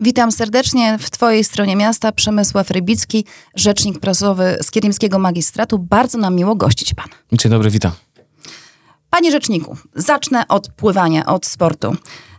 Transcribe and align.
Witam 0.00 0.32
serdecznie 0.32 0.98
w 0.98 1.10
Twojej 1.10 1.44
stronie 1.44 1.76
miasta 1.76 2.12
Przemysław 2.12 2.70
Rybicki, 2.70 3.24
rzecznik 3.54 3.98
prasowy 4.00 4.58
z 4.62 4.70
Kierimskiego 4.70 5.18
Magistratu. 5.18 5.78
Bardzo 5.78 6.18
nam 6.18 6.34
miło 6.34 6.54
gościć 6.54 6.94
Pana. 6.94 7.14
Dzień 7.32 7.50
dobry, 7.50 7.70
witam. 7.70 7.92
Panie 9.10 9.30
rzeczniku, 9.30 9.76
zacznę 9.94 10.48
od 10.48 10.68
pływania, 10.68 11.26
od 11.26 11.46
sportu. 11.46 11.96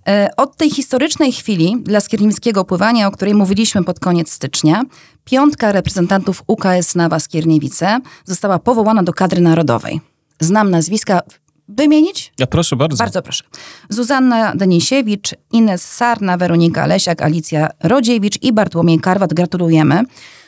E, 0.07 0.29
od 0.37 0.57
tej 0.57 0.69
historycznej 0.69 1.31
chwili 1.31 1.77
dla 1.83 1.99
skierniewskiego 1.99 2.65
pływania, 2.65 3.07
o 3.07 3.11
której 3.11 3.33
mówiliśmy 3.33 3.83
pod 3.83 3.99
koniec 3.99 4.31
stycznia, 4.31 4.83
piątka 5.25 5.71
reprezentantów 5.71 6.43
UKS 6.47 6.95
Nawa 6.95 7.19
Skierniewice 7.19 7.99
została 8.25 8.59
powołana 8.59 9.03
do 9.03 9.13
kadry 9.13 9.41
narodowej. 9.41 10.01
Znam 10.39 10.69
nazwiska 10.69 11.21
wymienić? 11.69 12.33
Ja 12.39 12.47
proszę 12.47 12.75
bardzo. 12.75 12.97
Bardzo 12.97 13.21
proszę. 13.21 13.43
Zuzanna 13.89 14.55
Denisiewicz, 14.55 15.35
Ines 15.51 15.81
Sarna, 15.81 16.37
Weronika 16.37 16.85
Lesiak, 16.85 17.21
Alicja 17.21 17.69
Rodziewicz 17.83 18.41
i 18.41 18.53
Bartłomiej 18.53 18.99
Karwat. 18.99 19.33
Gratulujemy. 19.33 20.03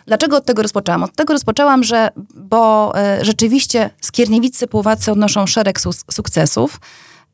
Dlaczego 0.06 0.38
od 0.38 0.46
tego 0.46 0.62
rozpoczęłam? 0.62 1.04
Od 1.04 1.16
tego 1.16 1.34
rozpoczęłam, 1.34 1.84
że, 1.84 2.10
bo 2.36 2.94
e, 2.98 3.26
rzeczywiście 3.26 3.90
skierniewicy 4.02 4.68
pływacy 4.68 5.12
odnoszą 5.12 5.48
szereg 5.48 5.80
sukcesów. 6.12 6.80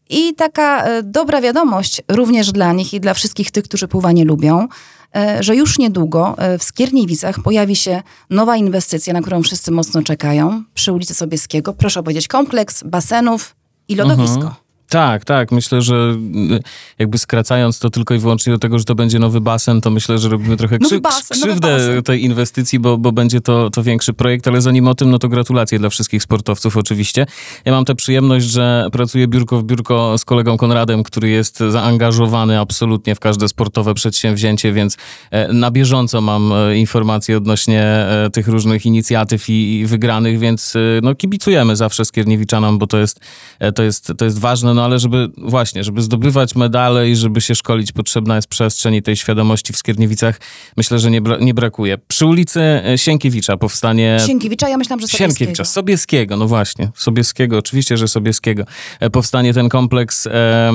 I 0.10 0.36
taka 0.36 0.84
e, 0.84 1.04
dobra 1.04 1.42
wiadomość 1.42 2.02
również 2.08 2.52
dla 2.52 2.74
nich 2.74 2.94
i 2.94 3.00
dla 3.00 3.14
wszystkich 3.14 3.52
tych, 3.52 3.64
którzy 3.64 3.88
pływanie 3.88 4.26
lubią, 4.26 4.68
e, 5.16 5.44
że 5.44 5.56
już 5.56 5.80
niedługo 5.80 6.36
w 6.60 6.64
Skierniewicach 6.64 7.40
pojawi 7.40 7.76
się 7.76 8.02
nowa 8.30 8.58
inwestycja, 8.58 9.14
na 9.14 9.22
którą 9.22 9.44
wszyscy 9.44 9.72
mocno 9.72 10.04
czekają, 10.04 10.64
przy 10.74 10.94
ulicy 10.94 11.14
Sobieskiego. 11.14 11.74
Proszę 11.74 12.04
powiedzieć, 12.04 12.28
kompleks 12.28 12.84
basenów 12.84 13.57
i 13.88 13.96
lodowisko. 13.96 14.40
Mhm. 14.40 14.67
Tak, 14.90 15.26
tak. 15.26 15.52
Myślę, 15.52 15.82
że 15.82 16.16
y, 16.52 16.60
jakby 17.00 17.18
skracając 17.18 17.80
to 17.80 17.90
tylko 17.90 18.14
i 18.14 18.18
wyłącznie 18.18 18.54
do 18.54 18.60
tego, 18.60 18.80
że 18.80 18.86
to 18.86 18.96
będzie 18.96 19.20
nowy 19.20 19.42
basen, 19.42 19.82
to 19.82 19.90
myślę, 19.90 20.18
że 20.18 20.30
robimy 20.30 20.58
trochę 20.58 20.80
krzy 20.80 21.02
basen, 21.02 21.42
krzywdę 21.42 22.04
tej 22.04 22.24
inwestycji, 22.24 22.80
bo, 22.80 22.98
bo 22.98 23.12
będzie 23.12 23.42
to, 23.42 23.70
to 23.70 23.84
większy 23.84 24.14
projekt, 24.14 24.48
ale 24.48 24.62
zanim 24.62 24.88
o 24.88 24.96
tym, 24.96 25.12
no 25.12 25.20
to 25.20 25.30
gratulacje 25.30 25.80
dla 25.80 25.90
wszystkich 25.90 26.24
sportowców 26.24 26.78
oczywiście. 26.78 27.26
Ja 27.66 27.72
mam 27.72 27.86
tę 27.86 27.96
przyjemność, 27.96 28.46
że 28.46 28.88
pracuję 28.92 29.28
biurko 29.28 29.60
w 29.60 29.64
biurko 29.64 30.18
z 30.18 30.26
kolegą 30.26 30.58
Konradem, 30.58 31.04
który 31.04 31.30
jest 31.30 31.60
zaangażowany 31.70 32.60
absolutnie 32.60 33.16
w 33.16 33.20
każde 33.20 33.48
sportowe 33.48 33.94
przedsięwzięcie, 33.94 34.74
więc 34.74 34.98
e, 35.32 35.54
na 35.54 35.72
bieżąco 35.72 36.22
mam 36.22 36.54
e, 36.54 36.78
informacje 36.78 37.38
odnośnie 37.38 37.82
e, 37.84 38.30
tych 38.34 38.48
różnych 38.48 38.86
inicjatyw 38.86 39.50
i, 39.50 39.80
i 39.80 39.86
wygranych, 39.86 40.40
więc 40.40 40.74
no 41.02 41.16
kibicujemy 41.16 41.76
zawsze 41.76 42.06
Skierniewiczanom, 42.06 42.78
bo 42.78 42.88
to 42.88 42.98
jest, 42.98 43.20
to 43.76 43.84
jest, 43.84 44.14
to 44.18 44.26
jest 44.26 44.40
ważne 44.40 44.74
no 44.78 44.84
ale 44.84 45.00
żeby 45.00 45.30
właśnie, 45.38 45.84
żeby 45.84 46.02
zdobywać 46.02 46.56
medale 46.56 47.10
i 47.10 47.16
żeby 47.16 47.42
się 47.42 47.56
szkolić, 47.56 47.92
potrzebna 47.92 48.36
jest 48.36 48.48
przestrzeń 48.48 48.96
i 48.96 49.02
tej 49.02 49.16
świadomości 49.16 49.74
w 49.74 49.78
Skierniewicach 49.78 50.40
myślę, 50.78 51.00
że 51.00 51.12
nie, 51.12 51.22
bra 51.22 51.38
nie 51.38 51.54
brakuje. 51.54 51.98
Przy 52.08 52.26
ulicy 52.26 52.62
e, 52.62 52.98
Sienkiewicza 52.98 53.58
powstanie... 53.58 54.18
Sienkiewicza? 54.28 54.70
Ja 54.70 54.78
myślałam, 54.78 55.00
że 55.00 55.08
Sobieskiego. 55.08 55.34
Sienkiewicza, 55.34 55.66
Sobieskiego, 55.66 56.38
no 56.38 56.48
właśnie, 56.48 56.92
Sobieskiego, 56.96 57.58
oczywiście, 57.58 57.98
że 57.98 58.08
Sobieskiego. 58.08 58.64
E, 59.00 59.10
powstanie 59.10 59.54
ten 59.54 59.70
kompleks, 59.70 60.28
e, 60.28 60.74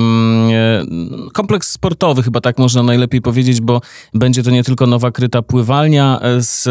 kompleks 1.33 1.71
sportowy, 1.71 2.23
chyba 2.23 2.41
tak 2.41 2.57
można 2.57 2.83
najlepiej 2.83 3.21
powiedzieć, 3.21 3.61
bo 3.61 3.81
będzie 4.13 4.43
to 4.43 4.51
nie 4.51 4.63
tylko 4.63 4.87
nowa 4.87 5.11
kryta 5.11 5.41
pływalnia 5.41 6.19
z, 6.39 6.63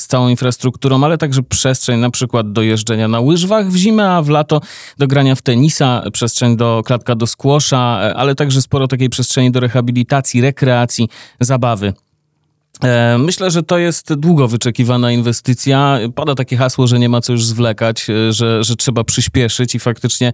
z 0.00 0.06
całą 0.06 0.28
infrastrukturą, 0.28 1.04
ale 1.04 1.18
także 1.18 1.42
przestrzeń 1.42 2.00
na 2.00 2.10
przykład 2.10 2.52
do 2.52 2.62
jeżdżenia 2.62 3.08
na 3.08 3.20
łyżwach 3.20 3.70
w 3.70 3.76
zimę, 3.76 4.10
a 4.10 4.22
w 4.22 4.28
lato 4.28 4.60
do 4.98 5.06
grania 5.06 5.34
w 5.34 5.42
tenisa, 5.42 6.02
przestrzeń 6.12 6.55
do 6.56 6.82
klatka 6.86 7.14
do 7.14 7.26
skłosza, 7.26 8.00
e, 8.02 8.14
ale 8.14 8.34
także 8.34 8.62
sporo 8.62 8.88
takiej 8.88 9.08
przestrzeni 9.08 9.50
do 9.50 9.60
rehabilitacji, 9.60 10.40
rekreacji, 10.40 11.08
zabawy. 11.40 11.92
E, 12.84 13.18
myślę, 13.18 13.50
że 13.50 13.62
to 13.62 13.78
jest 13.78 14.14
długo 14.14 14.48
wyczekiwana 14.48 15.12
inwestycja. 15.12 15.98
Pada 16.14 16.34
takie 16.34 16.56
hasło, 16.56 16.86
że 16.86 16.98
nie 16.98 17.08
ma 17.08 17.20
co 17.20 17.32
już 17.32 17.46
zwlekać, 17.46 18.10
e, 18.10 18.32
że, 18.32 18.64
że 18.64 18.76
trzeba 18.76 19.04
przyspieszyć 19.04 19.74
i 19.74 19.78
faktycznie 19.78 20.32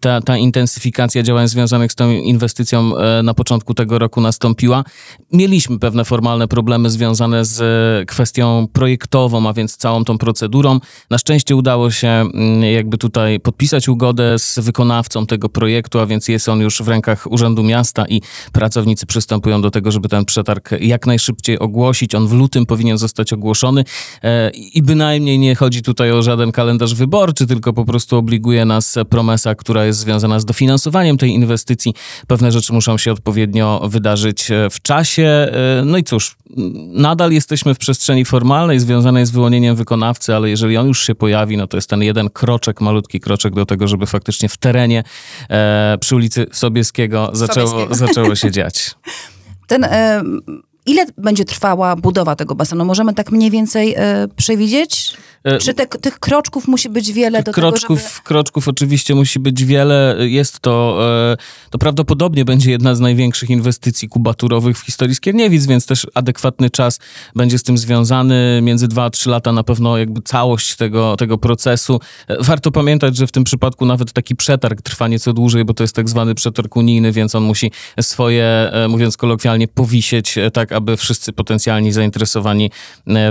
ta, 0.00 0.20
ta 0.20 0.36
intensyfikacja 0.36 1.22
działań 1.22 1.48
związanych 1.48 1.92
z 1.92 1.94
tą 1.94 2.10
inwestycją 2.10 2.92
na 3.22 3.34
początku 3.34 3.74
tego 3.74 3.98
roku 3.98 4.20
nastąpiła. 4.20 4.84
Mieliśmy 5.32 5.78
pewne 5.78 6.04
formalne 6.04 6.48
problemy 6.48 6.90
związane 6.90 7.44
z 7.44 7.60
kwestią 8.08 8.66
projektową, 8.72 9.48
a 9.48 9.52
więc 9.52 9.76
całą 9.76 10.04
tą 10.04 10.18
procedurą. 10.18 10.80
Na 11.10 11.18
szczęście 11.18 11.56
udało 11.56 11.90
się 11.90 12.08
mm, 12.08 12.62
jakby 12.62 12.98
tutaj 12.98 13.40
podpisać 13.40 13.88
ugodę 13.88 14.38
z 14.38 14.58
wykonawcą 14.58 15.26
tego 15.26 15.48
projektu, 15.48 15.98
a 15.98 16.06
więc 16.06 16.28
jest 16.28 16.48
on 16.48 16.60
już 16.60 16.82
w 16.82 16.88
rękach 16.88 17.32
Urzędu 17.32 17.62
Miasta 17.62 18.06
i 18.08 18.20
pracownicy 18.52 19.06
przystępują 19.06 19.62
do 19.62 19.70
tego, 19.70 19.90
żeby 19.90 20.08
ten 20.08 20.24
przetarg 20.24 20.70
jak 20.80 21.06
najszybciej 21.10 21.58
ogłosić. 21.58 22.14
On 22.14 22.28
w 22.28 22.32
lutym 22.32 22.66
powinien 22.66 22.98
zostać 22.98 23.32
ogłoszony 23.32 23.84
e, 24.22 24.50
i 24.50 24.82
bynajmniej 24.82 25.38
nie 25.38 25.54
chodzi 25.54 25.82
tutaj 25.82 26.12
o 26.12 26.22
żaden 26.22 26.52
kalendarz 26.52 26.94
wyborczy, 26.94 27.46
tylko 27.46 27.72
po 27.72 27.84
prostu 27.84 28.16
obliguje 28.16 28.64
nas 28.64 28.94
promesa, 29.08 29.54
która 29.54 29.84
jest 29.84 29.98
związana 29.98 30.40
z 30.40 30.44
dofinansowaniem 30.44 31.18
tej 31.18 31.30
inwestycji. 31.30 31.94
Pewne 32.26 32.52
rzeczy 32.52 32.72
muszą 32.72 32.98
się 32.98 33.12
odpowiednio 33.12 33.80
wydarzyć 33.88 34.50
e, 34.50 34.70
w 34.70 34.82
czasie. 34.82 35.22
E, 35.22 35.82
no 35.84 35.98
i 35.98 36.04
cóż, 36.04 36.36
nadal 36.92 37.32
jesteśmy 37.32 37.74
w 37.74 37.78
przestrzeni 37.78 38.24
formalnej 38.24 38.80
związanej 38.80 39.26
z 39.26 39.30
wyłonieniem 39.30 39.76
wykonawcy, 39.76 40.34
ale 40.34 40.50
jeżeli 40.50 40.76
on 40.76 40.86
już 40.86 41.06
się 41.06 41.14
pojawi, 41.14 41.56
no 41.56 41.66
to 41.66 41.76
jest 41.76 41.90
ten 41.90 42.02
jeden 42.02 42.30
kroczek, 42.30 42.80
malutki 42.80 43.20
kroczek 43.20 43.54
do 43.54 43.66
tego, 43.66 43.88
żeby 43.88 44.06
faktycznie 44.06 44.48
w 44.48 44.56
terenie 44.56 45.04
przy 46.00 46.16
ulicy 46.16 46.46
Sobieskiego 46.52 47.30
zaczęło, 47.32 47.68
Sobieskiego. 47.68 47.94
zaczęło 47.94 48.34
się 48.34 48.50
dziać. 48.58 48.94
Ten 49.66 49.86
Ile 50.90 51.06
będzie 51.18 51.44
trwała 51.44 51.96
budowa 51.96 52.36
tego 52.36 52.54
basenu? 52.54 52.84
Możemy 52.84 53.14
tak 53.14 53.32
mniej 53.32 53.50
więcej 53.50 53.94
e, 53.96 54.28
przewidzieć? 54.36 55.16
E, 55.44 55.58
Czy 55.58 55.74
te, 55.74 55.86
tych 55.86 56.18
kroczków 56.18 56.68
musi 56.68 56.88
być 56.88 57.12
wiele 57.12 57.42
do 57.42 57.52
kroczków, 57.52 57.98
tego, 57.98 58.10
żeby... 58.10 58.24
Kroczków 58.24 58.68
oczywiście 58.68 59.14
musi 59.14 59.38
być 59.38 59.64
wiele. 59.64 60.16
Jest 60.18 60.60
to, 60.60 60.98
e, 61.32 61.36
to 61.70 61.78
prawdopodobnie 61.78 62.44
będzie 62.44 62.70
jedna 62.70 62.94
z 62.94 63.00
największych 63.00 63.50
inwestycji 63.50 64.08
kubaturowych 64.08 64.78
w 64.78 64.80
historii 64.80 65.14
Skierniewic, 65.14 65.66
więc 65.66 65.86
też 65.86 66.06
adekwatny 66.14 66.70
czas 66.70 66.98
będzie 67.36 67.58
z 67.58 67.62
tym 67.62 67.78
związany. 67.78 68.60
Między 68.62 68.88
2 68.88 69.04
a 69.04 69.10
3 69.10 69.30
lata 69.30 69.52
na 69.52 69.64
pewno 69.64 69.98
jakby 69.98 70.22
całość 70.22 70.76
tego, 70.76 71.16
tego 71.16 71.38
procesu. 71.38 72.00
Warto 72.40 72.70
pamiętać, 72.70 73.16
że 73.16 73.26
w 73.26 73.32
tym 73.32 73.44
przypadku 73.44 73.86
nawet 73.86 74.12
taki 74.12 74.36
przetarg 74.36 74.82
trwa 74.82 75.08
nieco 75.08 75.32
dłużej, 75.32 75.64
bo 75.64 75.74
to 75.74 75.84
jest 75.84 75.96
tak 75.96 76.08
zwany 76.08 76.34
przetarg 76.34 76.76
unijny, 76.76 77.12
więc 77.12 77.34
on 77.34 77.42
musi 77.42 77.70
swoje, 78.00 78.72
mówiąc 78.88 79.16
kolokwialnie, 79.16 79.68
powisieć 79.68 80.34
tak, 80.52 80.72
aby 80.80 80.96
wszyscy 80.96 81.32
potencjalni 81.32 81.92
zainteresowani 81.92 82.70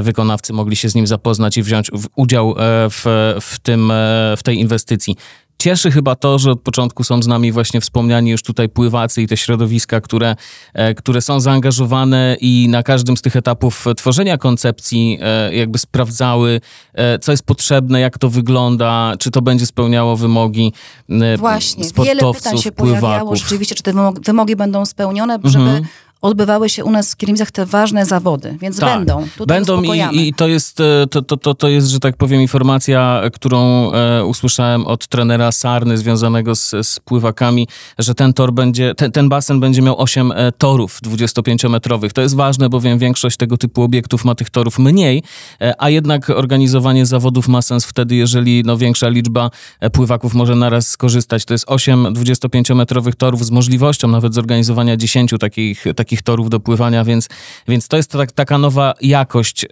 wykonawcy 0.01 0.53
mogli 0.53 0.75
się 0.75 0.89
z 0.89 0.95
nim 0.95 1.07
zapoznać 1.07 1.57
i 1.57 1.63
wziąć 1.63 1.91
udział 2.15 2.51
e, 2.51 2.55
w, 2.89 3.03
w, 3.41 3.59
tym, 3.59 3.91
e, 3.91 4.35
w 4.37 4.43
tej 4.43 4.59
inwestycji. 4.59 5.15
Cieszy 5.61 5.91
chyba 5.91 6.15
to, 6.15 6.39
że 6.39 6.51
od 6.51 6.61
początku 6.61 7.03
są 7.03 7.21
z 7.21 7.27
nami 7.27 7.51
właśnie 7.51 7.81
wspomniani 7.81 8.31
już 8.31 8.43
tutaj 8.43 8.69
pływacy 8.69 9.21
i 9.21 9.27
te 9.27 9.37
środowiska, 9.37 10.01
które, 10.01 10.35
e, 10.73 10.93
które 10.93 11.21
są 11.21 11.39
zaangażowane 11.39 12.37
i 12.41 12.67
na 12.69 12.83
każdym 12.83 13.17
z 13.17 13.21
tych 13.21 13.35
etapów 13.35 13.85
tworzenia 13.97 14.37
koncepcji 14.37 15.19
jakby 15.51 15.79
sprawdzały, 15.79 16.61
co 17.21 17.31
jest 17.31 17.43
potrzebne, 17.43 17.99
jak 17.99 18.17
to 18.17 18.29
wygląda, 18.29 19.13
czy 19.19 19.31
to 19.31 19.41
będzie 19.41 19.65
spełniało 19.65 20.17
wymogi 20.17 20.73
Właśnie, 21.37 21.83
wiele 22.03 22.33
pytań 22.33 22.57
się 22.57 22.71
pływaków. 22.71 23.01
pojawiało 23.01 23.35
rzeczywiście, 23.35 23.75
czy 23.75 23.83
te 23.83 23.93
wymogi, 23.93 24.21
wymogi 24.21 24.55
będą 24.55 24.85
spełnione, 24.85 25.39
żeby 25.43 25.63
mhm 25.63 25.85
odbywały 26.21 26.69
się 26.69 26.85
u 26.85 26.91
nas 26.91 27.13
w 27.13 27.17
Kiermicach 27.17 27.51
te 27.51 27.65
ważne 27.65 28.05
zawody, 28.05 28.57
więc 28.61 28.79
tak, 28.79 28.97
będą. 28.97 29.27
Tutaj 29.37 29.57
będą 29.57 29.81
i, 29.83 30.27
i, 30.27 30.33
to, 30.33 30.47
jest, 30.47 30.79
e, 30.79 31.07
to, 31.07 31.21
to, 31.21 31.37
to, 31.37 31.53
to 31.53 31.67
jest, 31.67 31.87
że 31.87 31.99
tak 31.99 32.17
powiem, 32.17 32.41
informacja, 32.41 33.21
którą 33.33 33.91
e, 33.91 34.25
usłyszałem 34.25 34.87
od 34.87 35.07
trenera 35.07 35.51
Sarny 35.51 35.97
związanego 35.97 36.55
z, 36.55 36.75
z 36.81 36.99
pływakami, 36.99 37.67
że 37.99 38.15
ten 38.15 38.33
tor 38.33 38.53
będzie, 38.53 38.95
ten, 38.95 39.11
ten 39.11 39.29
basen 39.29 39.59
będzie 39.59 39.81
miał 39.81 40.01
8 40.01 40.31
e, 40.31 40.51
torów 40.51 40.99
25-metrowych. 41.01 42.11
To 42.11 42.21
jest 42.21 42.35
ważne, 42.35 42.69
bowiem 42.69 42.99
większość 42.99 43.37
tego 43.37 43.57
typu 43.57 43.83
obiektów 43.83 44.25
ma 44.25 44.35
tych 44.35 44.49
torów 44.49 44.79
mniej, 44.79 45.23
e, 45.61 45.73
a 45.77 45.89
jednak 45.89 46.29
organizowanie 46.29 47.05
zawodów 47.05 47.47
ma 47.47 47.61
sens 47.61 47.85
wtedy, 47.85 48.15
jeżeli 48.15 48.63
no, 48.65 48.77
większa 48.77 49.09
liczba 49.09 49.49
e, 49.79 49.89
pływaków 49.89 50.33
może 50.33 50.55
naraz 50.55 50.87
skorzystać. 50.87 51.45
To 51.45 51.53
jest 51.53 51.65
8 51.67 52.03
25-metrowych 52.03 53.15
torów 53.15 53.45
z 53.45 53.51
możliwością 53.51 54.07
nawet 54.07 54.33
zorganizowania 54.33 54.97
10 54.97 55.33
takich, 55.39 55.85
takich 55.95 56.08
takich 56.09 56.21
torów 56.21 56.49
do 56.49 56.59
pływania, 56.59 57.03
więc, 57.03 57.29
więc 57.67 57.87
to 57.87 57.97
jest 57.97 58.11
tak, 58.11 58.31
taka 58.31 58.57
nowa 58.57 58.93
jakość. 59.01 59.65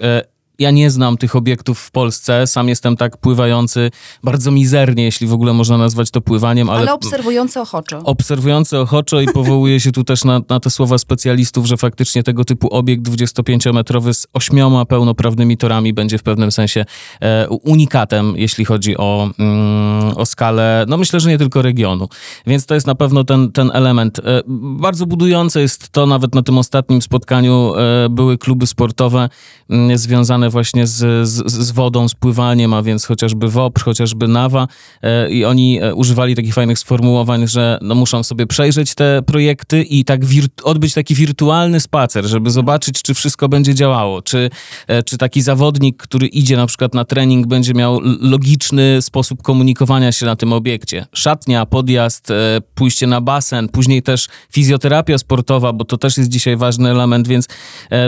Ja 0.59 0.71
nie 0.71 0.91
znam 0.91 1.17
tych 1.17 1.35
obiektów 1.35 1.79
w 1.79 1.91
Polsce, 1.91 2.47
sam 2.47 2.69
jestem 2.69 2.97
tak 2.97 3.17
pływający, 3.17 3.91
bardzo 4.23 4.51
mizernie, 4.51 5.03
jeśli 5.03 5.27
w 5.27 5.33
ogóle 5.33 5.53
można 5.53 5.77
nazwać 5.77 6.11
to 6.11 6.21
pływaniem, 6.21 6.69
ale... 6.69 6.79
Ale 6.79 6.93
obserwujący 6.93 7.61
ochoczo. 7.61 7.99
Obserwujący 8.03 8.77
ochoczo 8.79 9.21
i 9.21 9.27
powołuje 9.27 9.79
się 9.79 9.91
tu 9.91 10.03
też 10.03 10.23
na, 10.23 10.41
na 10.49 10.59
te 10.59 10.69
słowa 10.69 10.97
specjalistów, 10.97 11.65
że 11.65 11.77
faktycznie 11.77 12.23
tego 12.23 12.45
typu 12.45 12.67
obiekt 12.67 13.03
25-metrowy 13.03 14.13
z 14.13 14.27
ośmioma 14.33 14.85
pełnoprawnymi 14.85 15.57
torami 15.57 15.93
będzie 15.93 16.17
w 16.17 16.23
pewnym 16.23 16.51
sensie 16.51 16.85
e, 17.21 17.49
unikatem, 17.49 18.33
jeśli 18.37 18.65
chodzi 18.65 18.97
o, 18.97 19.29
mm, 19.39 20.17
o 20.17 20.25
skalę, 20.25 20.85
no 20.87 20.97
myślę, 20.97 21.19
że 21.19 21.29
nie 21.29 21.37
tylko 21.37 21.61
regionu. 21.61 22.07
Więc 22.47 22.65
to 22.65 22.75
jest 22.75 22.87
na 22.87 22.95
pewno 22.95 23.23
ten, 23.23 23.51
ten 23.51 23.71
element. 23.73 24.19
E, 24.19 24.41
bardzo 24.79 25.05
budujące 25.05 25.61
jest 25.61 25.89
to, 25.89 26.05
nawet 26.05 26.35
na 26.35 26.43
tym 26.43 26.57
ostatnim 26.57 27.01
spotkaniu 27.01 27.73
e, 27.75 28.09
były 28.09 28.37
kluby 28.37 28.67
sportowe 28.67 29.29
mm, 29.69 29.97
związane 30.47 30.49
właśnie 30.49 30.87
z, 30.87 31.27
z, 31.27 31.51
z, 31.51 31.71
wodą, 31.71 32.07
z 32.07 32.15
pływaniem, 32.15 32.73
a 32.73 32.83
więc 32.83 33.05
chociażby 33.05 33.49
WOPR, 33.49 33.81
chociażby 33.83 34.27
NAWA 34.27 34.67
e, 35.01 35.29
i 35.29 35.45
oni 35.45 35.79
e, 35.81 35.93
używali 35.93 36.35
takich 36.35 36.53
fajnych 36.53 36.79
sformułowań, 36.79 37.47
że 37.47 37.79
no, 37.81 37.95
muszą 37.95 38.23
sobie 38.23 38.47
przejrzeć 38.47 38.95
te 38.95 39.21
projekty 39.25 39.83
i 39.83 40.05
tak 40.05 40.21
odbyć 40.63 40.93
taki 40.93 41.15
wirtualny 41.15 41.79
spacer, 41.79 42.25
żeby 42.25 42.51
zobaczyć, 42.51 43.01
czy 43.01 43.13
wszystko 43.13 43.49
będzie 43.49 43.75
działało, 43.75 44.21
czy, 44.21 44.49
e, 44.87 45.03
czy 45.03 45.17
taki 45.17 45.41
zawodnik, 45.41 45.97
który 45.97 46.27
idzie 46.27 46.57
na 46.57 46.67
przykład 46.67 46.93
na 46.93 47.05
trening, 47.05 47.47
będzie 47.47 47.73
miał 47.73 47.99
logiczny 48.21 49.01
sposób 49.01 49.41
komunikowania 49.41 50.11
się 50.11 50.25
na 50.25 50.35
tym 50.35 50.53
obiekcie. 50.53 51.05
Szatnia, 51.13 51.65
podjazd, 51.65 52.27
pójście 52.75 53.07
na 53.07 53.21
basen, 53.21 53.69
później 53.69 54.03
też 54.03 54.27
fizjoterapia 54.51 55.17
sportowa, 55.17 55.73
bo 55.73 55.85
to 55.85 55.97
też 55.97 56.17
jest 56.17 56.29
dzisiaj 56.29 56.57
ważny 56.57 56.89
element, 56.89 57.27
więc 57.27 57.47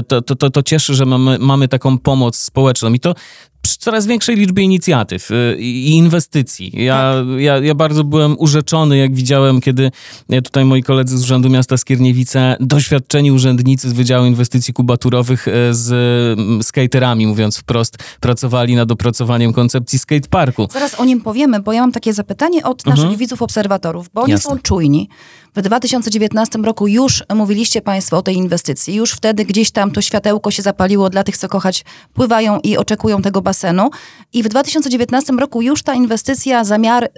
to, 0.07 0.21
to, 0.21 0.35
to, 0.35 0.49
to 0.49 0.63
cieszy, 0.63 0.95
że 0.95 1.05
mamy, 1.05 1.39
mamy 1.39 1.67
taką 1.67 1.97
pomoc 1.97 2.28
społeczną. 2.35 2.93
I 2.93 2.99
to 2.99 3.15
przy 3.61 3.77
coraz 3.77 4.05
większej 4.05 4.35
liczbie 4.35 4.63
inicjatyw 4.63 5.31
y, 5.31 5.55
i 5.59 5.89
inwestycji. 5.89 6.71
Ja, 6.73 7.13
tak. 7.13 7.41
ja, 7.41 7.57
ja 7.57 7.75
bardzo 7.75 8.03
byłem 8.03 8.35
urzeczony, 8.39 8.97
jak 8.97 9.15
widziałem, 9.15 9.61
kiedy 9.61 9.91
e, 10.29 10.41
tutaj 10.41 10.65
moi 10.65 10.83
koledzy 10.83 11.17
z 11.17 11.23
Urzędu 11.23 11.49
Miasta 11.49 11.77
Skierniewice, 11.77 12.57
doświadczeni 12.59 13.31
urzędnicy 13.31 13.89
z 13.89 13.93
Wydziału 13.93 14.25
Inwestycji 14.25 14.73
Kubaturowych 14.73 15.47
e, 15.47 15.51
z 15.71 16.65
skaterami, 16.65 17.27
mówiąc 17.27 17.57
wprost, 17.57 17.97
pracowali 18.19 18.75
nad 18.75 18.91
opracowaniem 18.91 19.53
koncepcji 19.53 19.99
skateparku. 19.99 20.67
Zaraz 20.71 20.99
o 20.99 21.05
nim 21.05 21.21
powiemy, 21.21 21.59
bo 21.59 21.73
ja 21.73 21.81
mam 21.81 21.91
takie 21.91 22.13
zapytanie 22.13 22.63
od 22.63 22.85
naszych 22.85 23.03
mhm. 23.03 23.19
widzów, 23.19 23.41
obserwatorów, 23.41 24.09
bo 24.13 24.21
oni 24.21 24.31
Jasne. 24.31 24.51
są 24.51 24.59
czujni. 24.59 25.09
W 25.55 25.61
2019 25.61 26.59
roku 26.59 26.87
już 26.87 27.23
mówiliście 27.35 27.81
Państwo 27.81 28.17
o 28.17 28.21
tej 28.21 28.35
inwestycji. 28.35 28.95
Już 28.95 29.11
wtedy 29.11 29.45
gdzieś 29.45 29.71
tam 29.71 29.91
to 29.91 30.01
światełko 30.01 30.51
się 30.51 30.61
zapaliło 30.61 31.09
dla 31.09 31.23
tych, 31.23 31.37
co 31.37 31.47
kochać 31.47 31.85
pływają 32.13 32.59
i 32.59 32.77
oczekują 32.77 33.21
tego 33.21 33.41
basenu. 33.49 33.89
I 34.33 34.43
w 34.43 34.47
2019 34.47 35.33
roku 35.33 35.61
już 35.61 35.83
ta 35.83 35.93
inwestycja 35.93 36.63
zamiar 36.63 37.09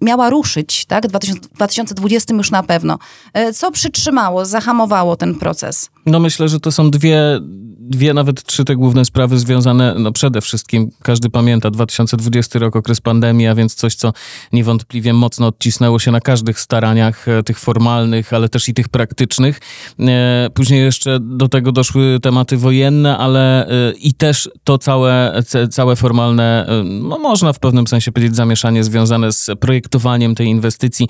miała 0.00 0.30
ruszyć, 0.30 0.84
tak? 0.84 1.06
W 1.06 1.10
2020 1.10 2.34
już 2.34 2.50
na 2.50 2.62
pewno. 2.62 2.98
E, 3.32 3.52
co 3.52 3.70
przytrzymało, 3.70 4.44
zahamowało 4.44 5.16
ten 5.16 5.34
proces? 5.34 5.90
No 6.06 6.20
myślę, 6.20 6.48
że 6.48 6.60
to 6.60 6.72
są 6.72 6.90
dwie 6.90 7.40
dwie, 7.88 8.14
nawet 8.14 8.42
trzy 8.42 8.64
te 8.64 8.76
główne 8.76 9.04
sprawy 9.04 9.38
związane, 9.38 9.94
no 9.98 10.12
przede 10.12 10.40
wszystkim, 10.40 10.90
każdy 11.02 11.30
pamięta, 11.30 11.70
2020 11.70 12.58
rok, 12.58 12.76
okres 12.76 13.00
pandemii, 13.00 13.46
a 13.46 13.54
więc 13.54 13.74
coś, 13.74 13.94
co 13.94 14.12
niewątpliwie 14.52 15.12
mocno 15.12 15.46
odcisnęło 15.46 15.98
się 15.98 16.10
na 16.10 16.20
każdych 16.20 16.60
staraniach, 16.60 17.28
e, 17.28 17.42
tych 17.42 17.58
formalnych, 17.58 18.32
ale 18.32 18.48
też 18.48 18.68
i 18.68 18.74
tych 18.74 18.88
praktycznych. 18.88 19.60
E, 20.00 20.48
później 20.54 20.80
jeszcze 20.80 21.18
do 21.20 21.48
tego 21.48 21.72
doszły 21.72 22.18
tematy 22.22 22.56
wojenne, 22.56 23.18
ale 23.18 23.68
e, 23.68 23.92
i 23.92 24.14
też 24.14 24.50
to 24.64 24.78
całe, 24.78 25.42
całe 25.70 25.96
formalne, 25.96 26.66
no 26.84 27.18
można 27.18 27.52
w 27.52 27.58
pewnym 27.58 27.86
sensie 27.86 28.12
powiedzieć, 28.12 28.36
zamieszanie 28.36 28.84
związane 28.84 29.32
z 29.32 29.50
projektowaniem 29.60 30.34
tej 30.34 30.46
inwestycji. 30.46 31.08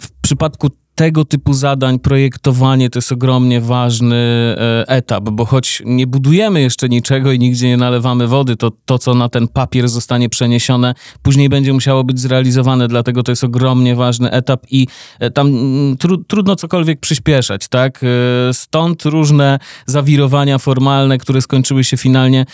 W 0.00 0.10
przypadku 0.22 0.70
tego 1.00 1.24
typu 1.24 1.54
zadań 1.54 1.98
projektowanie 1.98 2.90
to 2.90 2.98
jest 2.98 3.12
ogromnie 3.12 3.60
ważny 3.60 4.16
e, 4.16 4.88
etap, 4.88 5.24
bo 5.30 5.44
choć 5.44 5.82
nie 5.84 6.06
budujemy 6.06 6.60
jeszcze 6.60 6.88
niczego 6.88 7.32
i 7.32 7.38
nigdzie 7.38 7.68
nie 7.68 7.76
nalewamy 7.76 8.26
wody, 8.26 8.56
to 8.56 8.72
to, 8.84 8.98
co 8.98 9.14
na 9.14 9.28
ten 9.28 9.48
papier 9.48 9.88
zostanie 9.88 10.28
przeniesione, 10.28 10.94
później 11.22 11.48
będzie 11.48 11.72
musiało 11.72 12.04
być 12.04 12.20
zrealizowane, 12.20 12.88
dlatego 12.88 13.22
to 13.22 13.32
jest 13.32 13.44
ogromnie 13.44 13.96
ważny 13.96 14.30
etap 14.30 14.66
i 14.70 14.86
e, 15.20 15.30
tam 15.30 15.46
mm, 15.46 15.96
tru, 15.96 16.24
trudno 16.24 16.56
cokolwiek 16.56 17.00
przyspieszać, 17.00 17.68
tak? 17.68 18.00
E, 18.04 18.54
stąd 18.54 19.04
różne 19.04 19.58
zawirowania 19.86 20.58
formalne, 20.58 21.18
które 21.18 21.42
skończyły 21.42 21.84
się 21.84 21.96
finalnie 21.96 22.46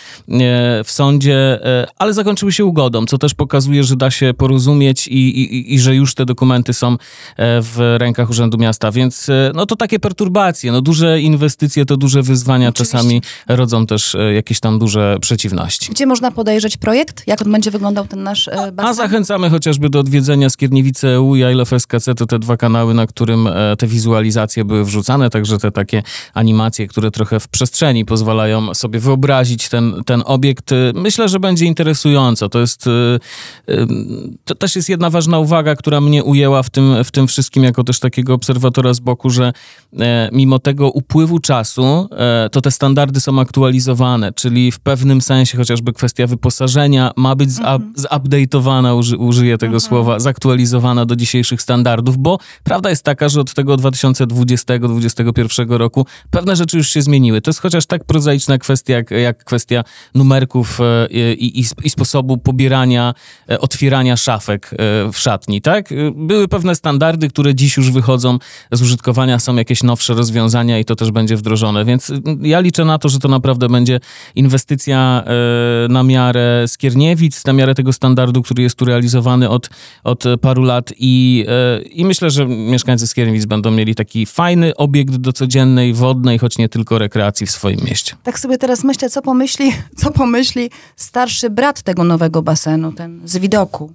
w 0.83 0.91
sądzie, 0.91 1.59
ale 1.97 2.13
zakończyły 2.13 2.51
się 2.51 2.65
ugodą, 2.65 3.05
co 3.05 3.17
też 3.17 3.33
pokazuje, 3.33 3.83
że 3.83 3.95
da 3.95 4.11
się 4.11 4.33
porozumieć 4.37 5.07
i, 5.07 5.41
i, 5.41 5.73
i 5.73 5.79
że 5.79 5.95
już 5.95 6.15
te 6.15 6.25
dokumenty 6.25 6.73
są 6.73 6.97
w 7.37 7.95
rękach 7.99 8.29
Urzędu 8.37 8.57
Miasta, 8.57 8.91
więc 8.91 9.29
e, 9.29 9.51
no 9.55 9.65
to 9.65 9.75
takie 9.75 9.99
perturbacje, 9.99 10.71
no 10.71 10.81
duże 10.81 11.21
inwestycje 11.21 11.85
to 11.85 11.97
duże 11.97 12.21
wyzwania 12.21 12.69
Oczywiście. 12.69 12.97
czasami 12.97 13.21
rodzą 13.47 13.85
też 13.85 14.15
e, 14.15 14.33
jakieś 14.33 14.59
tam 14.59 14.79
duże 14.79 15.17
przeciwności. 15.21 15.91
Gdzie 15.91 16.05
można 16.05 16.31
podejrzeć 16.31 16.77
projekt? 16.77 17.23
Jak 17.27 17.41
on 17.41 17.51
będzie 17.51 17.71
wyglądał 17.71 18.07
ten 18.07 18.23
nasz 18.23 18.47
e, 18.47 18.71
basen? 18.71 18.91
A 18.91 18.93
zachęcamy 18.93 19.49
chociażby 19.49 19.89
do 19.89 19.99
odwiedzenia 19.99 20.49
Skierniewice 20.49 21.07
EU 21.09 21.35
i 21.35 21.39
I 21.39 21.53
Love 21.53 21.79
SKC, 21.79 22.15
to 22.15 22.25
te 22.25 22.39
dwa 22.39 22.57
kanały, 22.57 22.93
na 22.93 23.07
którym 23.07 23.49
te 23.77 23.87
wizualizacje 23.87 24.65
były 24.65 24.85
wrzucane, 24.85 25.29
także 25.29 25.57
te 25.57 25.71
takie 25.71 26.03
animacje, 26.33 26.87
które 26.87 27.11
trochę 27.11 27.39
w 27.39 27.47
przestrzeni 27.47 28.05
pozwalają 28.05 28.73
sobie 28.73 28.99
wyobrazić 28.99 29.69
ten, 29.69 30.03
ten 30.05 30.23
obiekt. 30.25 30.71
Myślę, 30.93 31.29
że 31.29 31.39
będzie 31.39 31.65
interesująco. 31.65 32.49
To 32.49 32.59
jest, 32.59 32.85
to 34.45 34.55
też 34.55 34.75
jest 34.75 34.89
jedna 34.89 35.09
ważna 35.09 35.39
uwaga, 35.39 35.75
która 35.75 36.01
mnie 36.01 36.23
ujęła 36.23 36.63
w 36.63 36.69
tym, 36.69 37.03
w 37.03 37.11
tym 37.11 37.27
wszystkim, 37.27 37.63
jako 37.63 37.83
też 37.83 37.99
takiego 37.99 38.16
takiego 38.17 38.33
obserwatora 38.33 38.93
z 38.93 38.99
boku, 38.99 39.29
że 39.29 39.53
e, 39.99 40.29
mimo 40.31 40.59
tego 40.59 40.89
upływu 40.89 41.39
czasu, 41.39 42.09
e, 42.11 42.49
to 42.51 42.61
te 42.61 42.71
standardy 42.71 43.19
są 43.19 43.39
aktualizowane, 43.39 44.33
czyli 44.33 44.71
w 44.71 44.79
pewnym 44.79 45.21
sensie 45.21 45.57
chociażby 45.57 45.93
kwestia 45.93 46.27
wyposażenia 46.27 47.11
ma 47.17 47.35
być 47.35 47.49
mhm. 47.49 47.93
zupdate'owana, 47.97 48.97
uży, 48.97 49.17
użyję 49.17 49.57
tego 49.57 49.75
mhm. 49.75 49.89
słowa, 49.89 50.19
zaktualizowana 50.19 51.05
do 51.05 51.15
dzisiejszych 51.15 51.61
standardów, 51.61 52.17
bo 52.17 52.37
prawda 52.63 52.89
jest 52.89 53.03
taka, 53.03 53.29
że 53.29 53.41
od 53.41 53.53
tego 53.53 53.75
2020-2021 53.75 55.77
roku 55.77 56.05
pewne 56.31 56.55
rzeczy 56.55 56.77
już 56.77 56.89
się 56.89 57.01
zmieniły. 57.01 57.41
To 57.41 57.49
jest 57.49 57.59
chociaż 57.59 57.85
tak 57.85 58.03
prozaiczna 58.03 58.57
kwestia, 58.57 58.93
jak, 58.93 59.11
jak 59.11 59.43
kwestia 59.43 59.83
numerków 60.15 60.79
e, 60.81 61.07
i, 61.09 61.59
i, 61.59 61.65
i 61.83 61.89
sposobu 61.89 62.37
pobierania, 62.37 63.13
otwierania 63.59 64.17
szafek 64.17 64.71
w 65.13 65.17
szatni, 65.17 65.61
tak? 65.61 65.89
Były 66.15 66.47
pewne 66.47 66.75
standardy, 66.75 67.29
które 67.29 67.55
dziś 67.55 67.77
już 67.77 67.91
wychodzą 67.91 68.06
wychodzą 68.07 68.39
z 68.71 68.81
użytkowania, 68.81 69.39
są 69.39 69.55
jakieś 69.55 69.83
nowsze 69.83 70.13
rozwiązania 70.13 70.79
i 70.79 70.85
to 70.85 70.95
też 70.95 71.11
będzie 71.11 71.37
wdrożone. 71.37 71.85
Więc 71.85 72.11
ja 72.41 72.59
liczę 72.59 72.85
na 72.85 72.97
to, 72.97 73.09
że 73.09 73.19
to 73.19 73.27
naprawdę 73.27 73.69
będzie 73.69 73.99
inwestycja 74.35 75.23
e, 75.25 75.87
na 75.87 76.03
miarę 76.03 76.63
Skierniewic, 76.67 77.45
na 77.45 77.53
miarę 77.53 77.75
tego 77.75 77.93
standardu, 77.93 78.41
który 78.41 78.63
jest 78.63 78.75
tu 78.75 78.85
realizowany 78.85 79.49
od, 79.49 79.69
od 80.03 80.23
paru 80.41 80.63
lat 80.63 80.93
i, 80.99 81.45
e, 81.47 81.81
i 81.81 82.05
myślę, 82.05 82.29
że 82.29 82.45
mieszkańcy 82.45 83.07
Skierniewic 83.07 83.45
będą 83.45 83.71
mieli 83.71 83.95
taki 83.95 84.25
fajny 84.25 84.75
obiekt 84.75 85.15
do 85.15 85.33
codziennej, 85.33 85.93
wodnej, 85.93 86.39
choć 86.39 86.57
nie 86.57 86.69
tylko 86.69 86.99
rekreacji 86.99 87.47
w 87.47 87.51
swoim 87.51 87.79
mieście. 87.85 88.15
Tak 88.23 88.39
sobie 88.39 88.57
teraz 88.57 88.83
myślę, 88.83 89.09
co 89.09 89.21
pomyśli, 89.21 89.73
co 89.95 90.11
pomyśli 90.11 90.69
starszy 90.95 91.49
brat 91.49 91.81
tego 91.81 92.03
nowego 92.03 92.41
basenu, 92.41 92.91
ten 92.91 93.21
z 93.25 93.37
widoku. 93.37 93.93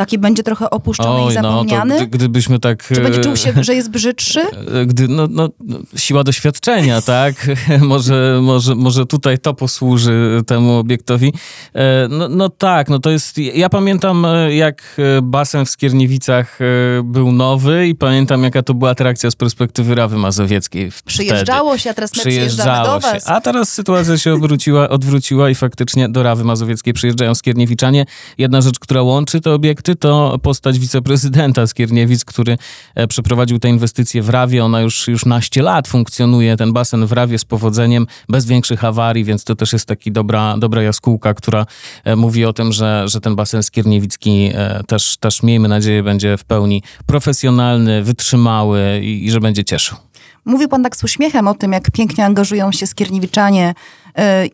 Taki 0.00 0.18
będzie 0.18 0.42
trochę 0.42 0.70
opuszczony 0.70 1.22
Oj, 1.22 1.30
i 1.30 1.34
zapomniany? 1.34 1.94
No, 1.94 2.00
to 2.00 2.06
gdybyśmy 2.06 2.58
tak... 2.58 2.86
Czy 2.86 3.00
będzie 3.00 3.20
czuł 3.20 3.36
się, 3.36 3.52
że 3.60 3.74
jest 3.74 3.90
brzydszy? 3.90 4.40
E, 4.40 4.86
gdy, 4.86 5.08
no, 5.08 5.28
no, 5.30 5.48
no 5.60 5.78
siła 5.96 6.24
doświadczenia, 6.24 7.02
tak? 7.02 7.34
może, 7.80 8.40
może, 8.42 8.74
może 8.74 9.06
tutaj 9.06 9.38
to 9.38 9.54
posłuży 9.54 10.42
temu 10.46 10.76
obiektowi. 10.76 11.32
E, 11.74 12.08
no, 12.08 12.28
no 12.28 12.48
tak, 12.48 12.88
no 12.88 12.98
to 12.98 13.10
jest... 13.10 13.38
Ja 13.38 13.68
pamiętam, 13.68 14.24
e, 14.24 14.54
jak 14.54 15.00
basen 15.22 15.64
w 15.64 15.70
Skierniewicach 15.70 16.58
był 17.04 17.32
nowy 17.32 17.88
i 17.88 17.94
pamiętam, 17.94 18.42
jaka 18.42 18.62
to 18.62 18.74
była 18.74 18.90
atrakcja 18.90 19.30
z 19.30 19.36
perspektywy 19.36 19.94
Rawy 19.94 20.16
Mazowieckiej 20.16 20.90
Przyjeżdżało 21.04 21.70
wtedy. 21.70 21.82
się, 21.82 21.90
a 21.90 21.94
teraz 21.94 22.16
my 22.16 22.20
przyjeżdżamy 22.20 22.86
do 22.86 23.00
was. 23.00 23.24
Się. 23.24 23.30
A 23.30 23.40
teraz 23.40 23.72
sytuacja 23.72 24.18
się 24.18 24.34
obróciła, 24.34 24.88
odwróciła 24.88 25.50
i 25.50 25.54
faktycznie 25.54 26.08
do 26.08 26.22
Rawy 26.22 26.44
Mazowieckiej 26.44 26.94
przyjeżdżają 26.94 27.34
Skierniewiczanie. 27.34 28.06
Jedna 28.38 28.60
rzecz, 28.60 28.78
która 28.78 29.02
łączy 29.02 29.40
te 29.40 29.50
obiekty, 29.50 29.89
to 29.96 30.38
postać 30.42 30.78
wiceprezydenta 30.78 31.66
Skierniewic, 31.66 32.24
który 32.24 32.58
e, 32.94 33.06
przeprowadził 33.06 33.58
tę 33.58 33.68
inwestycję 33.68 34.22
w 34.22 34.28
Rawie. 34.28 34.64
Ona 34.64 34.80
już, 34.80 35.08
już 35.08 35.24
naście 35.24 35.62
lat 35.62 35.88
funkcjonuje, 35.88 36.56
ten 36.56 36.72
basen 36.72 37.06
w 37.06 37.12
Rawie 37.12 37.38
z 37.38 37.44
powodzeniem, 37.44 38.06
bez 38.28 38.46
większych 38.46 38.84
awarii, 38.84 39.24
więc 39.24 39.44
to 39.44 39.56
też 39.56 39.72
jest 39.72 39.86
taki 39.86 40.12
dobra, 40.12 40.56
dobra 40.58 40.82
jaskółka, 40.82 41.34
która 41.34 41.66
e, 42.04 42.16
mówi 42.16 42.44
o 42.44 42.52
tym, 42.52 42.72
że, 42.72 43.02
że 43.06 43.20
ten 43.20 43.36
basen 43.36 43.62
skierniewicki 43.62 44.50
e, 44.54 44.84
też, 44.86 45.16
też 45.16 45.42
miejmy 45.42 45.68
nadzieję 45.68 46.02
będzie 46.02 46.36
w 46.36 46.44
pełni 46.44 46.82
profesjonalny, 47.06 48.02
wytrzymały 48.02 49.00
i, 49.02 49.26
i 49.26 49.30
że 49.30 49.40
będzie 49.40 49.64
cieszył. 49.64 49.98
Mówił 50.44 50.68
pan 50.68 50.82
tak 50.82 50.96
z 50.96 51.04
uśmiechem 51.04 51.48
o 51.48 51.54
tym, 51.54 51.72
jak 51.72 51.90
pięknie 51.90 52.24
angażują 52.24 52.72
się 52.72 52.86
skierniewiczanie, 52.86 53.74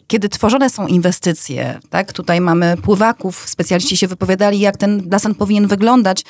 kiedy 0.06 0.28
tworzone 0.28 0.70
są 0.70 0.86
inwestycje. 0.86 1.80
Tak? 1.90 2.12
Tutaj 2.12 2.40
mamy 2.40 2.76
pływaków, 2.82 3.48
specjaliści 3.48 3.96
się 3.96 4.08
wypowiadali, 4.08 4.60
jak 4.60 4.76
ten 4.76 5.02
basen 5.08 5.34
powinien 5.34 5.66
wyglądać. 5.66 6.24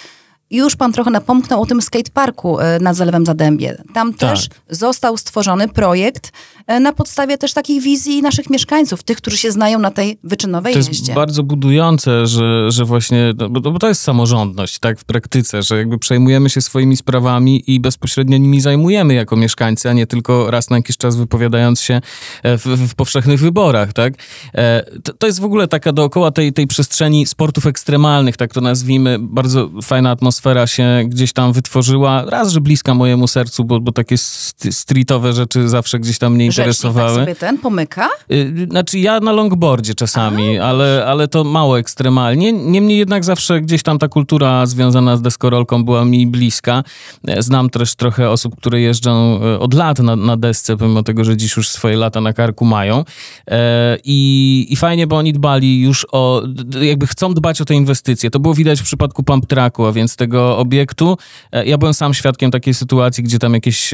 Już 0.50 0.76
pan 0.76 0.92
trochę 0.92 1.10
napomknął 1.10 1.62
o 1.62 1.66
tym 1.66 1.82
skateparku 1.82 2.60
e, 2.60 2.78
nad 2.80 2.96
Zalewem 2.96 3.26
Zadębie. 3.26 3.82
Tam 3.94 4.14
Tak. 4.14 4.30
też 4.30 4.48
został 4.70 5.16
stworzony 5.16 5.68
projekt 5.68 6.28
e, 6.28 6.55
na 6.80 6.92
podstawie 6.92 7.38
też 7.38 7.52
takich 7.52 7.82
wizji 7.82 8.22
naszych 8.22 8.50
mieszkańców, 8.50 9.02
tych, 9.02 9.16
którzy 9.16 9.36
się 9.36 9.52
znają 9.52 9.78
na 9.78 9.90
tej 9.90 10.18
wyczynowej 10.24 10.72
To 10.72 10.78
jest 10.78 10.88
jeździe. 10.88 11.14
bardzo 11.14 11.42
budujące, 11.42 12.26
że, 12.26 12.70
że 12.70 12.84
właśnie, 12.84 13.34
no 13.38 13.48
bo, 13.50 13.60
bo 13.70 13.78
to 13.78 13.88
jest 13.88 14.02
samorządność, 14.02 14.78
tak, 14.78 15.00
w 15.00 15.04
praktyce, 15.04 15.62
że 15.62 15.76
jakby 15.78 15.98
przejmujemy 15.98 16.50
się 16.50 16.60
swoimi 16.60 16.96
sprawami 16.96 17.70
i 17.70 17.80
bezpośrednio 17.80 18.38
nimi 18.38 18.60
zajmujemy 18.60 19.14
jako 19.14 19.36
mieszkańcy, 19.36 19.90
a 19.90 19.92
nie 19.92 20.06
tylko 20.06 20.50
raz 20.50 20.70
na 20.70 20.76
jakiś 20.76 20.96
czas 20.96 21.16
wypowiadając 21.16 21.80
się 21.80 22.00
e, 22.42 22.58
w, 22.58 22.64
w 22.66 22.94
powszechnych 22.94 23.40
wyborach, 23.40 23.92
tak. 23.92 24.14
E, 24.54 24.82
To, 25.04 25.12
to 25.12 25.26
jest 25.26 25.40
w 25.40 25.44
ogóle 25.44 25.68
taka 25.68 25.92
dookoła 25.92 26.30
tej, 26.30 26.52
tej 26.52 26.66
przestrzeni 26.66 27.26
sportów 27.26 27.66
ekstremalnych, 27.66 28.36
tak 28.36 28.52
to 28.54 28.60
nazwijmy, 28.60 29.16
bardzo 29.20 29.70
fajna 29.82 30.10
atmosfera 30.10 30.66
się 30.66 31.02
gdzieś 31.08 31.32
tam 31.32 31.52
wytworzyła. 31.52 32.24
Raz, 32.24 32.50
że 32.52 32.60
bliska 32.60 32.94
mojemu 32.94 33.28
sercu, 33.28 33.64
bo, 33.64 33.80
bo 33.80 33.92
takie 33.92 34.18
st- 34.18 34.66
streetowe 34.74 35.32
rzeczy 35.32 35.68
zawsze 35.68 35.98
gdzieś 35.98 36.18
tam 36.18 36.34
mnie 36.34 36.46
Rzecznik 36.56 36.82
tak 36.82 36.92
interesowały. 36.92 37.20
sobie 37.20 37.34
ten 37.34 37.58
pomyka? 37.58 38.08
Y, 38.32 38.66
Znaczy 38.70 38.98
ja 38.98 39.20
na 39.20 39.32
longboardzie 39.32 39.94
czasami, 39.94 40.58
ale, 40.58 41.04
ale 41.06 41.28
to 41.28 41.44
mało 41.44 41.78
ekstremalnie. 41.78 42.52
Niemniej 42.52 42.98
jednak 42.98 43.24
zawsze 43.24 43.60
gdzieś 43.60 43.82
tam 43.82 43.98
ta 43.98 44.08
kultura 44.08 44.66
związana 44.66 45.16
z 45.16 45.22
deskorolką 45.22 45.84
była 45.84 46.04
mi 46.04 46.26
bliska. 46.26 46.82
E, 47.28 47.42
Znam 47.42 47.70
też 47.70 47.94
trochę 47.94 48.30
osób, 48.30 48.56
które 48.56 48.80
jeżdżą 48.80 49.40
e, 49.42 49.58
od 49.58 49.74
lat 49.74 49.98
na, 49.98 50.16
na 50.16 50.36
desce, 50.36 50.76
pomimo 50.76 51.02
tego, 51.02 51.24
że 51.24 51.36
dziś 51.36 51.56
już 51.56 51.68
swoje 51.68 51.96
lata 51.96 52.20
na 52.20 52.32
karku 52.32 52.64
mają. 52.64 53.04
E, 53.50 53.98
I, 54.04 54.66
I 54.70 54.76
fajnie, 54.76 55.06
bo 55.06 55.16
oni 55.16 55.32
dbali 55.32 55.80
już 55.80 56.06
o, 56.12 56.42
jakby 56.80 57.06
chcą 57.06 57.34
dbać 57.34 57.60
o 57.60 57.64
te 57.64 57.74
inwestycje. 57.74 58.30
To 58.30 58.40
było 58.40 58.54
widać 58.54 58.80
w 58.80 58.84
przypadku 58.84 59.22
Pump 59.22 59.46
Tracku, 59.46 59.86
a 59.86 59.92
więc 59.92 60.16
tego 60.16 60.58
obiektu. 60.58 61.18
Ja 61.64 61.78
byłem 61.78 61.94
sam 61.94 62.14
świadkiem 62.14 62.50
takiej 62.50 62.74
sytuacji, 62.74 63.24
gdzie 63.24 63.38
tam 63.38 63.54
jakieś, 63.54 63.90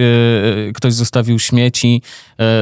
ktoś 0.74 0.92
zostawił 0.94 1.38
śmieci, 1.38 2.02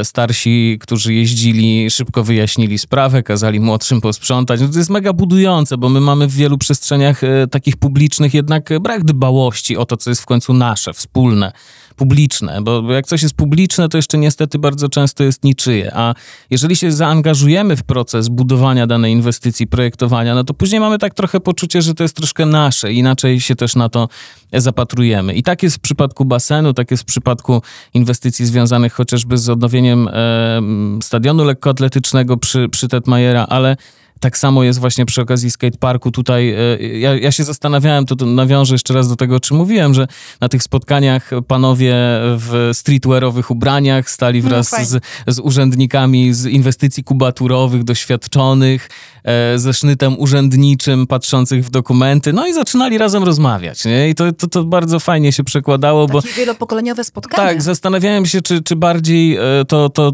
starsi, 0.04 0.78
którzy 0.80 1.14
jeździli, 1.14 1.90
szybko 1.90 2.24
wyjaśnili 2.24 2.78
sprawę, 2.78 3.22
kazali 3.22 3.60
młodszym 3.60 4.00
posprzątać. 4.00 4.60
No 4.60 4.68
to 4.68 4.78
jest 4.78 4.90
mega 4.90 5.12
budujące, 5.12 5.78
bo 5.78 5.88
my 5.88 6.00
mamy 6.00 6.26
w 6.26 6.34
wielu 6.34 6.58
przestrzeniach 6.58 7.24
e, 7.24 7.46
takich 7.46 7.76
publicznych 7.76 8.34
jednak 8.34 8.70
brak 8.80 9.04
dbałości 9.04 9.76
o 9.76 9.86
to, 9.86 9.96
co 9.96 10.10
jest 10.10 10.22
w 10.22 10.26
końcu 10.26 10.52
nasze, 10.52 10.92
wspólne, 10.92 11.52
publiczne, 12.00 12.62
bo 12.62 12.92
jak 12.92 13.06
coś 13.06 13.22
jest 13.22 13.34
publiczne, 13.34 13.88
to 13.88 13.98
jeszcze 13.98 14.18
niestety 14.18 14.58
bardzo 14.58 14.88
często 14.88 15.24
jest 15.24 15.44
niczyje, 15.44 15.92
a 15.94 16.14
jeżeli 16.50 16.76
się 16.76 16.92
zaangażujemy 16.92 17.76
w 17.76 17.82
proces 17.82 18.28
budowania 18.28 18.86
danej 18.86 19.12
inwestycji, 19.12 19.66
projektowania, 19.66 20.34
no 20.34 20.44
to 20.44 20.54
później 20.54 20.80
mamy 20.80 20.98
tak 20.98 21.14
trochę 21.14 21.40
poczucie, 21.40 21.82
że 21.82 21.94
to 21.94 22.02
jest 22.02 22.16
troszkę 22.16 22.46
nasze, 22.46 22.92
inaczej 22.92 23.40
się 23.40 23.56
też 23.56 23.76
na 23.76 23.88
to 23.88 24.08
zapatrujemy. 24.54 25.34
I 25.34 25.42
tak 25.42 25.62
jest 25.62 25.76
w 25.76 25.80
przypadku 25.80 26.24
basenu, 26.24 26.74
tak 26.74 26.90
jest 26.90 27.02
w 27.02 27.06
przypadku 27.06 27.62
inwestycji 27.94 28.46
związanych 28.46 28.92
chociażby 28.92 29.38
z 29.38 29.48
odnowieniem 29.48 30.08
e, 30.08 30.60
stadionu 31.02 31.44
lekkoatletycznego 31.44 32.36
przy, 32.36 32.68
przy 32.68 32.88
Tetmajera, 32.88 33.46
ale 33.48 33.76
tak 34.20 34.38
samo 34.38 34.64
jest 34.64 34.78
właśnie 34.78 35.06
przy 35.06 35.22
okazji 35.22 35.50
skateparku. 35.50 36.10
Tutaj 36.10 36.50
e, 36.50 36.78
ja, 36.98 37.14
ja 37.16 37.32
się 37.32 37.44
zastanawiałem, 37.44 38.06
to, 38.06 38.16
to 38.16 38.26
nawiążę 38.26 38.74
jeszcze 38.74 38.94
raz 38.94 39.08
do 39.08 39.16
tego, 39.16 39.36
o 39.36 39.40
czym 39.40 39.56
mówiłem, 39.56 39.94
że 39.94 40.06
na 40.40 40.48
tych 40.48 40.62
spotkaniach 40.62 41.30
panowie 41.48 41.94
w 42.36 42.70
streetwearowych 42.72 43.50
ubraniach 43.50 44.10
stali 44.10 44.42
wraz 44.42 44.70
fajnie. 44.70 44.86
z, 44.86 45.00
z 45.26 45.38
urzędnikami 45.38 46.34
z 46.34 46.46
inwestycji 46.46 47.04
kubaturowych, 47.04 47.84
doświadczonych, 47.84 48.88
e, 49.24 49.58
ze 49.58 49.74
sznytem 49.74 50.18
urzędniczym, 50.18 51.06
patrzących 51.06 51.64
w 51.64 51.70
dokumenty, 51.70 52.32
no 52.32 52.46
i 52.46 52.54
zaczynali 52.54 52.98
razem 52.98 53.24
rozmawiać. 53.24 53.84
Nie? 53.84 54.08
I 54.08 54.14
to, 54.14 54.32
to, 54.32 54.46
to 54.46 54.64
bardzo 54.64 55.00
fajnie 55.00 55.32
się 55.32 55.44
przekładało, 55.44 56.06
bo 56.06 56.22
Takie 56.22 56.34
wielopokoleniowe 56.34 57.04
spotkanie. 57.04 57.48
tak, 57.48 57.62
zastanawiałem 57.62 58.26
się, 58.26 58.42
czy, 58.42 58.62
czy 58.62 58.76
bardziej 58.76 59.36
e, 59.36 59.40
to, 59.68 59.88
to 59.88 60.12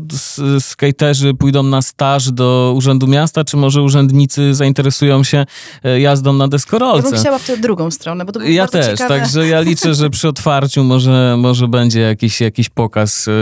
skaterzy 0.60 1.34
pójdą 1.34 1.62
na 1.62 1.82
staż 1.82 2.32
do 2.32 2.72
Urzędu 2.76 3.06
Miasta, 3.06 3.44
czy 3.44 3.56
może 3.56 3.82
urzędnicy 3.96 4.54
zainteresują 4.54 5.24
się 5.24 5.46
e, 5.84 6.00
jazdą 6.00 6.32
na 6.32 6.44
ja 6.44 6.48
deskorolce. 6.48 7.10
bym 7.10 7.20
chciała 7.20 7.38
w 7.38 7.46
tę 7.46 7.56
drugą 7.56 7.90
stronę, 7.90 8.24
bo 8.24 8.32
to 8.32 8.42
Ja 8.42 8.66
też, 8.66 8.86
ciekawe. 8.86 9.18
także 9.18 9.48
ja 9.48 9.60
liczę, 9.60 9.94
że 9.94 10.10
przy 10.10 10.28
otwarciu 10.28 10.84
może, 10.84 11.36
może 11.38 11.68
będzie 11.68 12.00
jakiś, 12.00 12.40
jakiś 12.40 12.68
pokaz 12.68 13.28
e, 13.28 13.32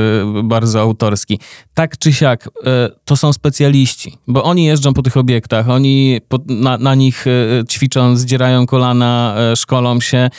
bardzo 0.45 0.81
autorski. 0.81 1.41
Tak 1.75 1.99
czy 1.99 2.13
siak, 2.13 2.49
e, 2.67 2.89
to 3.05 3.17
są 3.17 3.33
specjaliści, 3.33 4.19
bo 4.29 4.45
oni 4.45 4.65
jeżdżą 4.65 4.95
po 4.95 5.03
tych 5.03 5.17
obiektach, 5.17 5.69
oni 5.71 6.21
po, 6.29 6.39
na, 6.47 6.79
na 6.79 6.95
nich 6.95 7.25
ćwiczą, 7.69 8.17
zdzierają 8.17 8.67
kolana, 8.67 9.35
szkolą 9.57 10.01
się, 10.01 10.31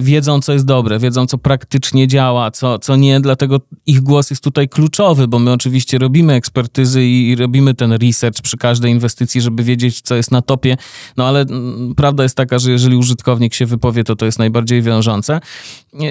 wiedzą, 0.00 0.40
co 0.40 0.52
jest 0.52 0.64
dobre, 0.64 0.98
wiedzą, 0.98 1.26
co 1.26 1.38
praktycznie 1.38 2.08
działa, 2.08 2.50
co, 2.50 2.78
co 2.78 2.96
nie, 2.96 3.20
dlatego 3.20 3.60
ich 3.86 4.00
głos 4.00 4.30
jest 4.30 4.44
tutaj 4.44 4.68
kluczowy, 4.68 5.28
bo 5.28 5.38
my 5.38 5.52
oczywiście 5.52 5.98
robimy 5.98 6.32
ekspertyzy 6.32 7.04
i, 7.04 7.36
robimy 7.36 7.74
ten 7.74 7.92
research 7.92 8.42
przy 8.42 8.56
każdej 8.56 8.92
inwestycji, 8.92 9.40
żeby 9.40 9.62
wiedzieć, 9.62 10.00
co 10.00 10.14
jest 10.14 10.30
na 10.30 10.42
topie, 10.42 10.76
no 11.16 11.26
ale 11.26 11.40
mm, 11.40 11.94
prawda 11.94 12.22
jest 12.22 12.36
taka, 12.36 12.58
że 12.58 12.70
jeżeli 12.70 12.96
użytkownik 12.96 13.54
się 13.54 13.66
wypowie, 13.66 14.04
to 14.04 14.16
to 14.16 14.26
jest 14.26 14.38
najbardziej 14.38 14.82
wiążące. 14.82 15.40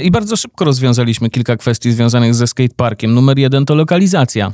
I 0.04 0.12
bardzo 0.12 0.36
szybko 0.36 0.66
rozwiązaliśmy 0.66 1.30
kilka 1.30 1.58
kwestii 1.58 1.92
związanych 1.92 2.36
ze 2.36 2.48
skateparkiem. 2.48 3.14
Numer 3.14 3.40
jeden 3.40 3.66
to 3.66 3.76
lokalizacja. 3.76 4.54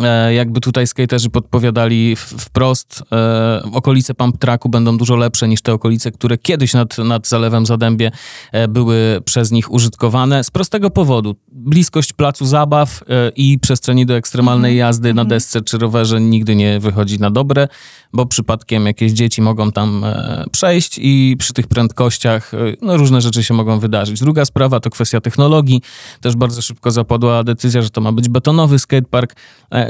E, 0.00 0.34
Jakby 0.34 0.60
tutaj 0.60 0.86
skaterzy 0.86 1.30
podpowiadali 1.30 2.16
wprost, 2.16 3.02
e, 3.12 3.62
okolice 3.72 4.14
pump 4.14 4.38
tracku 4.38 4.68
będą 4.68 4.98
dużo 4.98 5.16
lepsze 5.16 5.48
niż 5.48 5.62
te 5.62 5.72
okolice, 5.72 6.10
które 6.10 6.38
kiedyś 6.38 6.74
nad, 6.74 6.98
nad 6.98 7.28
Zalewem 7.28 7.66
Zadębie 7.66 8.10
e, 8.52 8.68
były 8.68 9.20
przez 9.24 9.50
nich 9.50 9.72
użytkowane. 9.72 10.44
Z 10.44 10.50
prostego 10.50 10.90
powodu. 10.90 11.36
Bliskość 11.52 12.12
placu 12.12 12.46
zabaw 12.46 13.02
e, 13.02 13.32
i 13.36 13.58
przestrzeni 13.58 14.06
do 14.06 14.16
ekstremalnej 14.16 14.76
jazdy 14.76 15.14
na 15.14 15.24
desce 15.24 15.60
czy 15.60 15.78
rowerze 15.78 16.20
nigdy 16.20 16.56
nie 16.56 16.80
wychodzi 16.80 17.18
na 17.18 17.30
dobre, 17.30 17.68
bo 18.12 18.26
przypadkiem 18.26 18.86
jakieś 18.86 19.12
dzieci 19.12 19.42
mogą 19.42 19.72
tam 19.72 20.04
przejść 20.52 20.98
i 20.98 21.36
przy 21.38 21.52
tych 21.52 21.66
prędkościach 21.66 22.52
no, 22.82 22.96
różne 22.96 23.20
rzeczy 23.20 23.44
się 23.44 23.54
mogą 23.54 23.78
wydarzyć. 23.78 24.20
Druga 24.20 24.44
sprawa 24.44 24.80
to 24.80 24.90
kwestia 24.90 25.20
technologii. 25.20 25.82
Też 26.20 26.36
bardzo 26.36 26.62
szybko 26.62 26.90
zapadła 26.90 27.44
decyzja, 27.44 27.82
że 27.82 27.90
to 27.90 28.00
ma 28.00 28.12
być 28.12 28.28
betonowy 28.28 28.78
skatepark, 28.78 29.34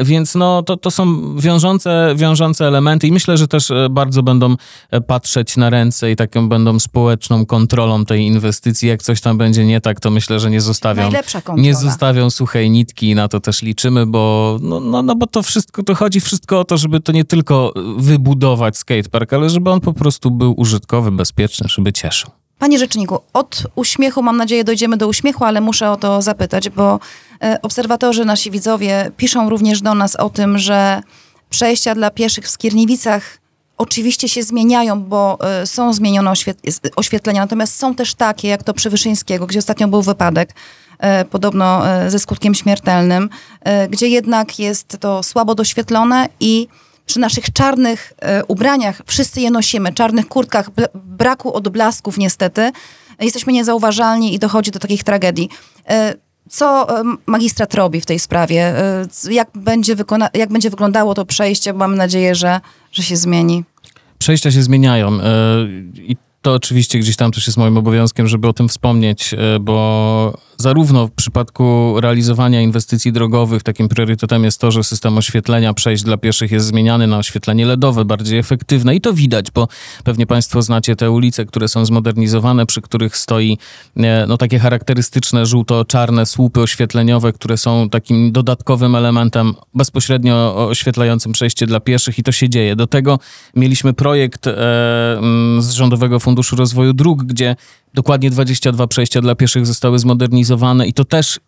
więc 0.00 0.34
no, 0.34 0.62
to, 0.62 0.76
to 0.76 0.90
są 0.90 1.37
wiążące, 1.37 2.14
wiążące 2.16 2.66
elementy 2.66 3.06
i 3.06 3.12
myślę, 3.12 3.37
że 3.37 3.49
też 3.49 3.70
e, 3.70 3.88
bardzo 3.90 4.22
będą 4.22 4.56
e, 4.90 5.00
patrzeć 5.00 5.56
na 5.56 5.70
ręce 5.70 6.11
i 6.11 6.16
taką 6.16 6.49
będą 6.49 6.78
społeczną 6.78 7.46
kontrolą 7.46 8.04
tej 8.04 8.22
inwestycji. 8.22 8.88
Jak 8.88 9.02
coś 9.02 9.20
tam 9.20 9.38
będzie 9.38 9.64
nie 9.64 9.80
tak, 9.80 10.00
to 10.00 10.11
myślę, 10.11 10.40
że 10.40 10.50
nie 10.50 10.61
zostawią 10.61 11.11
nie 11.56 11.75
zostawią 11.75 12.30
suchej 12.30 12.70
nitki 12.70 13.11
i 13.11 13.14
na 13.14 13.28
to 13.28 13.40
też 13.40 13.62
liczymy, 13.62 14.06
bo, 14.06 14.58
no, 14.62 14.80
no, 14.80 15.02
no 15.02 15.16
bo 15.16 15.26
to 15.26 15.42
wszystko, 15.42 15.82
to 15.82 15.94
chodzi 15.94 16.20
wszystko 16.20 16.61
o 16.61 16.64
to, 16.64 16.78
żeby 16.78 17.00
to 17.00 17.12
nie 17.12 17.25
tylko 17.25 17.72
wybudować 17.96 18.76
skatepark, 18.76 19.32
ale 19.32 19.50
żeby 19.50 19.70
on 19.70 19.80
po 19.80 19.92
prostu 19.92 20.30
był 20.30 20.54
użytkowy, 20.61 21.11
bezpieczny, 21.11 21.68
żeby 21.68 21.92
cieszył. 21.92 22.41
Panie 22.62 22.78
Rzeczniku, 22.78 23.19
od 23.33 23.62
uśmiechu 23.75 24.23
mam 24.23 24.37
nadzieję 24.37 24.64
dojdziemy 24.64 24.97
do 24.97 25.09
uśmiechu, 25.09 25.45
ale 25.45 25.61
muszę 25.61 25.90
o 25.90 25.97
to 25.97 26.23
zapytać, 26.23 26.71
bo 26.71 27.00
e, 27.42 27.59
obserwatorzy, 27.62 28.25
nasi 28.25 28.50
widzowie 28.50 29.11
piszą 29.16 29.50
również 29.50 29.81
do 29.81 29.95
nas 29.95 30.16
o 30.16 30.31
tym, 30.31 30.59
że 30.59 31.02
przejścia 31.50 31.95
dla 31.95 32.11
pieszych 32.11 32.45
w 32.45 32.50
Skierniewicach 32.50 33.38
oczywiście 33.78 34.28
się 34.28 34.42
zmieniają, 34.42 35.02
bo 35.02 35.38
e, 35.40 35.66
są 35.66 35.92
zmienione 35.92 36.31
oświet- 36.31 36.90
oświetlenia, 36.97 37.40
natomiast 37.40 37.76
są 37.76 37.95
też 37.95 38.14
takie, 38.14 38.49
jak 38.49 38.62
to 38.62 38.75
przy 38.75 38.90
Wyszyńskiego, 38.90 39.47
gdzie 39.47 39.59
ostatnio 39.59 39.88
był 39.88 40.02
wypadek, 40.02 40.54
e, 40.99 41.25
podobno 41.25 41.83
ze 42.09 42.19
skutkiem 42.19 42.54
śmiertelnym, 42.54 43.28
gdzie 43.90 44.09
jednak 44.09 44.59
jest 44.59 44.97
to 45.00 45.23
słabo 45.23 45.54
doświetlone 45.54 46.28
i 46.40 46.69
przy 47.12 47.21
naszych 47.21 47.52
czarnych 47.52 48.12
e, 48.19 48.45
ubraniach, 48.45 49.02
wszyscy 49.07 49.40
je 49.40 49.50
nosimy, 49.50 49.92
czarnych 49.92 50.28
kurtkach, 50.28 50.71
braku 50.95 51.54
odblasków 51.54 52.19
niestety, 52.19 52.73
jesteśmy 53.21 53.52
niezauważalni 53.52 54.35
i 54.35 54.38
dochodzi 54.38 54.71
do 54.71 54.78
takich 54.78 55.04
tragedii. 55.04 55.49
E, 55.88 56.14
Co 56.50 57.00
e, 57.00 57.04
magistrat 57.26 57.75
robi 57.75 58.00
w 58.00 58.07
tej 58.07 58.19
sprawie? 58.19 58.75
Jak 59.31 59.49
będzie, 59.54 59.97
jak 60.35 60.52
będzie 60.52 60.71
wyglądało 60.71 61.14
to 61.14 61.25
przejście? 61.25 61.73
Mam 61.73 61.97
nadzieję, 61.97 62.35
że, 62.35 62.61
że 62.92 63.02
się 63.02 63.16
zmieni. 63.16 63.64
Przejścia 64.19 64.50
się 64.50 64.62
zmieniają 64.62 65.19
i 65.95 66.16
to 66.42 66.52
oczywiście 66.54 66.99
gdzieś 66.99 67.16
tam 67.16 67.33
też 67.33 67.47
jest 67.47 67.59
moim 67.59 67.76
obowiązkiem, 67.76 68.28
żeby 68.28 68.49
o 68.49 68.52
tym 68.52 68.69
wspomnieć, 68.69 69.35
bo 69.61 70.38
zarówno 70.62 71.07
w 71.07 71.11
przypadku 71.11 71.95
realizowania 72.00 72.61
inwestycji 72.61 73.12
drogowych 73.12 73.62
takim 73.62 73.88
priorytetem 73.88 74.45
jest 74.45 74.61
to, 74.61 74.71
że 74.71 74.85
system 74.85 75.19
oświetlenia 75.19 75.75
przejść 75.75 76.04
dla 76.04 76.16
pieszych 76.16 76.52
jest 76.52 76.66
zmieniany 76.66 77.07
na 77.07 77.19
oświetlenie 77.19 77.66
LEDowe, 77.66 78.04
bardziej 78.04 78.38
efektywne 78.38 78.95
i 78.95 79.00
to 79.00 79.12
widać, 79.12 79.50
bo 79.50 79.69
pewnie 80.04 80.26
Państwo 80.26 80.62
znacie 80.62 80.97
te 80.97 81.11
ulice, 81.11 81.47
które 81.47 81.69
są 81.69 81.85
zmodernizowane, 81.85 82.66
przy 82.66 82.81
których 82.81 83.16
stoi 83.16 83.59
e, 83.97 84.26
no, 84.28 84.38
takie 84.38 84.59
charakterystyczne 84.59 85.47
żółto-czarne 85.47 86.26
słupy 86.26 86.61
oświetleniowe, 86.61 87.33
które 87.33 87.57
są 87.57 87.88
takim 87.88 88.33
dodatkowym 88.33 88.95
elementem 88.95 89.54
bezpośrednio 89.75 90.66
oświetlającym 90.69 91.33
przejście 91.33 91.66
dla 91.66 91.81
pieszych 91.81 92.19
i 92.19 92.23
to 92.23 92.33
się 92.33 92.49
dzieje. 92.49 92.76
Do 92.76 92.87
tego 92.87 93.19
mieliśmy 93.57 93.92
projekt 93.92 94.47
e, 94.47 94.52
z 95.59 95.71
Rządowego 95.71 96.21
Funduszu 96.21 96.57
Rozwoju 96.57 96.92
Dróg, 96.92 97.25
gdzie 97.25 97.57
dokładnie 97.94 98.30
22 98.30 98.87
przejścia 98.87 99.20
dla 99.20 99.34
pieszych 99.34 99.66
zostały 99.66 99.99
zmodernizowane 99.99 100.87
i 100.87 100.92
to 100.92 101.04
też 101.04 101.40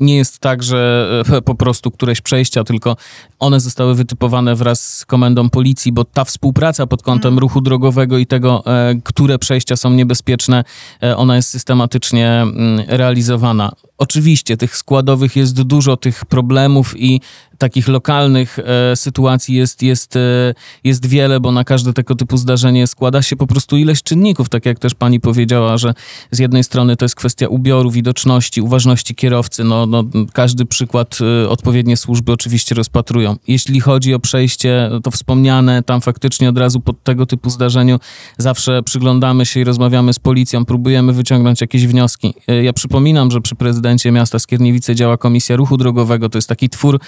nie 0.00 0.16
jest 0.16 0.38
tak, 0.38 0.62
że 0.62 1.22
e, 1.32 1.42
po 1.42 1.54
prostu 1.54 1.90
któreś 1.90 2.20
przejścia, 2.20 2.64
tylko 2.64 2.96
one 3.38 3.60
zostały 3.60 3.94
wytypowane 3.94 4.54
wraz 4.54 4.98
z 4.98 5.06
komendą 5.06 5.50
policji, 5.50 5.92
bo 5.92 6.04
ta 6.04 6.24
współpraca 6.24 6.86
pod 6.86 7.02
kątem 7.02 7.28
mm. 7.28 7.38
ruchu 7.38 7.60
drogowego 7.60 8.18
i 8.18 8.26
tego, 8.26 8.62
e, 8.66 8.94
które 9.04 9.38
przejścia 9.38 9.76
są 9.76 9.90
niebezpieczne, 9.90 10.64
e, 11.02 11.16
ona 11.16 11.36
jest 11.36 11.48
systematycznie 11.48 12.30
mm, 12.30 12.80
realizowana. 12.88 13.72
Oczywiście 14.00 14.56
tych 14.56 14.76
składowych 14.76 15.36
jest 15.36 15.62
dużo, 15.62 15.96
tych 15.96 16.24
problemów 16.24 16.94
i 17.00 17.20
takich 17.60 17.88
lokalnych 17.88 18.58
e, 18.58 18.96
sytuacji 18.96 19.54
jest, 19.54 19.82
jest, 19.82 20.16
e, 20.16 20.54
jest 20.84 21.06
wiele, 21.06 21.40
bo 21.40 21.52
na 21.52 21.64
każde 21.64 21.92
tego 21.92 22.14
typu 22.14 22.36
zdarzenie 22.36 22.86
składa 22.86 23.22
się 23.22 23.36
po 23.36 23.46
prostu 23.46 23.76
ileś 23.76 24.02
czynników, 24.02 24.48
tak 24.48 24.66
jak 24.66 24.78
też 24.78 24.94
pani 24.94 25.20
powiedziała, 25.20 25.78
że 25.78 25.94
z 26.30 26.38
jednej 26.38 26.64
strony 26.64 26.96
to 26.96 27.04
jest 27.04 27.14
kwestia 27.14 27.48
ubioru, 27.48 27.90
widoczności, 27.90 28.60
uważności 28.60 29.14
kierowcy, 29.14 29.64
no, 29.64 29.86
no 29.86 30.04
każdy 30.32 30.64
przykład 30.64 31.18
e, 31.44 31.48
odpowiednie 31.48 31.96
służby 31.96 32.32
oczywiście 32.32 32.74
rozpatrują. 32.74 33.36
Jeśli 33.48 33.80
chodzi 33.80 34.14
o 34.14 34.18
przejście, 34.18 34.90
to 35.02 35.10
wspomniane, 35.10 35.82
tam 35.82 36.00
faktycznie 36.00 36.48
od 36.48 36.58
razu 36.58 36.80
po 36.80 36.92
tego 36.92 37.26
typu 37.26 37.50
zdarzeniu 37.50 37.98
zawsze 38.38 38.82
przyglądamy 38.82 39.46
się 39.46 39.60
i 39.60 39.64
rozmawiamy 39.64 40.12
z 40.12 40.18
policją, 40.18 40.64
próbujemy 40.64 41.12
wyciągnąć 41.12 41.60
jakieś 41.60 41.86
wnioski. 41.86 42.34
E, 42.48 42.64
ja 42.64 42.72
przypominam, 42.72 43.30
że 43.30 43.40
przy 43.40 43.54
prezydencie 43.54 43.89
miasta 44.12 44.38
Skierniewice 44.38 44.94
działa 44.94 45.16
Komisja 45.16 45.56
Ruchu 45.56 45.76
Drogowego, 45.76 46.28
to 46.28 46.38
jest 46.38 46.48
taki 46.48 46.68
twór 46.68 47.00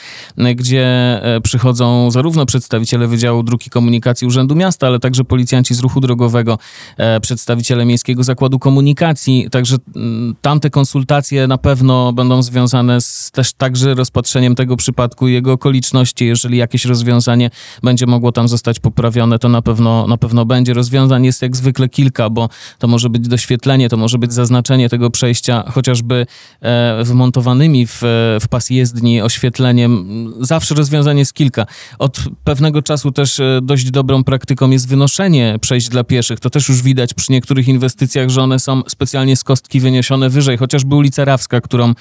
gdzie 0.56 0.84
e, 1.22 1.40
przychodzą 1.40 2.10
zarówno 2.10 2.46
przedstawiciele 2.46 3.08
Wydziału 3.08 3.42
Dróg 3.42 3.66
i 3.66 3.70
Komunikacji 3.70 4.26
Urzędu 4.26 4.54
Miasta, 4.54 4.86
ale 4.86 4.98
także 4.98 5.24
policjanci 5.24 5.74
z 5.74 5.80
ruchu 5.80 6.00
drogowego, 6.00 6.58
e, 6.96 7.20
przedstawiciele 7.20 7.84
Miejskiego 7.84 8.22
Zakładu 8.22 8.58
Komunikacji. 8.58 9.48
Także 9.50 9.76
mm, 9.96 10.34
tamte 10.40 10.70
konsultacje 10.70 11.46
na 11.46 11.58
pewno 11.58 12.12
będą 12.12 12.42
związane 12.42 13.00
z 13.00 13.30
też 13.30 13.52
także 13.52 13.94
rozpatrzeniem 13.94 14.54
tego 14.54 14.76
przypadku 14.76 15.28
i 15.28 15.32
jego 15.32 15.52
okoliczności. 15.52 16.26
Jeżeli 16.26 16.58
jakieś 16.58 16.84
rozwiązanie 16.84 17.50
będzie 17.82 18.06
mogło 18.06 18.32
tam 18.32 18.48
zostać 18.48 18.80
poprawione, 18.80 19.38
to 19.38 19.48
na 19.48 19.62
pewno, 19.62 20.06
na 20.06 20.16
pewno 20.16 20.44
będzie. 20.44 20.74
Rozwiązań 20.74 21.24
jest 21.24 21.42
jak 21.42 21.56
zwykle 21.56 21.88
kilka, 21.88 22.30
bo 22.30 22.48
to 22.78 22.88
może 22.88 23.10
być 23.10 23.28
doświetlenie, 23.28 23.88
to 23.88 23.96
może 23.96 24.18
być 24.18 24.32
zaznaczenie 24.32 24.88
tego 24.88 25.10
przejścia, 25.10 25.64
chociażby 25.70 26.26
e, 26.60 26.71
wmontowanymi 27.04 27.86
w, 27.86 28.00
w 28.40 28.48
pas 28.48 28.70
jezdni 28.70 29.22
oświetleniem 29.22 30.32
zawsze 30.40 30.74
rozwiązanie 30.74 31.18
jest 31.18 31.34
kilka. 31.34 31.66
Od 31.98 32.20
pewnego 32.44 32.82
czasu 32.82 33.12
też 33.12 33.40
e, 33.40 33.60
dość 33.62 33.90
dobrą 33.90 34.24
praktyką 34.24 34.70
jest 34.70 34.88
wynoszenie 34.88 35.56
przejść 35.60 35.88
dla 35.88 36.04
pieszych. 36.04 36.40
To 36.40 36.50
też 36.50 36.68
już 36.68 36.82
widać 36.82 37.14
przy 37.14 37.32
niektórych 37.32 37.68
inwestycjach, 37.68 38.28
że 38.28 38.42
one 38.42 38.58
są 38.58 38.82
specjalnie 38.88 39.36
z 39.36 39.44
kostki 39.44 39.80
wyniesione 39.80 40.30
wyżej. 40.30 40.58
Chociażby 40.58 40.94
ulica 40.94 41.24
Rawska, 41.24 41.60
którą 41.60 41.94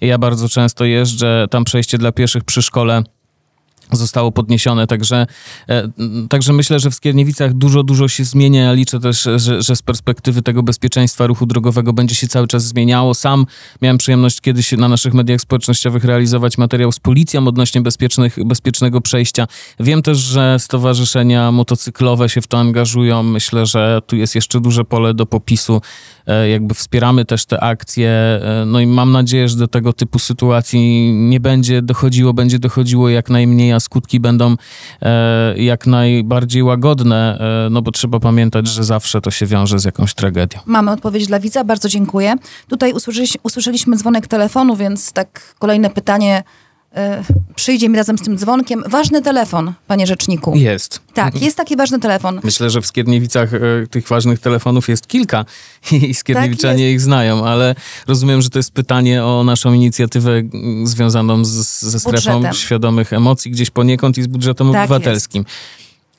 ja 0.00 0.18
bardzo 0.18 0.48
często 0.48 0.84
jeżdżę, 0.84 1.46
tam 1.50 1.64
przejście 1.64 1.98
dla 1.98 2.12
pieszych 2.12 2.44
przy 2.44 2.62
szkole 2.62 3.02
zostało 3.96 4.32
podniesione, 4.32 4.86
także, 4.86 5.26
e, 5.68 5.88
także 6.28 6.52
myślę, 6.52 6.78
że 6.78 6.90
w 6.90 6.94
Skierniewicach 6.94 7.54
dużo, 7.54 7.82
dużo 7.82 8.08
się 8.08 8.24
zmienia. 8.24 8.62
Ja 8.62 8.72
liczę 8.72 9.00
też, 9.00 9.28
że, 9.36 9.62
że 9.62 9.76
z 9.76 9.82
perspektywy 9.82 10.42
tego 10.42 10.62
bezpieczeństwa 10.62 11.26
ruchu 11.26 11.46
drogowego 11.46 11.92
będzie 11.92 12.14
się 12.14 12.28
cały 12.28 12.46
czas 12.46 12.64
zmieniało. 12.64 13.14
Sam 13.14 13.46
miałem 13.82 13.98
przyjemność 13.98 14.40
kiedyś 14.40 14.72
na 14.72 14.88
naszych 14.88 15.14
mediach 15.14 15.40
społecznościowych 15.40 16.04
realizować 16.04 16.58
materiał 16.58 16.92
z 16.92 17.00
policją 17.00 17.48
odnośnie 17.48 17.80
bezpiecznych, 17.80 18.36
bezpiecznego 18.46 19.00
przejścia. 19.00 19.46
Wiem 19.80 20.02
też, 20.02 20.18
że 20.18 20.56
stowarzyszenia 20.58 21.52
motocyklowe 21.52 22.28
się 22.28 22.40
w 22.40 22.46
to 22.46 22.58
angażują. 22.58 23.22
Myślę, 23.22 23.66
że 23.66 24.00
tu 24.06 24.16
jest 24.16 24.34
jeszcze 24.34 24.60
duże 24.60 24.84
pole 24.84 25.14
do 25.14 25.26
popisu. 25.26 25.80
E, 26.26 26.48
jakby 26.48 26.74
wspieramy 26.74 27.24
też 27.24 27.46
te 27.46 27.60
akcje. 27.60 28.10
E, 28.10 28.64
no 28.66 28.80
i 28.80 28.86
mam 28.86 29.12
nadzieję, 29.12 29.48
że 29.48 29.56
do 29.56 29.68
tego 29.68 29.92
typu 29.92 30.18
sytuacji 30.18 31.12
nie 31.14 31.40
będzie 31.40 31.82
dochodziło, 31.82 32.34
będzie 32.34 32.58
dochodziło 32.58 33.08
jak 33.08 33.30
najmniej, 33.30 33.72
a 33.72 33.80
skutki 33.80 34.20
będą 34.20 34.56
e, 35.02 35.58
jak 35.58 35.86
najbardziej 35.86 36.62
łagodne, 36.62 37.38
no 37.70 37.82
bo 37.82 37.90
trzeba 37.90 38.20
pamiętać, 38.20 38.66
że 38.66 38.84
zawsze 38.84 39.20
to 39.20 39.30
się 39.30 39.46
wiąże 39.46 39.78
z 39.78 39.84
jakąś 39.84 40.14
tragedią. 40.14 40.58
Mamy 40.66 40.90
odpowiedź 40.90 41.26
dla 41.26 41.40
widza, 41.40 41.64
bardzo 41.64 41.88
dziękuję. 41.88 42.34
Tutaj 42.68 42.92
usłyszeliśmy, 43.42 43.96
dzwonek 43.96 44.26
telefonu, 44.26 44.76
więc 44.76 45.12
tak 45.12 45.54
kolejne 45.58 45.90
pytanie 45.90 46.42
przyjdzie 47.54 47.88
mi 47.88 47.96
razem 47.96 48.18
z 48.18 48.22
tym 48.22 48.38
dzwonkiem. 48.38 48.82
Ważny 48.86 49.22
telefon, 49.22 49.72
panie 49.86 50.06
rzeczniku. 50.06 50.56
Jest. 50.56 51.00
Tak, 51.14 51.42
jest 51.42 51.56
taki 51.56 51.76
ważny 51.76 51.98
telefon. 51.98 52.40
Myślę, 52.44 52.70
że 52.70 52.80
w 52.80 52.86
Skierniewicach 52.86 53.54
e, 53.54 53.60
tych 53.90 54.08
ważnych 54.08 54.38
telefonów 54.38 54.88
jest 54.88 55.06
kilka 55.06 55.44
i 55.92 56.14
Skierniewiczanie 56.14 56.84
tak 56.84 56.92
ich 56.92 57.00
znają, 57.00 57.46
ale 57.46 57.74
rozumiem, 58.06 58.42
że 58.42 58.50
to 58.50 58.58
jest 58.58 58.72
pytanie 58.72 59.24
o 59.24 59.44
naszą 59.44 59.72
inicjatywę 59.72 60.42
związaną 60.84 61.44
z, 61.44 61.80
ze 61.80 62.00
strefą 62.00 62.32
budżetem. 62.32 62.54
świadomych 62.54 63.12
emocji 63.12 63.50
gdzieś 63.50 63.70
poniekąd 63.70 64.18
i 64.18 64.22
z 64.22 64.26
budżetem 64.26 64.72
tak 64.72 64.82
obywatelskim. 64.82 65.44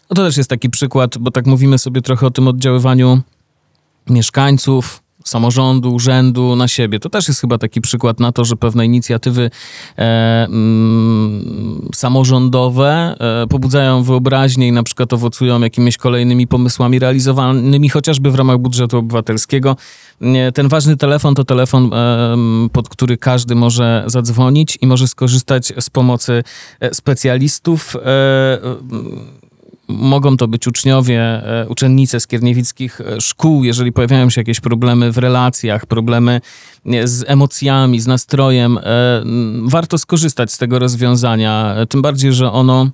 No 0.10 0.16
to 0.16 0.26
też 0.26 0.38
jest 0.38 0.50
taki 0.50 0.70
przykład, 0.70 1.18
bo 1.18 1.32
tak 1.32 1.46
mówimy 1.46 1.78
sobie 1.78 2.02
trochę 2.02 2.28
o 2.28 2.32
tym 2.32 2.48
oddziaływaniu 2.48 3.22
mieszkańców, 4.10 5.03
samorządu, 5.24 5.94
urzędu 5.94 6.56
na 6.56 6.68
siebie. 6.68 7.00
To 7.00 7.10
też 7.10 7.28
jest 7.28 7.42
chyba 7.42 7.58
taki 7.58 7.82
przykład 7.82 8.20
na 8.20 8.32
to, 8.32 8.46
że 8.46 8.56
pewne 8.56 8.86
inicjatywy 8.86 9.50
e, 9.98 10.46
mm, 10.46 11.90
samorządowe 11.96 13.16
e, 13.20 13.48
pobudzają 13.48 14.04
wyobraźnię 14.04 14.68
i 14.68 14.72
na 14.72 14.84
przykład 14.84 15.14
owocują 15.14 15.62
jakimiś 15.62 15.98
kolejnymi 15.98 16.48
pomysłami 16.48 17.00
realizowanymi 17.00 17.90
chociażby 17.90 18.32
w 18.32 18.36
ramach 18.36 18.58
budżetu 18.58 18.98
obywatelskiego. 18.98 19.76
E, 20.22 20.52
ten 20.52 20.68
ważny 20.68 20.98
telefon 20.98 21.36
to 21.36 21.44
telefon, 21.44 21.94
e, 21.94 22.38
pod 22.72 22.90
który 22.90 23.18
każdy 23.18 23.56
może 23.56 24.04
zadzwonić 24.08 24.78
i 24.82 24.88
może 24.88 25.08
skorzystać 25.08 25.74
z 25.80 25.90
pomocy 25.90 26.44
e, 26.80 26.94
specjalistów 26.94 27.96
e, 27.96 28.00
Mogą 29.94 30.38
to 30.38 30.48
być 30.48 30.68
uczniowie, 30.68 31.22
e, 31.22 31.68
uczennice 31.70 32.20
z 32.20 32.28
kierniewickich 32.28 33.02
e, 33.02 33.22
szkół, 33.22 33.64
jeżeli 33.64 33.92
pojawiają 33.92 34.30
się 34.30 34.42
jakieś 34.42 34.60
problemy 34.60 35.12
w 35.12 35.18
relacjach, 35.18 35.86
problemy 35.86 36.42
e, 36.86 37.08
z 37.08 37.24
emocjami, 37.28 38.00
z 38.00 38.08
nastrojem. 38.08 38.80
Warto 39.66 39.98
skorzystać 39.98 40.52
z 40.52 40.58
tego 40.58 40.80
rozwiązania, 40.80 41.76
tym 41.90 42.02
bardziej, 42.02 42.34
że 42.34 42.52
ono 42.52 42.90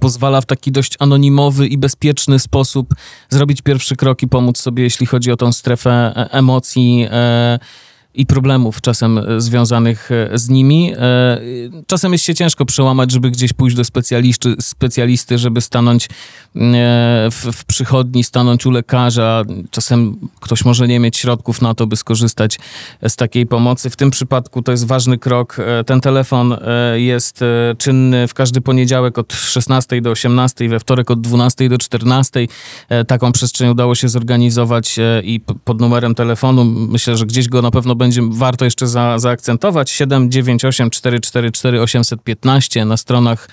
pozwala 0.00 0.40
w 0.40 0.46
taki 0.46 0.72
dość 0.72 0.96
anonimowy 0.98 1.66
i 1.66 1.78
bezpieczny 1.78 2.38
sposób 2.38 2.94
zrobić 3.28 3.62
pierwszy 3.62 3.96
krok 3.96 4.22
i 4.22 4.28
pomóc 4.28 4.58
sobie, 4.58 4.82
jeśli 4.82 5.06
chodzi 5.06 5.32
o 5.32 5.36
tą 5.36 5.52
strefę 5.52 6.12
emocji 6.30 7.06
i 8.14 8.26
problemów 8.26 8.80
czasem 8.80 9.18
e, 9.18 9.40
związanych 9.40 10.10
e, 10.10 10.38
z 10.38 10.48
nimi. 10.48 10.92
E, 10.92 11.40
czasem 11.86 12.12
jest 12.12 12.24
się 12.24 12.34
ciężko 12.34 12.64
przełamać, 12.64 13.12
żeby 13.12 13.30
gdzieś 13.30 13.52
pójść 13.52 13.76
do 13.76 13.84
specjalisty, 13.84 14.54
specjalisty 14.60 15.38
żeby 15.38 15.60
stanąć 15.60 16.08
w, 17.30 17.50
w 17.52 17.64
przychodni, 17.64 18.24
stanąć 18.24 18.66
u 18.66 18.70
lekarza. 18.70 19.42
Czasem 19.70 20.16
ktoś 20.40 20.64
może 20.64 20.88
nie 20.88 21.00
mieć 21.00 21.16
środków 21.16 21.62
na 21.62 21.74
to, 21.74 21.86
by 21.86 21.96
skorzystać 21.96 22.58
z 23.08 23.16
takiej 23.16 23.46
pomocy. 23.46 23.90
W 23.90 23.96
tym 23.96 24.10
przypadku 24.10 24.62
to 24.62 24.72
jest 24.72 24.86
ważny 24.86 25.18
krok. 25.18 25.56
Ten 25.86 26.00
telefon 26.00 26.56
jest 26.94 27.40
czynny 27.78 28.28
w 28.28 28.34
każdy 28.34 28.60
poniedziałek 28.60 29.18
od 29.18 29.32
16 29.32 30.00
do 30.00 30.10
18, 30.10 30.68
we 30.68 30.80
wtorek 30.80 31.10
od 31.10 31.20
12 31.20 31.68
do 31.68 31.78
14. 31.78 32.46
Taką 33.06 33.32
przestrzeń 33.32 33.70
udało 33.70 33.94
się 33.94 34.08
zorganizować 34.08 34.96
i 35.22 35.40
pod 35.64 35.80
numerem 35.80 36.14
telefonu 36.14 36.64
myślę, 36.64 37.16
że 37.16 37.26
gdzieś 37.26 37.48
go 37.48 37.62
na 37.62 37.70
pewno 37.70 37.94
będzie 38.00 38.22
warto 38.30 38.64
jeszcze 38.64 38.86
za, 38.86 39.18
zaakcentować. 39.18 39.90
798 39.90 40.90
444 40.90 41.80
815 41.80 42.84
na 42.84 42.96
stronach 42.96 43.48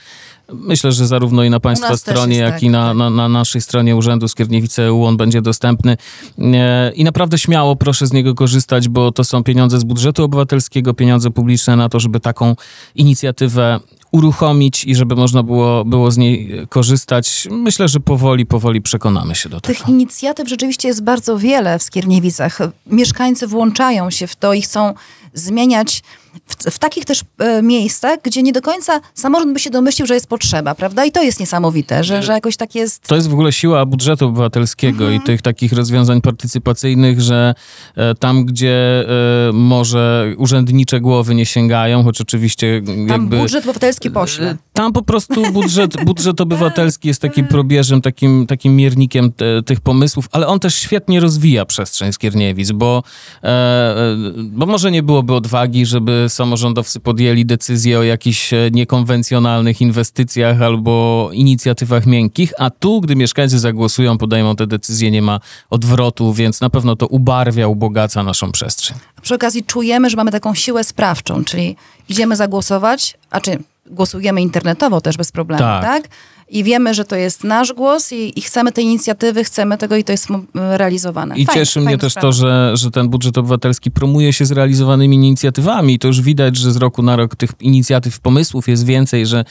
Myślę, 0.54 0.92
że 0.92 1.08
zarówno 1.08 1.44
i 1.44 1.50
na 1.50 1.60
Państwa 1.60 1.98
stronie, 1.98 2.38
jak 2.38 2.54
tak, 2.54 2.64
i 2.64 2.70
na, 2.70 2.88
tak. 2.88 2.98
na, 2.98 3.10
na, 3.10 3.30
naszej 3.30 3.62
stronie 3.62 3.96
Urzędu 3.96 4.28
Skierniewice 4.28 4.84
EU 4.84 5.06
on 5.06 5.18
będzie 5.18 5.42
dostępny. 5.42 5.98
E, 6.40 6.92
I 6.96 7.04
naprawdę 7.04 7.38
śmiało 7.38 7.76
proszę 7.76 8.08
z 8.08 8.14
niego 8.14 8.36
korzystać, 8.36 8.90
bo 8.90 9.12
to 9.12 9.24
są 9.24 9.44
pieniądze 9.44 9.80
z 9.80 9.84
budżetu 9.84 10.24
obywatelskiego, 10.24 10.94
pieniądze 10.94 11.32
publiczne 11.32 11.76
na 11.76 11.90
to, 11.90 12.00
żeby 12.00 12.20
taką 12.20 12.56
inicjatywę 12.96 13.80
uruchomić 14.12 14.86
i 14.86 14.96
żeby 14.96 15.16
można 15.16 15.44
było, 15.44 15.86
było 15.86 16.12
z 16.12 16.18
niej 16.18 16.68
korzystać. 16.70 17.48
Myślę, 17.52 17.88
że 17.88 18.00
powoli, 18.00 18.46
powoli 18.46 18.82
przekonamy 18.82 19.36
się 19.36 19.50
do 19.50 19.62
tego. 19.62 19.80
Tych 19.80 19.90
inicjatyw 19.90 20.50
rzeczywiście 20.50 20.88
jest 20.88 21.04
bardzo 21.04 21.38
wiele 21.38 21.80
w 21.80 21.84
Skierniewicach. 21.84 22.60
Mieszkańcy 22.88 23.48
włączają 23.48 24.10
się 24.10 24.28
w 24.28 24.36
to 24.36 24.54
i 24.54 24.62
chcą 24.62 24.94
zmieniać 25.34 26.04
w, 26.48 26.72
w, 26.72 26.80
takich 26.80 27.06
też 27.06 27.22
e, 27.38 27.62
miejscach, 27.62 28.20
gdzie 28.24 28.44
nie 28.44 28.54
do 28.54 28.62
końca 28.62 29.02
samorząd 29.14 29.54
by 29.54 29.60
się 29.60 29.70
domyślił, 29.70 30.08
że 30.08 30.14
jest 30.14 30.28
potrzeba, 30.28 30.76
prawda? 30.76 31.06
I 31.06 31.12
to 31.12 31.24
jest 31.24 31.40
niesamowite, 31.40 32.04
że, 32.04 32.24
że 32.24 32.34
jakoś 32.34 32.58
tak 32.58 32.76
jest... 32.76 33.08
To 33.08 33.16
jest 33.16 33.28
w 33.28 33.34
ogóle 33.34 33.52
siła 33.52 33.86
budżetu 33.86 34.26
obywatelskiego 34.26 35.04
mhm. 35.04 35.22
i 35.22 35.26
tych 35.26 35.42
takich 35.42 35.74
rozwiązań 35.74 36.22
partycypacyjnych, 36.22 37.22
że 37.22 37.56
e, 37.96 38.16
tam, 38.16 38.46
gdzie 38.46 39.06
e, 39.50 39.54
może 39.54 40.34
urzędnicze 40.38 41.02
głowy 41.02 41.36
nie 41.36 41.46
sięgają, 41.46 42.04
choć 42.04 42.22
oczywiście 42.22 42.74
jakby... 42.74 43.08
Tam 43.08 43.28
budżet 43.28 43.64
obywatelski 43.64 43.97
pośle. 44.00 44.50
E, 44.50 44.58
tam 44.74 44.94
po 44.94 45.02
prostu 45.02 45.52
budżet, 45.52 45.94
budżet 46.06 46.42
obywatelski 46.42 47.08
jest 47.08 47.22
takim 47.22 47.48
probierzem, 47.48 48.02
takim, 48.02 48.48
takim 48.48 48.76
miernikiem 48.76 49.32
te, 49.32 49.64
tych 49.64 49.82
pomysłów, 49.82 50.30
ale 50.32 50.48
on 50.48 50.60
też 50.60 50.76
świetnie 50.76 51.20
rozwija 51.20 51.66
przestrzeń 51.66 52.14
Skierniewic, 52.14 52.72
bo, 52.72 53.04
e, 53.44 53.48
e 53.48 54.16
bo 54.38 54.66
może 54.66 54.92
nie 54.92 55.04
byłoby 55.04 55.34
odwagi, 55.34 55.86
żeby 55.86 56.26
samorządowcy 56.30 57.00
podjęli 57.00 57.46
decyzję 57.46 58.00
o 58.00 58.04
jakichś 58.04 58.54
e, 58.54 58.70
niekonwencjonalnych 58.72 59.82
inwestycjach 59.82 60.62
albo 60.62 61.30
inicjatywach 61.34 62.06
miękkich, 62.06 62.54
a 62.60 62.70
tu, 62.70 63.02
gdy 63.02 63.16
mieszkańcy 63.16 63.60
zagłosują, 63.60 64.18
podejmą 64.18 64.56
te 64.56 64.68
decyzje, 64.68 65.12
nie 65.12 65.22
ma 65.22 65.40
odwrotu, 65.70 66.34
więc 66.34 66.62
na 66.62 66.70
pewno 66.70 66.96
to 66.96 67.08
ubarwia, 67.08 67.68
ubogaca 67.68 68.24
naszą 68.24 68.52
przestrzeń. 68.52 68.98
Przy 69.22 69.36
okazji 69.36 69.64
czujemy, 69.64 70.10
że 70.10 70.18
mamy 70.18 70.32
taką 70.32 70.54
siłę 70.56 70.84
sprawczą, 70.84 71.44
czyli 71.44 71.76
idziemy 72.10 72.36
zagłosować, 72.36 73.18
a 73.30 73.42
czy 73.42 73.60
głosujemy 73.90 74.42
internetowo 74.42 75.02
też 75.02 75.18
bez 75.18 75.32
problemu, 75.32 75.64
tak? 75.64 75.84
tak? 75.84 76.10
i 76.50 76.64
wiemy, 76.64 76.94
że 76.94 77.06
to 77.06 77.16
jest 77.16 77.44
nasz 77.44 77.74
głos 77.74 78.12
i, 78.12 78.40
i, 78.40 78.42
chcemy 78.42 78.72
tej 78.72 78.86
inicjatywy, 78.86 79.44
chcemy 79.44 79.78
tego 79.78 79.96
i 79.96 80.04
to 80.04 80.12
jest 80.12 80.28
realizowane. 80.54 81.38
I 81.38 81.46
fajne, 81.46 81.62
cieszy 81.62 81.82
mnie 81.82 81.98
też 81.98 82.12
sprawa. 82.12 82.28
to, 82.28 82.32
że, 82.32 82.72
że 82.74 82.92
ten 82.92 83.10
budżet 83.10 83.38
obywatelski 83.38 83.92
promuje 83.92 84.34
się 84.34 84.46
z 84.46 84.52
realizowanymi 84.52 85.16
inicjatywami 85.16 85.94
i 85.94 86.00
to 86.00 86.08
już 86.08 86.22
widać, 86.22 86.58
że 86.58 86.72
z 86.72 86.78
roku 86.78 87.02
na 87.02 87.16
rok 87.16 87.36
tych 87.36 87.50
inicjatyw, 87.60 88.20
pomysłów 88.20 88.68
jest 88.68 88.86
więcej, 88.86 89.26
że, 89.26 89.46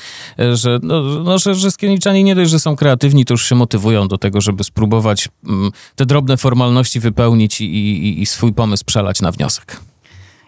że, 0.53 0.79
no, 0.83 1.03
no, 1.03 1.39
że, 1.39 1.55
że 1.55 1.71
skierniczanie 1.71 2.23
nie 2.23 2.35
dość, 2.35 2.51
że 2.51 2.59
są 2.59 2.77
kreatywni, 2.77 3.25
to 3.25 3.35
już 3.35 3.49
się 3.49 3.55
motywują 3.55 4.09
do 4.09 4.19
tego, 4.19 4.41
żeby 4.41 4.65
spróbować 4.65 5.29
mm, 5.47 5.71
te 5.97 6.07
drobne 6.07 6.37
formalności 6.37 7.01
wypełnić 7.01 7.61
i, 7.61 7.65
i, 7.65 8.23
i 8.23 8.27
swój 8.27 8.53
pomysł 8.53 8.85
przelać 8.85 9.21
na 9.21 9.33
wniosek. 9.33 9.81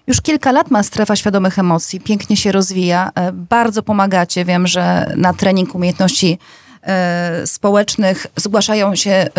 Już 0.08 0.20
kilka 0.20 0.52
lat 0.52 0.70
ma 0.70 0.82
strefa 0.82 1.16
świadomych 1.16 1.58
emocji, 1.58 2.00
pięknie 2.00 2.36
się 2.36 2.52
rozwija. 2.52 3.10
E, 3.14 3.32
bardzo 3.32 3.82
pomagacie. 3.82 4.44
Wiem, 4.44 4.66
że 4.66 5.12
na 5.16 5.34
trening 5.34 5.74
umiejętności 5.74 6.38
e, 6.82 7.46
społecznych 7.46 8.26
zgłaszają 8.36 8.96
się 8.96 9.10
e, 9.10 9.30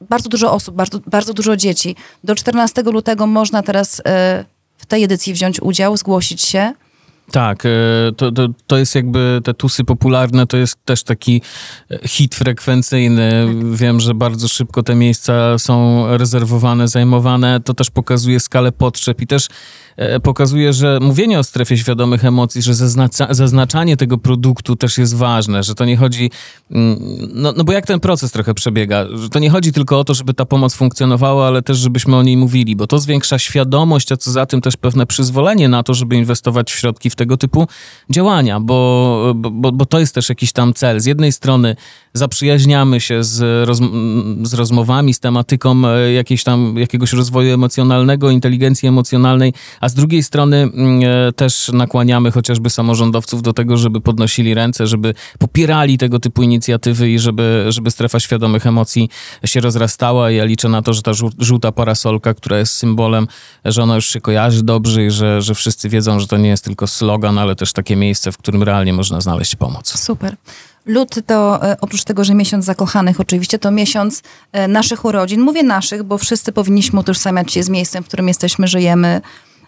bardzo 0.00 0.28
dużo 0.28 0.52
osób, 0.52 0.74
bardzo, 0.74 0.98
bardzo 1.06 1.32
dużo 1.34 1.56
dzieci. 1.56 1.96
Do 2.24 2.34
14 2.34 2.82
lutego 2.82 3.26
można 3.26 3.62
teraz 3.62 4.02
w 4.78 4.86
tej 4.86 5.04
edycji 5.04 5.32
wziąć 5.32 5.62
udział, 5.62 5.96
zgłosić 5.96 6.42
się. 6.42 6.72
Tak, 7.30 7.62
to, 8.16 8.32
to, 8.32 8.48
to 8.66 8.78
jest 8.78 8.94
jakby 8.94 9.40
te 9.44 9.54
tusy 9.54 9.84
popularne, 9.84 10.46
to 10.46 10.56
jest 10.56 10.84
też 10.84 11.02
taki 11.02 11.42
hit 12.06 12.34
frekwencyjny. 12.34 13.46
Wiem, 13.72 14.00
że 14.00 14.14
bardzo 14.14 14.48
szybko 14.48 14.82
te 14.82 14.94
miejsca 14.94 15.58
są 15.58 16.04
rezerwowane, 16.16 16.88
zajmowane. 16.88 17.60
To 17.60 17.74
też 17.74 17.90
pokazuje 17.90 18.40
skalę 18.40 18.72
potrzeb 18.72 19.20
i 19.20 19.26
też 19.26 19.48
E, 20.00 20.20
pokazuje, 20.20 20.72
że 20.72 20.98
mówienie 21.02 21.38
o 21.38 21.44
strefie 21.44 21.76
świadomych 21.76 22.24
emocji, 22.24 22.62
że 22.62 22.74
zaznacza, 22.74 23.34
zaznaczanie 23.34 23.96
tego 23.96 24.18
produktu 24.18 24.76
też 24.76 24.98
jest 24.98 25.16
ważne, 25.16 25.62
że 25.62 25.74
to 25.74 25.84
nie 25.84 25.96
chodzi, 25.96 26.30
mm, 26.70 26.98
no, 27.34 27.52
no 27.56 27.64
bo 27.64 27.72
jak 27.72 27.86
ten 27.86 28.00
proces 28.00 28.32
trochę 28.32 28.54
przebiega, 28.54 29.06
że 29.14 29.28
to 29.28 29.38
nie 29.38 29.50
chodzi 29.50 29.72
tylko 29.72 29.98
o 29.98 30.04
to, 30.04 30.14
żeby 30.14 30.34
ta 30.34 30.44
pomoc 30.44 30.74
funkcjonowała, 30.74 31.46
ale 31.46 31.62
też 31.62 31.78
żebyśmy 31.78 32.16
o 32.16 32.22
niej 32.22 32.36
mówili, 32.36 32.76
bo 32.76 32.86
to 32.86 32.98
zwiększa 32.98 33.38
świadomość, 33.38 34.12
a 34.12 34.16
co 34.16 34.30
za 34.30 34.46
tym 34.46 34.60
też 34.60 34.76
pewne 34.76 35.06
przyzwolenie 35.06 35.68
na 35.68 35.82
to, 35.82 35.94
żeby 35.94 36.16
inwestować 36.16 36.72
w 36.72 36.78
środki 36.78 37.10
w 37.10 37.16
tego 37.20 37.36
typu 37.36 37.68
działania, 38.10 38.60
bo, 38.60 39.32
bo, 39.34 39.72
bo 39.72 39.86
to 39.86 40.00
jest 40.00 40.14
też 40.14 40.28
jakiś 40.28 40.52
tam 40.52 40.74
cel. 40.74 41.00
Z 41.00 41.06
jednej 41.06 41.32
strony 41.32 41.76
zaprzyjaźniamy 42.14 43.00
się 43.00 43.24
z, 43.24 43.68
roz, 43.68 43.80
z 44.42 44.54
rozmowami, 44.54 45.14
z 45.14 45.20
tematyką 45.20 45.88
e, 45.88 46.12
jakiejś 46.12 46.44
tam, 46.44 46.74
jakiegoś 46.78 47.12
rozwoju 47.12 47.54
emocjonalnego, 47.54 48.30
inteligencji 48.30 48.88
emocjonalnej, 48.88 49.52
a 49.80 49.88
z 49.88 49.94
drugiej 49.94 50.22
strony 50.22 50.56
mm, 50.56 51.00
e, 51.28 51.32
też 51.32 51.70
nakłaniamy 51.72 52.30
chociażby 52.30 52.70
samorządowców 52.70 53.42
do 53.42 53.52
tego, 53.52 53.76
żeby 53.76 54.00
podnosili 54.00 54.54
ręce, 54.54 54.86
żeby 54.86 55.14
popierali 55.38 55.98
tego 55.98 56.18
typu 56.18 56.42
inicjatywy 56.42 57.10
i 57.10 57.18
żeby, 57.18 57.66
żeby 57.68 57.90
strefa 57.90 58.20
świadomych 58.20 58.66
emocji 58.66 59.08
się 59.44 59.60
rozrastała. 59.60 60.30
Ja 60.30 60.44
liczę 60.44 60.68
na 60.68 60.82
to, 60.82 60.92
że 60.92 61.02
ta 61.02 61.12
żółta 61.38 61.72
parasolka, 61.72 62.34
która 62.34 62.58
jest 62.58 62.72
symbolem, 62.72 63.26
że 63.64 63.82
ona 63.82 63.94
już 63.94 64.06
się 64.06 64.20
kojarzy 64.20 64.62
dobrze 64.62 65.06
i 65.06 65.10
że, 65.10 65.42
że 65.42 65.54
wszyscy 65.54 65.88
wiedzą, 65.88 66.20
że 66.20 66.26
to 66.26 66.36
nie 66.36 66.48
jest 66.48 66.64
tylko 66.64 66.86
slogan, 66.86 67.09
ale 67.38 67.56
też 67.56 67.72
takie 67.72 67.96
miejsce, 67.96 68.32
w 68.32 68.38
którym 68.38 68.62
realnie 68.62 68.92
można 68.92 69.20
znaleźć 69.20 69.56
pomoc. 69.56 69.98
Super. 69.98 70.36
Luty 70.86 71.22
to 71.22 71.64
e, 71.64 71.76
oprócz 71.80 72.04
tego, 72.04 72.24
że 72.24 72.34
miesiąc 72.34 72.64
zakochanych 72.64 73.20
oczywiście, 73.20 73.58
to 73.58 73.70
miesiąc 73.70 74.22
e, 74.52 74.68
naszych 74.68 75.04
urodzin. 75.04 75.40
Mówię 75.40 75.62
naszych, 75.62 76.02
bo 76.02 76.18
wszyscy 76.18 76.52
powinniśmy 76.52 77.00
utożsamiać 77.00 77.52
się 77.52 77.62
z 77.62 77.68
miejscem, 77.68 78.04
w 78.04 78.06
którym 78.06 78.28
jesteśmy, 78.28 78.68
żyjemy, 78.68 79.20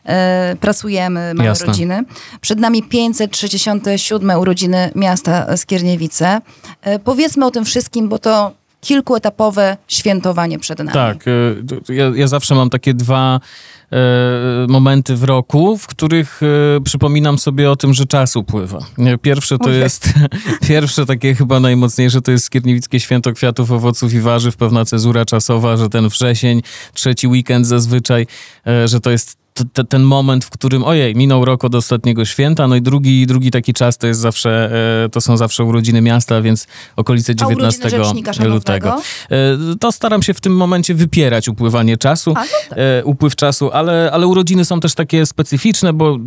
e, 0.06 0.56
pracujemy, 0.60 1.34
mamy 1.34 1.48
Jasne. 1.48 1.66
rodziny. 1.66 2.04
Przed 2.40 2.58
nami 2.58 2.82
567 2.82 4.38
urodziny 4.38 4.90
miasta 4.94 5.56
Skierniewice. 5.56 6.40
powiedzmy 7.04 7.46
o 7.46 7.50
tym 7.50 7.64
wszystkim, 7.64 8.08
bo 8.08 8.18
to 8.18 8.52
kilkuetapowe 8.82 9.76
świętowanie 9.88 10.58
przed 10.58 10.78
nami. 10.78 10.92
Tak, 10.92 11.24
ja, 11.88 12.12
ja 12.14 12.26
zawsze 12.26 12.54
mam 12.54 12.70
takie 12.70 12.94
dwa 12.94 13.40
E, 13.92 14.66
momenty 14.68 15.16
w 15.16 15.24
roku, 15.24 15.78
w 15.78 15.86
których 15.86 16.40
e, 16.76 16.80
przypominam 16.80 17.38
sobie 17.38 17.70
o 17.70 17.76
tym, 17.76 17.94
że 17.94 18.06
czas 18.06 18.36
upływa. 18.36 18.78
Pierwsze 19.22 19.58
to 19.58 19.70
jest, 19.70 20.08
pierwsze 20.68 21.06
takie 21.06 21.34
chyba 21.34 21.60
najmocniejsze, 21.60 22.22
to 22.22 22.32
jest 22.32 22.44
Skierniewickie 22.44 23.00
Święto 23.00 23.32
Kwiatów, 23.32 23.72
Owoców 23.72 24.14
i 24.14 24.20
Warzyw, 24.20 24.56
pewna 24.56 24.84
cezura 24.84 25.24
czasowa, 25.24 25.76
że 25.76 25.88
ten 25.88 26.08
wrzesień, 26.08 26.62
trzeci 26.94 27.28
weekend 27.28 27.66
zazwyczaj, 27.66 28.26
e, 28.66 28.88
że 28.88 29.00
to 29.00 29.10
jest 29.10 29.41
t- 29.54 29.84
ten 29.84 30.02
moment, 30.02 30.44
w 30.44 30.50
którym 30.50 30.84
ojej, 30.84 31.14
minął 31.14 31.44
rok 31.44 31.64
od 31.64 31.74
ostatniego 31.74 32.24
święta, 32.24 32.68
no 32.68 32.76
i 32.76 32.82
drugi, 32.82 33.26
drugi 33.26 33.50
taki 33.50 33.72
czas 33.72 33.98
to 33.98 34.06
jest 34.06 34.20
zawsze, 34.20 34.70
e, 35.04 35.08
to 35.08 35.20
są 35.20 35.36
zawsze 35.36 35.64
urodziny 35.64 36.00
miasta, 36.00 36.42
więc 36.42 36.66
okolice 36.96 37.34
19 37.34 37.90
lutego. 38.48 39.00
E, 39.30 39.76
to 39.80 39.92
staram 39.92 40.22
się 40.22 40.34
w 40.34 40.40
tym 40.40 40.56
momencie 40.56 40.94
wypierać 40.94 41.48
upływanie 41.48 41.96
czasu, 41.96 42.30
A, 42.36 42.40
no 42.40 42.46
tak. 42.68 42.78
e, 42.78 43.04
upływ 43.04 43.36
czasu, 43.36 43.70
ale, 43.72 44.10
ale 44.12 44.26
urodziny 44.26 44.64
są 44.64 44.80
też 44.80 44.94
takie 44.94 45.26
specyficzne, 45.26 45.92
bo 45.92 46.18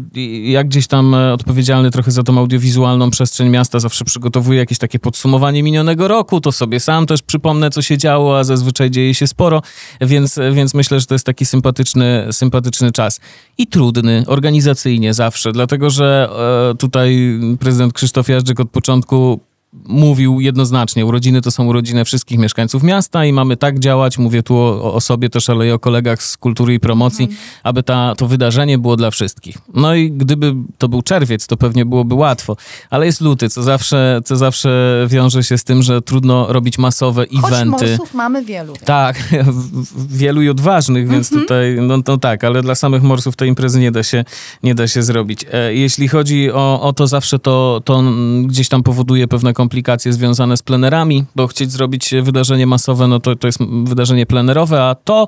jak 0.43 0.67
gdzieś 0.67 0.87
tam 0.87 1.13
odpowiedzialny 1.13 1.91
trochę 1.91 2.11
za 2.11 2.23
tą 2.23 2.39
audiowizualną 2.39 3.09
przestrzeń 3.09 3.49
miasta 3.49 3.79
zawsze 3.79 4.05
przygotowuję 4.05 4.59
jakieś 4.59 4.77
takie 4.77 4.99
podsumowanie 4.99 5.63
minionego 5.63 6.07
roku, 6.07 6.41
to 6.41 6.51
sobie 6.51 6.79
sam 6.79 7.05
też 7.05 7.21
przypomnę, 7.21 7.69
co 7.69 7.81
się 7.81 7.97
działo, 7.97 8.39
a 8.39 8.43
zazwyczaj 8.43 8.91
dzieje 8.91 9.13
się 9.13 9.27
sporo, 9.27 9.61
więc, 10.01 10.39
więc 10.53 10.73
myślę, 10.73 10.99
że 10.99 11.05
to 11.05 11.15
jest 11.15 11.25
taki 11.25 11.45
sympatyczny, 11.45 12.27
sympatyczny 12.31 12.91
czas 12.91 13.14
i 13.57 13.67
trudny 13.67 14.23
organizacyjnie 14.27 15.13
zawsze, 15.13 15.51
dlatego 15.51 15.89
że 15.89 16.29
e, 16.71 16.75
tutaj 16.75 17.39
prezydent 17.59 17.93
Krzysztof 17.93 18.29
Jażdżyk 18.29 18.59
od 18.59 18.69
początku 18.69 19.39
mówił 19.87 20.39
jednoznacznie, 20.39 21.05
urodziny 21.05 21.41
to 21.41 21.51
są 21.51 21.65
urodziny 21.65 22.05
wszystkich 22.05 22.37
mieszkańców 22.37 22.83
miasta 22.83 23.25
i 23.25 23.33
mamy 23.33 23.57
tak 23.57 23.79
działać, 23.79 24.17
mówię 24.17 24.43
tu 24.43 24.57
o, 24.57 24.93
o 24.93 25.01
sobie 25.01 25.29
też, 25.29 25.49
ale 25.49 25.67
i 25.67 25.71
o 25.71 25.79
kolegach 25.79 26.23
z 26.23 26.37
kultury 26.37 26.73
i 26.73 26.79
promocji, 26.79 27.25
mhm. 27.25 27.41
aby 27.63 27.83
ta, 27.83 28.15
to 28.17 28.27
wydarzenie 28.27 28.77
było 28.77 28.95
dla 28.95 29.11
wszystkich. 29.11 29.57
No 29.73 29.95
i 29.95 30.11
gdyby 30.11 30.53
to 30.77 30.89
był 30.89 31.01
czerwiec, 31.01 31.47
to 31.47 31.57
pewnie 31.57 31.85
byłoby 31.85 32.15
łatwo, 32.15 32.57
ale 32.89 33.05
jest 33.05 33.21
luty, 33.21 33.49
co 33.49 33.63
zawsze, 33.63 34.21
co 34.25 34.35
zawsze 34.35 35.05
wiąże 35.09 35.43
się 35.43 35.57
z 35.57 35.63
tym, 35.63 35.83
że 35.83 36.01
trudno 36.01 36.53
robić 36.53 36.77
masowe 36.77 37.25
Choć 37.41 37.53
eventy. 37.53 37.87
morsów 37.87 38.13
mamy 38.13 38.45
wielu. 38.45 38.73
Tak, 38.85 39.23
wielu 40.09 40.41
i 40.41 40.49
odważnych, 40.49 41.09
więc 41.09 41.31
mhm. 41.31 41.41
tutaj, 41.41 41.77
no, 41.81 41.97
no 42.07 42.17
tak, 42.17 42.43
ale 42.43 42.61
dla 42.61 42.75
samych 42.75 43.03
morsów 43.03 43.35
tej 43.35 43.49
imprezy 43.49 43.79
nie 43.79 43.91
da 43.91 44.03
się, 44.03 44.25
nie 44.63 44.75
da 44.75 44.87
się 44.87 45.03
zrobić. 45.03 45.45
E, 45.51 45.73
jeśli 45.73 46.07
chodzi 46.07 46.51
o, 46.51 46.81
o 46.81 46.93
to, 46.93 47.07
zawsze 47.07 47.39
to, 47.39 47.81
to 47.85 48.03
gdzieś 48.45 48.69
tam 48.69 48.83
powoduje 48.83 49.27
pewne 49.27 49.53
kompleksowe 49.53 49.64
komplikacje 49.65 50.13
związane 50.13 50.57
z 50.57 50.61
plenerami, 50.61 51.25
bo 51.35 51.47
chcieć 51.47 51.71
zrobić 51.71 52.13
wydarzenie 52.21 52.67
masowe, 52.67 53.07
no 53.07 53.19
to, 53.19 53.35
to 53.35 53.47
jest 53.47 53.59
wydarzenie 53.83 54.25
plenerowe, 54.25 54.83
a 54.83 54.95
to 54.95 55.27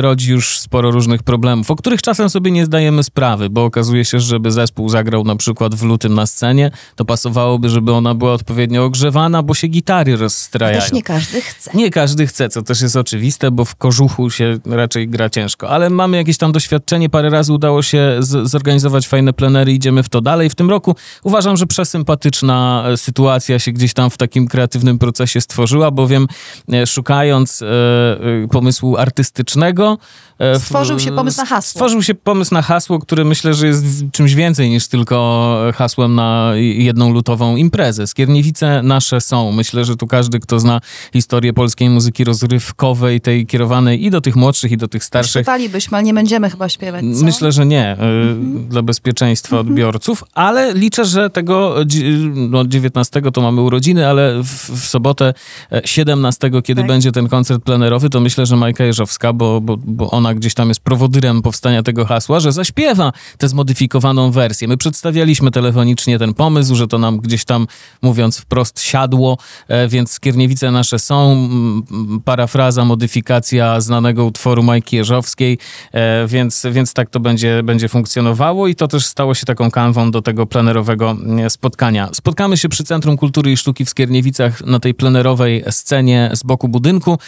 rodzi 0.00 0.30
już 0.30 0.58
sporo 0.58 0.90
różnych 0.90 1.22
problemów, 1.22 1.70
o 1.70 1.76
których 1.76 2.02
czasem 2.02 2.30
sobie 2.30 2.50
nie 2.50 2.66
zdajemy 2.66 3.02
sprawy, 3.02 3.50
bo 3.50 3.64
okazuje 3.64 4.04
się, 4.04 4.20
że 4.20 4.26
żeby 4.26 4.50
zespół 4.50 4.88
zagrał 4.88 5.24
na 5.24 5.36
przykład 5.36 5.74
w 5.74 5.82
lutym 5.82 6.14
na 6.14 6.26
scenie, 6.26 6.70
to 6.96 7.04
pasowałoby, 7.04 7.68
żeby 7.68 7.92
ona 7.92 8.14
była 8.14 8.32
odpowiednio 8.32 8.84
ogrzewana, 8.84 9.42
bo 9.42 9.54
się 9.54 9.68
gitary 9.68 10.16
rozstrajają. 10.16 10.80
Też 10.80 10.92
nie 10.92 11.02
każdy 11.02 11.40
chce. 11.40 11.70
Nie 11.74 11.90
każdy 11.90 12.26
chce, 12.26 12.48
co 12.48 12.62
też 12.62 12.80
jest 12.80 12.96
oczywiste, 12.96 13.50
bo 13.50 13.64
w 13.64 13.76
kożuchu 13.76 14.30
się 14.30 14.58
raczej 14.66 15.08
gra 15.08 15.30
ciężko, 15.30 15.68
ale 15.68 15.90
mamy 15.90 16.16
jakieś 16.16 16.38
tam 16.38 16.52
doświadczenie, 16.52 17.10
parę 17.10 17.30
razy 17.30 17.52
udało 17.52 17.82
się 17.82 18.16
z, 18.18 18.50
zorganizować 18.50 19.08
fajne 19.08 19.32
plenery, 19.32 19.72
idziemy 19.72 20.02
w 20.02 20.08
to 20.08 20.20
dalej. 20.20 20.50
W 20.50 20.54
tym 20.54 20.70
roku 20.70 20.96
uważam, 21.22 21.56
że 21.56 21.66
przesympatyczna 21.66 22.84
e, 22.86 22.96
sytuacja 22.96 23.58
się 23.58 23.72
gdzieś 23.72 23.94
tam 23.94 24.10
w 24.10 24.16
takim 24.16 24.48
kreatywnym 24.48 24.98
procesie 24.98 25.40
stworzyła, 25.40 25.90
bowiem 25.90 26.26
e, 26.72 26.86
szukając 26.86 27.62
e, 27.62 27.66
e, 27.66 28.48
pomysłu 28.48 28.96
artystycznego... 29.02 29.98
e, 30.38 30.58
Stworzył 30.60 30.98
się 30.98 31.12
pomysł 31.12 31.38
na 31.38 31.46
hasło. 31.46 31.70
Stworzył 31.70 32.02
się 32.02 32.14
pomysł 32.14 32.54
na 32.54 32.62
hasło, 32.62 32.98
który 32.98 33.24
myślę, 33.24 33.54
że 33.54 33.66
jest 33.66 33.84
czymś 34.12 34.34
więcej 34.34 34.70
niż 34.70 34.88
tylko 34.88 35.58
hasłem 35.74 36.14
na 36.14 36.52
jedną 36.56 37.12
lutową 37.12 37.56
imprezę. 37.56 38.06
Skierniewice 38.06 38.82
nasze 38.82 39.20
są. 39.20 39.52
Myślę, 39.52 39.84
że 39.84 39.96
tu 39.96 40.06
każdy, 40.06 40.40
kto 40.40 40.60
zna 40.60 40.80
historię 41.12 41.52
polskiej 41.52 41.90
muzyki 41.90 42.24
rozrywkowej, 42.24 43.20
tej 43.20 43.46
kierowanej 43.46 44.04
i 44.04 44.10
do 44.10 44.20
tych 44.20 44.36
młodszych, 44.36 44.72
i 44.72 44.76
do 44.76 44.88
tych 44.88 45.04
starszych, 45.04 45.42
Śpiewalibyśmy, 45.42 45.96
ale 45.98 46.04
nie 46.04 46.14
będziemy 46.14 46.50
chyba 46.50 46.68
śpiewać, 46.68 47.04
co? 47.18 47.24
Myślę, 47.24 47.52
że 47.52 47.66
nie, 47.66 47.92
y, 47.92 48.68
dla 48.68 48.82
bezpieczeństwa 48.82 49.58
odbiorców, 49.58 50.24
ale 50.34 50.74
liczę, 50.74 51.04
że 51.04 51.30
tego 51.30 51.74
no, 52.34 52.64
19 52.66 53.22
to 53.32 53.40
mamy 53.40 53.60
urodziny, 53.60 54.06
ale 54.08 54.42
w, 54.42 54.80
w 54.80 54.86
sobotę 54.86 55.34
e, 55.72 55.82
17, 55.84 56.50
kiedy 56.64 56.80
Tak. 56.80 56.88
będzie 56.88 57.12
ten 57.12 57.28
koncert 57.28 57.64
plenerowy, 57.64 58.10
to 58.10 58.20
myślę, 58.20 58.46
że 58.46 58.56
Majka 58.56 58.84
Jeżowska, 58.92 59.32
bo, 59.32 59.60
bo, 59.60 59.76
bo 59.76 60.10
ona 60.10 60.34
gdzieś 60.34 60.54
tam 60.54 60.68
jest 60.68 60.80
prowodyrem 60.80 61.42
powstania 61.42 61.82
tego 61.82 62.04
hasła, 62.04 62.40
że 62.40 62.52
zaśpiewa 62.52 63.12
tę 63.38 63.48
zmodyfikowaną 63.48 64.30
wersję. 64.30 64.68
My 64.68 64.76
przedstawialiśmy 64.76 65.50
telefonicznie 65.50 66.18
ten 66.18 66.34
pomysł, 66.34 66.74
że 66.74 66.86
to 66.86 66.98
nam 66.98 67.18
gdzieś 67.18 67.44
tam, 67.44 67.66
mówiąc 68.02 68.38
wprost, 68.38 68.80
siadło, 68.80 69.38
e, 69.68 69.88
więc 69.88 70.12
Skierniewice 70.12 70.70
nasze 70.70 70.98
są, 70.98 71.48
parafraza, 72.24 72.84
modyfikacja 72.84 73.80
znanego 73.80 74.24
utworu 74.24 74.62
Majki 74.62 74.96
Jeżowskiej, 74.96 75.58
e, 75.92 76.26
więc, 76.26 76.66
więc 76.70 76.92
tak 76.92 77.10
to 77.10 77.20
będzie, 77.20 77.62
będzie 77.62 77.88
funkcjonowało 77.88 78.68
i 78.68 78.74
to 78.74 78.88
też 78.88 79.06
stało 79.06 79.34
się 79.34 79.46
taką 79.46 79.70
kanwą 79.70 80.10
do 80.10 80.22
tego 80.22 80.46
plenerowego 80.46 81.16
e, 81.38 81.50
spotkania. 81.50 82.08
Spotkamy 82.12 82.56
się 82.56 82.68
przy 82.68 82.84
Centrum 82.84 83.16
Kultury 83.16 83.52
i 83.52 83.56
Sztuki 83.56 83.84
w 83.84 83.90
Skierniewicach 83.90 84.66
na 84.66 84.80
tej 84.80 84.94
plenerowej 84.94 85.64
scenie 85.70 86.30
z 86.34 86.42
boku 86.42 86.68
budynku. 86.68 87.18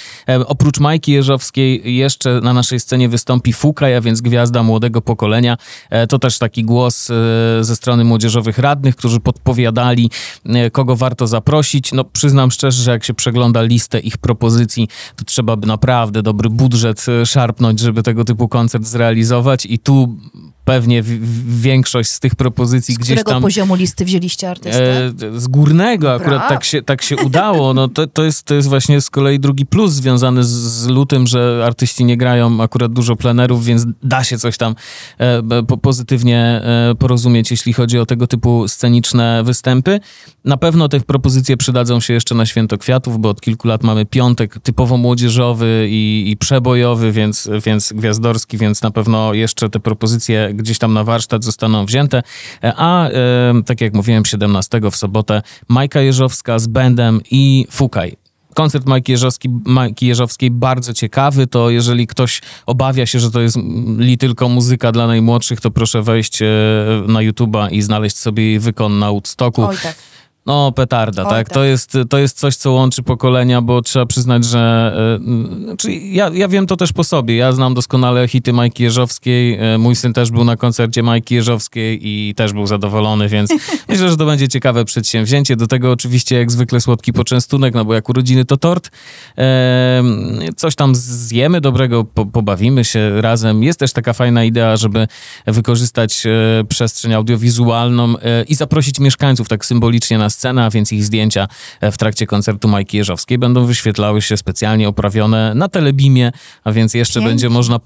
Oprócz 0.47 0.81
Majki 0.81 1.13
Jeżowskiej 1.13 1.54
jeszcze 1.85 2.41
na 2.41 2.53
naszej 2.53 2.81
scenie 2.81 3.09
wystąpi 3.09 3.53
Fukaj, 3.53 3.97
a 3.97 4.01
więc 4.01 4.21
gwiazda 4.21 4.63
młodego 4.63 5.01
pokolenia. 5.01 5.57
E, 5.91 6.07
to 6.07 6.19
też 6.19 6.39
taki 6.39 6.65
głos 6.65 7.11
e, 7.11 7.15
ze 7.61 7.77
strony 7.77 8.05
młodzieżowych 8.05 8.59
radnych, 8.59 8.97
którzy 8.97 9.21
podpowiadali, 9.21 10.11
e, 10.47 10.71
kogo 10.71 10.97
warto 10.97 11.27
zaprosić. 11.27 11.93
No 11.93 12.05
przyznam 12.05 12.51
szczerze, 12.51 12.83
że 12.83 12.91
jak 12.91 13.05
się 13.05 13.15
przegląda 13.15 13.63
listę 13.63 14.01
ich 14.01 14.19
propozycji, 14.19 14.89
to 15.17 15.25
trzeba 15.25 15.57
by 15.57 15.67
naprawdę 15.67 16.23
dobry 16.23 16.51
budżet 16.51 17.07
szarpnąć, 17.25 17.81
żeby 17.81 18.03
tego 18.03 18.25
typu 18.25 18.49
koncert 18.49 18.85
zrealizować 18.85 19.67
i 19.67 19.79
tu 19.79 20.17
pewnie 20.65 21.03
w, 21.03 21.07
w 21.07 21.61
większość 21.61 22.11
z 22.11 22.21
tych 22.21 22.35
propozycji 22.35 22.95
Z 22.95 22.99
gdzieś 22.99 23.17
którego 23.17 23.31
tam... 23.31 23.43
poziomu 23.43 23.75
listy 23.75 24.05
wzięliście 24.05 24.51
artystę? 24.51 25.07
E, 25.07 25.13
z 25.41 25.49
górnego 25.49 26.15
akurat 26.15 26.39
Bra. 26.39 26.49
tak 26.49 26.65
się, 26.65 26.83
tak 26.83 27.03
się 27.03 27.17
udało. 27.17 27.75
No 27.75 27.89
to, 27.89 28.07
to, 28.07 28.25
jest, 28.25 28.43
to 28.43 28.55
jest 28.55 28.69
właśnie 28.69 29.01
z 29.01 29.11
kolei 29.11 29.41
drugi 29.41 29.67
plus 29.67 29.93
związany 29.93 30.45
z, 30.45 30.49
z 30.49 30.89
lutym, 30.89 31.27
że 31.27 31.63
artyści 31.67 32.05
nie 32.05 32.17
grają 32.17 32.63
akurat 32.63 32.93
dużo 32.93 33.17
plenerów, 33.17 33.65
więc 33.65 33.87
da 34.03 34.25
się 34.25 34.39
coś 34.39 34.57
tam 34.57 34.75
e, 35.19 35.63
po, 35.67 35.77
pozytywnie 35.77 36.41
e, 36.41 36.95
porozumieć, 36.99 37.51
jeśli 37.51 37.73
chodzi 37.73 37.99
o 37.99 38.07
tego 38.07 38.27
typu 38.27 38.69
sceniczne 38.69 39.43
występy. 39.45 40.01
Na 40.45 40.57
pewno 40.57 40.89
te 40.89 41.01
propozycje 41.01 41.57
przydadzą 41.57 42.01
się 42.01 42.15
jeszcze 42.15 42.35
na 42.35 42.47
Święto 42.47 42.79
Kwiatów, 42.79 43.19
bo 43.19 43.29
od 43.29 43.41
kilku 43.41 43.69
lat 43.69 43.83
mamy 43.83 44.07
piątek 44.07 44.59
typowo 44.59 44.97
młodzieżowy 44.97 45.87
i, 45.91 46.25
i 46.31 46.37
przebojowy, 46.37 47.13
więc, 47.13 47.51
więc 47.67 47.93
gwiazdorski, 47.93 48.59
więc 48.59 48.83
na 48.83 48.91
pewno 48.91 49.35
jeszcze 49.35 49.71
te 49.71 49.81
propozycje 49.81 50.54
gdzieś 50.57 50.79
tam 50.79 50.93
na 50.93 51.05
warsztat 51.05 51.45
zostaną 51.45 51.87
wzięte. 51.87 52.23
A 52.63 53.09
tak 53.67 53.81
jak 53.81 53.95
mówiłem, 53.95 54.25
17 54.25 54.81
w 54.91 54.97
sobotę 54.97 55.43
Majka 55.69 56.01
Jeżowska 56.01 56.59
z 56.59 56.67
bandem 56.67 57.21
i 57.31 57.67
Fukaj. 57.71 58.17
Koncert 58.55 58.87
Majki, 58.87 59.13
Jeżowski, 59.13 59.49
Majki 59.65 60.07
Jeżowskiej 60.07 60.51
bardzo 60.51 60.95
ciekawy, 60.95 61.47
to 61.47 61.71
jeżeli 61.71 62.07
ktoś 62.07 62.41
obawia 62.67 63.07
się, 63.07 63.21
że 63.21 63.31
to 63.31 63.41
jest 63.41 63.57
li 63.99 64.19
tylko 64.19 64.49
muzyka 64.49 64.93
dla 64.93 65.07
najmłodszych, 65.07 65.61
to 65.61 65.71
proszę 65.71 66.03
wejść 66.03 66.43
e, 66.43 66.47
na 67.09 67.21
YouTube'a 67.21 67.73
i 67.73 67.83
znaleźć 67.83 68.17
sobie 68.17 68.61
wykon 68.61 68.99
na 68.99 69.11
Woodstocku. 69.11 69.65
Oj 69.65 69.77
tak. 69.83 69.97
No, 70.47 70.73
petarda, 70.73 71.25
tak? 71.25 71.33
tak. 71.33 71.49
To, 71.55 71.65
jest, 71.65 71.99
to 72.11 72.19
jest 72.19 72.39
coś, 72.39 72.57
co 72.57 72.73
łączy 72.73 73.03
pokolenia, 73.03 73.63
bo 73.63 73.83
trzeba 73.83 74.07
przyznać, 74.07 74.45
że... 74.45 74.93
e, 75.21 75.65
Znaczy, 75.65 75.93
ja, 75.93 76.31
ja 76.35 76.49
wiem 76.49 76.67
to 76.67 76.77
też 76.77 76.93
po 76.93 77.05
sobie. 77.05 77.37
Ja 77.37 77.53
znam 77.53 77.75
doskonale 77.75 78.29
hity 78.29 78.53
Majki 78.53 78.83
Jeżowskiej. 78.83 79.59
E, 79.75 79.79
Mój 79.79 79.97
syn 79.97 80.13
też 80.13 80.31
był 80.31 80.45
na 80.45 80.57
koncercie 80.57 81.03
Majki 81.03 81.35
Jeżowskiej 81.35 82.01
i 82.03 82.35
też 82.35 82.53
był 82.53 82.67
zadowolony, 82.67 83.29
więc 83.29 83.51
myślę, 83.89 84.11
że 84.11 84.17
to 84.17 84.27
będzie 84.27 84.49
ciekawe 84.49 84.85
przedsięwzięcie. 84.85 85.57
Do 85.57 85.67
tego 85.67 85.93
oczywiście 85.93 86.37
jak 86.37 86.51
zwykle 86.51 86.81
słodki 86.81 87.13
poczęstunek, 87.13 87.75
no 87.75 87.85
bo 87.85 87.95
jak 87.95 88.09
urodziny 88.09 88.45
to 88.45 88.57
tort. 88.57 88.91
Coś 90.57 90.75
tam 90.75 90.95
zjemy 90.95 91.61
dobrego, 91.61 92.05
po, 92.05 92.27
pobawimy 92.27 92.85
się 92.85 93.23
razem. 93.23 93.63
Jest 93.63 93.79
też 93.79 93.93
taka 93.93 94.13
fajna 94.13 94.45
idea, 94.45 94.77
żeby 94.77 95.09
wykorzystać 95.47 96.27
e, 96.27 96.65
przestrzeń 96.65 97.15
audiowizualną 97.15 98.19
e, 98.19 98.43
i 98.43 98.55
zaprosić 98.55 98.99
mieszkańców 98.99 99.49
tak 99.49 99.65
symbolicznie 99.65 100.19
na 100.19 100.31
scenę, 100.35 100.65
a 100.65 100.71
więc 100.71 100.93
ich 100.93 101.05
zdjęcia 101.05 101.49
e, 101.81 101.93
w 101.93 101.99
trakcie 101.99 102.27
koncertu 102.27 102.69
Majki 102.69 102.97
Jeżowskiej 102.97 103.39
będą 103.39 103.67
wyświetlały 103.67 104.23
się 104.23 104.37
specjalnie 104.37 104.89
oprawione 104.89 105.55
na 105.55 105.69
telebimie, 105.69 106.33
a 106.65 106.73
więc 106.73 106.95
jeszcze 106.95 107.15
Pięknie. 107.15 107.31
będzie 107.31 107.51
można 107.51 107.81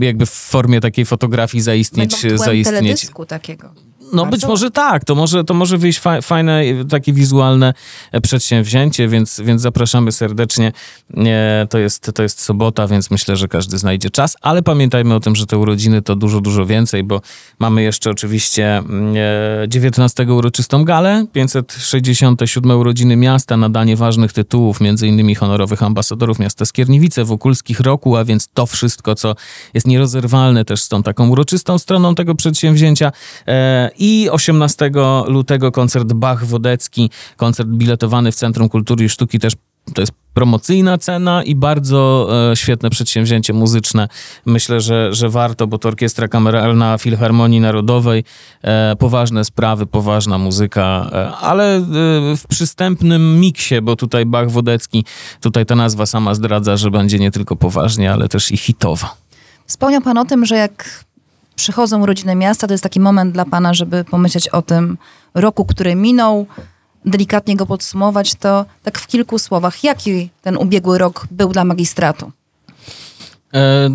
jakby 0.00 0.26
w 0.26 0.30
formie 0.30 0.80
takiej 0.80 1.04
fotografii 1.04 1.62
zaistnieć. 1.62 2.22
Będą 2.22 2.44
zaistnieć. 2.44 2.80
teledysku 2.80 3.26
takiego. 3.26 3.74
No 4.12 4.22
Bardzo 4.22 4.36
być 4.36 4.46
może 4.46 4.70
tak, 4.70 5.04
to 5.04 5.14
może, 5.14 5.44
to 5.44 5.54
może 5.54 5.78
wyjść 5.78 5.98
fa- 5.98 6.20
fajne, 6.20 6.62
takie 6.90 7.12
wizualne 7.12 7.74
e, 8.12 8.20
przedsięwzięcie, 8.20 9.08
więc, 9.08 9.40
więc 9.44 9.62
zapraszamy 9.62 10.12
serdecznie. 10.12 10.72
E, 11.16 11.66
To 11.70 11.78
jest, 11.78 12.10
to 12.14 12.22
jest 12.22 12.40
sobota, 12.40 12.86
więc 12.86 13.10
myślę, 13.10 13.36
że 13.36 13.48
każdy 13.48 13.78
znajdzie 13.78 14.10
czas, 14.10 14.36
ale 14.42 14.62
pamiętajmy 14.62 15.14
o 15.14 15.20
tym, 15.20 15.36
że 15.36 15.46
te 15.46 15.58
urodziny 15.58 16.02
to 16.02 16.16
dużo, 16.16 16.40
dużo 16.40 16.66
więcej, 16.66 17.04
bo 17.04 17.20
mamy 17.58 17.82
jeszcze 17.82 18.10
oczywiście 18.10 18.76
mm, 18.78 19.14
e, 19.62 19.68
19 19.68 20.32
uroczystą 20.32 20.84
galę, 20.84 21.26
567 21.32 22.70
urodziny 22.70 23.16
miasta, 23.16 23.56
nadanie 23.56 23.96
ważnych 23.96 24.32
tytułów, 24.32 24.80
między 24.80 25.06
innymi 25.08 25.34
honorowych 25.34 25.82
ambasadorów 25.82 26.38
miasta 26.38 26.64
Skierniewice, 26.64 27.24
Wokulskich 27.24 27.80
roku, 27.80 28.16
a 28.16 28.24
więc 28.24 28.48
to 28.54 28.66
wszystko, 28.66 29.14
co 29.14 29.34
jest 29.74 29.86
nierozerwalne 29.86 30.64
też 30.64 30.82
z 30.82 30.88
tą 30.88 31.02
taką 31.02 31.28
uroczystą 31.28 31.78
stroną 31.78 32.14
tego 32.14 32.34
przedsięwzięcia. 32.34 33.12
E, 33.48 33.90
I 33.98 34.28
18 34.30 34.90
lutego 35.26 35.72
koncert 35.72 36.12
Bach-Wodecki, 36.12 37.10
koncert 37.36 37.68
biletowany 37.68 38.32
w 38.32 38.34
Centrum 38.34 38.68
Kultury 38.68 39.04
i 39.04 39.08
Sztuki 39.08 39.38
też 39.38 39.52
to 39.94 40.00
jest 40.00 40.12
promocyjna 40.34 40.98
cena 40.98 41.42
i 41.42 41.54
bardzo 41.54 42.28
e, 42.50 42.56
świetne 42.56 42.90
przedsięwzięcie 42.90 43.52
muzyczne. 43.52 44.08
Myślę, 44.46 44.80
że, 44.80 45.12
że 45.12 45.28
warto, 45.28 45.66
bo 45.66 45.78
to 45.78 45.88
orkiestra 45.88 46.28
kameralna 46.28 46.98
Filharmonii 46.98 47.60
Narodowej, 47.60 48.24
e, 48.62 48.96
poważne 48.96 49.44
sprawy, 49.44 49.86
poważna 49.86 50.38
muzyka, 50.38 51.10
e, 51.12 51.30
ale 51.30 51.76
e, 51.76 51.82
w 52.36 52.42
przystępnym 52.48 53.40
miksie, 53.40 53.80
bo 53.82 53.96
tutaj 53.96 54.26
Bach 54.26 54.50
Wodecki, 54.50 55.04
tutaj 55.40 55.66
ta 55.66 55.74
nazwa 55.74 56.06
sama 56.06 56.34
zdradza, 56.34 56.76
że 56.76 56.90
będzie 56.90 57.18
nie 57.18 57.30
tylko 57.30 57.56
poważnie, 57.56 58.12
ale 58.12 58.28
też 58.28 58.52
i 58.52 58.56
hitowa. 58.56 59.16
Wspomniał 59.66 60.00
pan 60.00 60.18
o 60.18 60.24
tym, 60.24 60.46
że 60.46 60.56
jak 60.56 61.04
przychodzą 61.56 62.02
urodziny 62.02 62.34
miasta, 62.34 62.66
to 62.66 62.74
jest 62.74 62.82
taki 62.82 63.00
moment 63.00 63.32
dla 63.32 63.44
pana, 63.44 63.74
żeby 63.74 64.04
pomyśleć 64.04 64.48
o 64.48 64.62
tym 64.62 64.98
roku, 65.34 65.64
który 65.64 65.94
minął, 65.94 66.46
delikatnie 67.04 67.56
go 67.56 67.66
podsumować, 67.66 68.34
to 68.34 68.66
tak 68.82 68.98
w 68.98 69.06
kilku 69.06 69.38
słowach, 69.38 69.84
jaki 69.84 70.30
ten 70.42 70.56
ubiegły 70.56 70.98
rok 70.98 71.26
był 71.30 71.52
dla 71.52 71.64
magistratu? 71.64 72.32
E, 73.54 73.90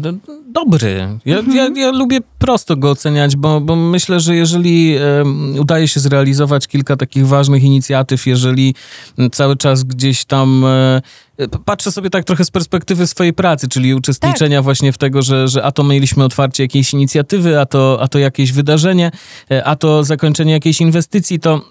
dobry. 0.53 1.07
Ja, 1.25 1.41
ja, 1.53 1.69
ja 1.75 1.91
lubię 1.91 2.19
prosto 2.37 2.75
go 2.75 2.91
oceniać, 2.91 3.35
bo, 3.35 3.61
bo 3.61 3.75
myślę, 3.75 4.19
że 4.19 4.35
jeżeli 4.35 4.95
udaje 5.59 5.87
się 5.87 5.99
zrealizować 5.99 6.67
kilka 6.67 6.95
takich 6.95 7.27
ważnych 7.27 7.63
inicjatyw, 7.63 8.27
jeżeli 8.27 8.75
cały 9.31 9.57
czas 9.57 9.83
gdzieś 9.83 10.25
tam 10.25 10.65
e, 10.65 11.01
patrzę 11.65 11.91
sobie 11.91 12.09
tak 12.09 12.25
trochę 12.25 12.45
z 12.45 12.51
perspektywy 12.51 13.07
swojej 13.07 13.33
pracy, 13.33 13.67
czyli 13.67 13.93
uczestniczenia 13.93 14.61
właśnie 14.61 14.91
w 14.91 14.97
tego, 14.97 15.21
że, 15.21 15.47
że 15.47 15.63
a 15.63 15.71
to 15.71 15.83
mieliśmy 15.83 16.23
otwarcie 16.23 16.63
jakiejś 16.63 16.93
inicjatywy, 16.93 17.59
a 17.59 17.65
to, 17.65 17.97
a 18.01 18.07
to 18.07 18.19
jakieś 18.19 18.51
wydarzenie, 18.51 19.11
e, 19.51 19.63
a 19.63 19.75
to 19.75 20.03
zakończenie 20.03 20.51
jakiejś 20.51 20.81
inwestycji, 20.81 21.39
to 21.39 21.61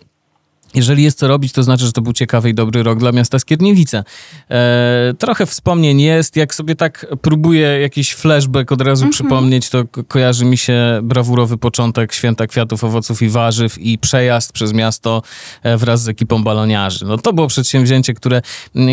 jeżeli 0.74 1.02
jest 1.02 1.18
co 1.18 1.28
robić, 1.28 1.52
to 1.52 1.62
znaczy, 1.62 1.84
że 1.84 1.92
to 1.92 2.00
był 2.00 2.12
ciekawy 2.12 2.50
i 2.50 2.54
dobry 2.54 2.82
rok 2.82 2.98
dla 2.98 3.12
miasta 3.12 3.38
Skierniewice. 3.38 4.04
E, 4.50 5.14
trochę 5.18 5.46
wspomnień 5.46 6.00
jest, 6.00 6.36
jak 6.36 6.54
sobie 6.54 6.76
tak 6.76 7.06
próbuję 7.22 7.80
jakiś 7.80 8.14
flashback 8.14 8.72
od 8.72 8.80
razu 8.80 9.02
mm 9.02 9.10
-hmm. 9.10 9.14
przypomnieć, 9.14 9.70
to 9.70 9.84
ko 9.84 10.04
kojarzy 10.04 10.44
mi 10.44 10.58
się 10.58 11.00
brawurowy 11.02 11.56
początek 11.56 12.12
Święta 12.12 12.46
Kwiatów, 12.46 12.84
Owoców 12.84 13.22
i 13.22 13.28
Warzyw 13.28 13.78
i 13.78 13.98
przejazd 13.98 14.52
przez 14.52 14.72
miasto 14.72 15.22
e, 15.62 15.76
wraz 15.76 16.02
z 16.02 16.08
ekipą 16.08 16.44
baloniarzy. 16.44 17.04
No 17.04 17.18
to 17.18 17.32
było 17.32 17.46
przedsięwzięcie, 17.46 18.14
które 18.14 18.42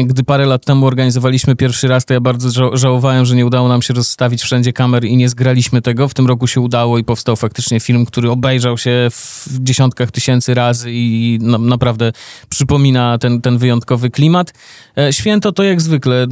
gdy 0.06 0.24
parę 0.24 0.46
lat 0.46 0.66
temu 0.66 0.86
organizowaliśmy 0.86 1.56
pierwszy 1.56 1.88
raz, 1.88 2.06
to 2.06 2.14
ja 2.14 2.20
bardzo 2.20 2.50
ża 2.50 2.66
żałowałem, 2.74 3.26
że 3.26 3.36
nie 3.36 3.46
udało 3.46 3.68
nam 3.68 3.82
się 3.82 3.94
rozstawić 3.94 4.42
wszędzie 4.42 4.74
kamer 4.74 5.06
i 5.06 5.18
nie 5.18 5.30
zgraliśmy 5.30 5.82
tego. 5.82 6.08
W 6.08 6.14
tym 6.14 6.28
roku 6.28 6.48
się 6.48 6.62
udało 6.62 6.98
i 6.98 7.04
powstał 7.04 7.36
faktycznie 7.36 7.80
film, 7.80 8.06
który 8.06 8.32
obejrzał 8.32 8.78
się 8.78 9.08
w 9.12 9.48
dziesiątkach 9.60 10.12
tysięcy 10.12 10.54
razy 10.54 10.90
i 10.92 11.38
no, 11.42 11.58
naprawdę 11.66 12.12
przypomina 12.50 13.18
ten, 13.18 13.42
ten 13.42 13.58
wyjątkowy 13.58 14.10
klimat. 14.10 14.54
E, 14.98 15.14
święto 15.14 15.52
to 15.52 15.64
jak 15.64 15.82
zwykle, 15.82 16.28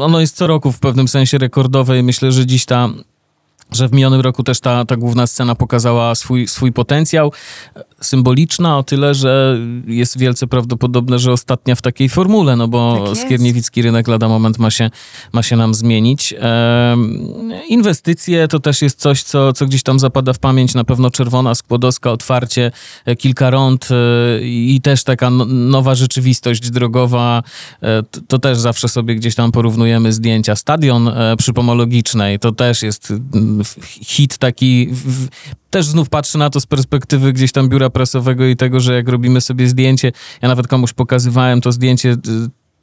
ono 0.00 0.20
jest 0.20 0.36
co 0.36 0.46
roku 0.46 0.72
w 0.72 0.78
pewnym 0.78 1.08
sensie 1.08 1.38
rekordowe 1.38 1.98
i 1.98 2.02
myślę, 2.02 2.32
że 2.32 2.46
dziś 2.46 2.64
ta 2.64 2.88
że 3.72 3.88
w 3.88 3.92
minionym 3.92 4.20
roku 4.20 4.42
też 4.42 4.60
ta, 4.60 4.84
ta 4.84 4.96
główna 4.96 5.26
scena 5.26 5.54
pokazała 5.54 6.14
swój, 6.14 6.48
swój 6.48 6.72
potencjał. 6.72 7.32
Symboliczna 8.00 8.78
o 8.78 8.82
tyle, 8.82 9.14
że 9.14 9.58
jest 9.86 10.18
wielce 10.18 10.46
prawdopodobne, 10.46 11.18
że 11.18 11.32
ostatnia 11.32 11.74
w 11.74 11.82
takiej 11.82 12.08
formule, 12.08 12.56
no 12.56 12.68
bo 12.68 13.04
tak 13.06 13.16
skierniewicki 13.16 13.82
rynek 13.82 14.08
lada 14.08 14.28
moment 14.28 14.58
ma 14.58 14.70
się, 14.70 14.90
ma 15.32 15.42
się 15.42 15.56
nam 15.56 15.74
zmienić. 15.74 16.34
E, 16.40 16.96
inwestycje 17.68 18.48
to 18.48 18.60
też 18.60 18.82
jest 18.82 19.00
coś, 19.00 19.22
co, 19.22 19.52
co 19.52 19.66
gdzieś 19.66 19.82
tam 19.82 19.98
zapada 19.98 20.32
w 20.32 20.38
pamięć. 20.38 20.74
Na 20.74 20.84
pewno 20.84 21.10
Czerwona 21.10 21.54
Skłodowska, 21.54 22.10
otwarcie, 22.10 22.72
e, 23.04 23.16
kilka 23.16 23.50
rąd 23.50 23.88
e, 23.90 23.94
i 24.42 24.80
też 24.82 25.04
taka 25.04 25.30
no, 25.30 25.44
nowa 25.44 25.94
rzeczywistość 25.94 26.70
drogowa. 26.70 27.42
E, 27.82 28.02
to, 28.02 28.20
to, 28.28 28.38
też 28.38 28.58
zawsze 28.58 28.88
sobie 28.88 29.14
gdzieś 29.14 29.34
tam 29.34 29.52
porównujemy 29.52 30.12
zdjęcia. 30.12 30.56
Stadion 30.56 31.08
e, 31.08 31.36
przy 31.38 31.52
Pomologicznej 31.52 32.38
to 32.38 32.52
też 32.52 32.82
jest 32.82 33.12
hit 34.02 34.38
taki, 34.38 34.88
w, 34.90 35.28
też 35.70 35.86
znów 35.86 36.08
patrzę 36.08 36.38
na 36.38 36.50
to 36.50 36.60
z 36.60 36.66
perspektywy 36.66 37.32
gdzieś 37.32 37.52
tam 37.52 37.68
biura 37.68 37.90
prasowego 37.90 38.46
i 38.46 38.56
tego, 38.56 38.80
że 38.80 38.94
jak 38.94 39.08
robimy 39.08 39.40
sobie 39.40 39.68
zdjęcie, 39.68 40.12
ja 40.42 40.48
nawet 40.48 40.66
komuś 40.66 40.92
pokazywałem 40.92 41.60
to 41.60 41.72
zdjęcie 41.72 42.10
y, 42.10 42.16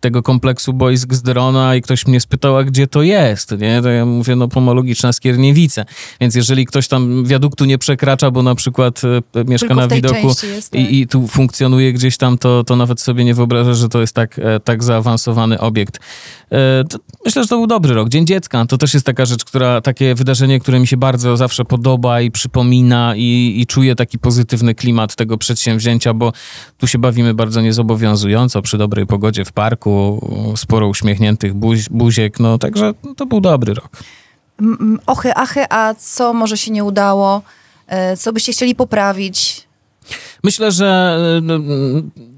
tego 0.03 0.23
kompleksu 0.23 0.73
boisk 0.73 1.13
z 1.13 1.21
drona 1.21 1.75
i 1.75 1.81
ktoś 1.81 2.07
mnie 2.07 2.19
spytał, 2.19 2.57
a 2.57 2.63
gdzie 2.63 2.87
to 2.87 3.01
jest, 3.01 3.51
nie? 3.59 3.81
To 3.81 3.89
ja 3.89 4.05
mówię, 4.05 4.35
no 4.35 4.47
pomologiczna 4.47 5.13
Skierniewice. 5.13 5.85
Więc 6.21 6.35
jeżeli 6.35 6.65
ktoś 6.65 6.87
tam 6.87 7.25
wiaduktu 7.25 7.65
nie 7.65 7.77
przekracza, 7.77 8.31
bo 8.31 8.43
na 8.43 8.55
przykład 8.55 9.01
e, 9.35 9.43
mieszka 9.43 9.67
Tylko 9.67 9.81
na 9.81 9.87
widoku 9.87 10.27
jest, 10.27 10.71
tak. 10.71 10.81
i, 10.81 10.99
i, 10.99 11.07
tu 11.07 11.27
funkcjonuje 11.27 11.93
gdzieś 11.93 12.17
tam, 12.17 12.37
to, 12.37 12.63
to 12.63 12.75
nawet 12.75 13.01
sobie 13.01 13.25
nie 13.25 13.33
wyobraża, 13.33 13.73
że 13.73 13.89
to 13.89 14.01
jest 14.01 14.15
tak, 14.15 14.39
e, 14.39 14.59
tak 14.59 14.83
zaawansowany 14.83 15.59
obiekt. 15.59 15.99
E, 16.51 16.83
myślę, 17.25 17.43
że 17.43 17.49
to 17.49 17.57
był 17.57 17.67
dobry 17.67 17.93
rok. 17.93 18.09
Dzień 18.09 18.25
Dziecka 18.25 18.65
to 18.65 18.77
też 18.77 18.93
jest 18.93 19.05
taka 19.05 19.25
rzecz, 19.25 19.45
która, 19.45 19.81
takie 19.81 20.15
wydarzenie, 20.15 20.59
które 20.59 20.79
mi 20.79 20.87
się 20.87 20.97
bardzo 20.97 21.37
zawsze 21.37 21.65
podoba 21.65 22.21
i 22.21 22.31
przypomina 22.31 23.13
i, 23.15 23.55
i 23.57 23.65
czuję 23.65 23.95
taki 23.95 24.19
pozytywny 24.19 24.75
klimat 24.75 25.15
tego 25.15 25.37
przedsięwzięcia, 25.37 26.13
bo 26.13 26.33
tu 26.77 26.87
się 26.87 26.97
bawimy 26.97 27.33
bardzo 27.33 27.61
niezobowiązująco 27.61 28.61
przy 28.61 28.77
dobrej 28.77 29.05
pogodzie 29.05 29.45
w 29.45 29.51
parku, 29.51 29.92
sporo 30.55 30.87
uśmiechniętych 30.87 31.53
buziek, 31.91 32.39
no 32.39 32.57
także 32.57 32.93
to 33.17 33.25
był 33.25 33.41
dobry 33.41 33.73
rok. 33.73 33.89
Ochy, 35.05 35.35
achy, 35.35 35.65
a 35.69 35.93
co 35.93 36.33
może 36.33 36.57
się 36.57 36.71
nie 36.71 36.83
udało? 36.83 37.41
E, 37.87 38.17
co 38.17 38.33
byście 38.33 38.51
chcieli 38.51 38.75
poprawić? 38.75 39.67
Myślę, 40.43 40.71
że 40.71 41.17
no, 41.41 41.59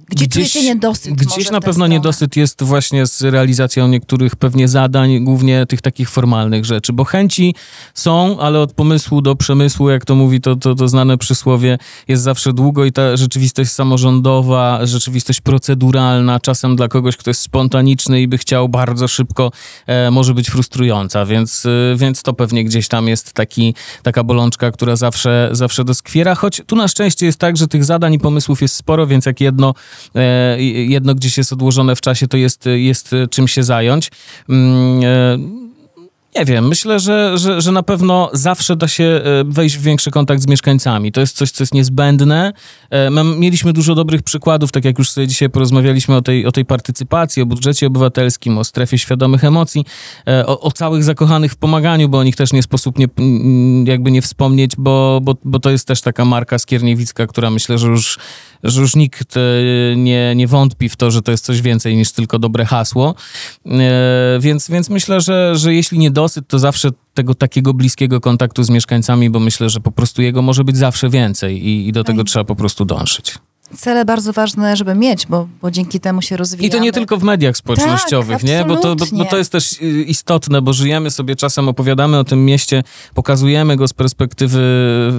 gdzie 0.09 0.25
gdzieś, 0.25 0.51
czujecie 0.51 0.73
niedosyt? 0.73 1.13
Gdzieś 1.13 1.51
na 1.51 1.59
pewno 1.59 1.73
stronę? 1.73 1.89
niedosyt 1.89 2.35
jest 2.35 2.63
właśnie 2.63 3.07
z 3.07 3.21
realizacją 3.21 3.87
niektórych 3.87 4.35
pewnie 4.35 4.67
zadań, 4.67 5.23
głównie 5.23 5.65
tych 5.65 5.81
takich 5.81 6.09
formalnych 6.09 6.65
rzeczy, 6.65 6.93
bo 6.93 7.03
chęci 7.03 7.55
są, 7.93 8.39
ale 8.39 8.59
od 8.59 8.73
pomysłu 8.73 9.21
do 9.21 9.35
przemysłu, 9.35 9.89
jak 9.89 10.05
to 10.05 10.15
mówi 10.15 10.41
to, 10.41 10.55
to, 10.55 10.75
to 10.75 10.87
znane 10.87 11.17
przysłowie, 11.17 11.77
jest 12.07 12.23
zawsze 12.23 12.53
długo 12.53 12.85
i 12.85 12.91
ta 12.91 13.17
rzeczywistość 13.17 13.71
samorządowa, 13.71 14.85
rzeczywistość 14.85 15.41
proceduralna, 15.41 16.39
czasem 16.39 16.75
dla 16.75 16.87
kogoś, 16.87 17.17
kto 17.17 17.29
jest 17.29 17.41
spontaniczny 17.41 18.21
i 18.21 18.27
by 18.27 18.37
chciał 18.37 18.69
bardzo 18.69 19.07
szybko, 19.07 19.51
e, 19.87 20.11
może 20.11 20.33
być 20.33 20.49
frustrująca, 20.49 21.25
więc, 21.25 21.65
e, 21.65 21.95
więc 21.95 22.21
to 22.23 22.33
pewnie 22.33 22.63
gdzieś 22.63 22.87
tam 22.87 23.07
jest 23.07 23.33
taki, 23.33 23.75
taka 24.03 24.23
bolączka, 24.23 24.71
która 24.71 24.95
zawsze, 24.95 25.49
zawsze 25.51 25.83
doskwiera, 25.83 26.35
choć 26.35 26.61
tu 26.67 26.75
na 26.75 26.87
szczęście 26.87 27.25
jest 27.25 27.39
tak, 27.39 27.57
że 27.57 27.67
tych 27.67 27.85
zadań 27.85 28.13
i 28.13 28.19
pomysłów 28.19 28.61
jest 28.61 28.75
sporo, 28.75 29.07
więc 29.07 29.25
jak 29.25 29.41
jedno 29.41 29.73
jedno 30.87 31.15
gdzieś 31.15 31.37
jest 31.37 31.53
odłożone 31.53 31.95
w 31.95 32.01
czasie, 32.01 32.27
to 32.27 32.37
jest, 32.37 32.65
jest 32.65 33.11
czym 33.29 33.47
się 33.47 33.63
zająć. 33.63 34.11
E, 36.35 36.39
nie 36.39 36.45
wiem, 36.45 36.67
myślę, 36.67 36.99
że, 36.99 37.37
że, 37.37 37.61
że 37.61 37.71
na 37.71 37.83
pewno 37.83 38.29
zawsze 38.33 38.75
da 38.75 38.87
się 38.87 39.03
e, 39.03 39.21
wejść 39.43 39.77
w 39.77 39.81
większy 39.81 40.11
kontakt 40.11 40.41
z 40.41 40.47
mieszkańcami. 40.47 41.11
To 41.11 41.21
jest 41.21 41.37
coś, 41.37 41.51
co 41.51 41.63
jest 41.63 41.73
niezbędne. 41.73 42.53
Mieliśmy 43.37 43.73
dużo 43.73 43.95
dobrych 43.95 44.23
przykładów, 44.23 44.71
tak 44.71 44.85
jak 44.85 44.99
już 44.99 45.11
sobie 45.11 45.27
dzisiaj 45.27 45.49
porozmawialiśmy 45.49 46.15
o 46.15 46.21
tej, 46.21 46.45
o 46.45 46.51
tej 46.51 46.65
partycypacji, 46.65 47.41
o 47.41 47.45
budżecie 47.45 47.87
obywatelskim, 47.87 48.57
o 48.57 48.63
strefie 48.63 48.97
świadomych 48.97 49.43
emocji, 49.43 49.85
o, 50.45 50.59
o 50.59 50.71
całych 50.71 51.03
zakochanych 51.03 51.51
w 51.51 51.55
pomaganiu, 51.55 52.09
bo 52.09 52.17
o 52.17 52.23
nich 52.23 52.35
też 52.35 52.53
nie 52.53 52.63
sposób 52.63 52.99
nie, 52.99 53.07
jakby 53.85 54.11
nie 54.11 54.21
wspomnieć, 54.21 54.71
bo, 54.77 55.19
bo, 55.23 55.35
bo 55.45 55.59
to 55.59 55.69
jest 55.69 55.87
też 55.87 56.01
taka 56.01 56.25
marka 56.25 56.59
skierniewicka, 56.59 57.27
która 57.27 57.49
myślę, 57.49 57.77
że 57.77 57.87
już 57.87 58.19
że 58.65 58.81
już 58.81 58.95
nikt 58.95 59.37
e, 59.37 59.41
nie, 59.95 60.35
nie 60.35 60.47
wątpi 60.47 60.89
w 60.89 60.95
to, 60.95 61.11
że 61.11 61.21
to 61.21 61.31
jest 61.31 61.45
coś 61.45 61.61
więcej 61.61 61.95
niż 61.95 62.11
tylko 62.11 62.39
dobre 62.39 62.65
hasło. 62.65 63.15
E, 63.65 63.79
więc, 64.39 64.69
więc 64.69 64.89
myślę, 64.89 65.21
że, 65.21 65.55
że 65.55 65.73
jeśli 65.73 65.99
niedosyt, 66.25 66.47
to 66.47 66.59
zawsze 66.59 66.89
tego 67.13 67.35
takiego 67.35 67.73
bliskiego 67.73 68.21
kontaktu 68.21 68.63
z 68.63 68.69
mieszkańcami, 68.69 69.29
bo 69.29 69.39
myślę, 69.39 69.69
że 69.69 69.79
po 69.79 69.91
prostu 69.91 70.21
jego 70.21 70.41
może 70.41 70.63
być 70.63 70.77
zawsze 70.77 71.09
więcej 71.09 71.67
i, 71.67 71.87
i 71.87 71.91
do 71.91 72.03
tego 72.03 72.23
trzeba 72.23 72.45
po 72.45 72.55
prostu 72.55 72.85
dążyć 72.85 73.35
cele 73.77 74.05
bardzo 74.05 74.33
ważne, 74.33 74.75
żeby 74.75 74.95
mieć, 74.95 75.25
bo, 75.25 75.47
bo 75.61 75.71
dzięki 75.71 75.99
temu 75.99 76.21
się 76.21 76.37
rozwijamy. 76.37 76.67
I 76.67 76.71
to 76.71 76.79
nie 76.79 76.91
tylko 76.91 77.17
w 77.17 77.23
mediach 77.23 77.57
społecznościowych, 77.57 78.37
tak, 78.37 78.43
nie? 78.43 78.65
Bo 78.65 78.77
to, 78.77 78.95
bo, 78.95 79.05
bo 79.11 79.25
to 79.25 79.37
jest 79.37 79.51
też 79.51 79.81
y, 79.81 79.85
istotne, 79.85 80.61
bo 80.61 80.73
żyjemy 80.73 81.11
sobie 81.11 81.35
czasem, 81.35 81.69
opowiadamy 81.69 82.19
o 82.19 82.23
tym 82.23 82.45
mieście, 82.45 82.83
pokazujemy 83.13 83.75
go 83.75 83.87
z 83.87 83.93
perspektywy 83.93 84.61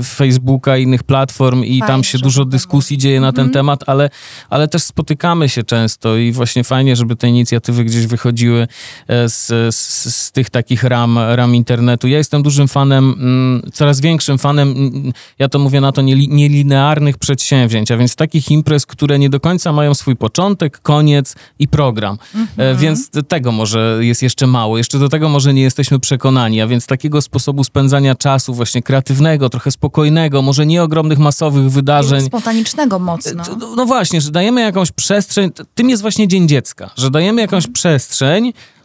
Facebooka 0.04 0.76
innych 0.76 1.02
platform 1.02 1.64
i 1.64 1.78
fajnie, 1.78 1.86
tam 1.86 2.04
się 2.04 2.18
dużo 2.18 2.44
dyskusji 2.44 2.98
dzieje 2.98 3.20
na 3.20 3.32
ten 3.32 3.40
mm. 3.40 3.52
temat, 3.52 3.84
ale, 3.86 4.10
ale 4.50 4.68
też 4.68 4.82
spotykamy 4.82 5.48
się 5.48 5.62
często 5.62 6.16
i 6.16 6.32
właśnie 6.32 6.64
fajnie, 6.64 6.96
żeby 6.96 7.16
te 7.16 7.28
inicjatywy 7.28 7.84
gdzieś 7.84 8.06
wychodziły 8.06 8.68
e, 9.08 9.28
z, 9.28 9.46
z, 9.74 10.14
z 10.16 10.32
tych 10.32 10.50
takich 10.50 10.84
ram, 10.84 11.18
ram 11.18 11.54
internetu. 11.54 12.08
Ja 12.08 12.18
jestem 12.18 12.42
dużym 12.42 12.68
fanem, 12.68 13.14
mm, 13.18 13.70
coraz 13.72 14.00
większym 14.00 14.38
fanem, 14.38 14.70
mm, 14.70 15.12
ja 15.38 15.48
to 15.48 15.58
mówię 15.58 15.80
na 15.80 15.92
to, 15.92 16.02
nielinearnych 16.02 17.18
przedsięwzięć, 17.18 17.90
a 17.90 17.96
więc 17.96 18.16
takich 18.16 18.35
takich 18.36 18.50
imprez, 18.50 18.86
które 18.86 19.18
nie 19.18 19.30
do 19.30 19.40
końca 19.40 19.72
mają 19.72 19.94
swój 19.94 20.16
początek, 20.16 20.80
koniec 20.80 21.34
i 21.58 21.68
program. 21.68 22.18
Mhm. 22.34 22.76
Więc 22.76 23.10
tego 23.28 23.52
może 23.52 23.98
jest 24.00 24.22
jeszcze 24.22 24.46
mało. 24.46 24.78
Jeszcze 24.78 24.98
do 24.98 25.08
tego 25.08 25.28
może 25.28 25.54
nie 25.54 25.62
jesteśmy 25.62 26.00
przekonani, 26.00 26.60
a 26.60 26.66
więc 26.66 26.86
takiego 26.86 27.22
sposobu 27.22 27.64
spędzania 27.64 28.14
czasu 28.14 28.54
właśnie 28.54 28.82
kreatywnego, 28.82 29.50
trochę 29.50 29.70
spokojnego, 29.70 30.42
może 30.42 30.66
nie 30.66 30.82
ogromnych, 30.82 31.18
masowych 31.18 31.70
wydarzeń. 31.70 32.20
Spontanicznego 32.20 32.98
mocno. 32.98 33.42
No 33.76 33.86
właśnie, 33.86 34.20
że 34.20 34.30
dajemy 34.30 34.60
jakąś 34.60 34.92
przestrzeń, 34.92 35.50
tym 35.74 35.90
jest 35.90 36.02
właśnie 36.02 36.28
Dzień 36.28 36.48
Dziecka, 36.48 36.90
że 36.96 37.10
dajemy 37.10 37.40
jakąś 37.40 37.64
mhm. 37.64 37.72
przestrzeń, 37.72 38.52
E, 38.52 38.75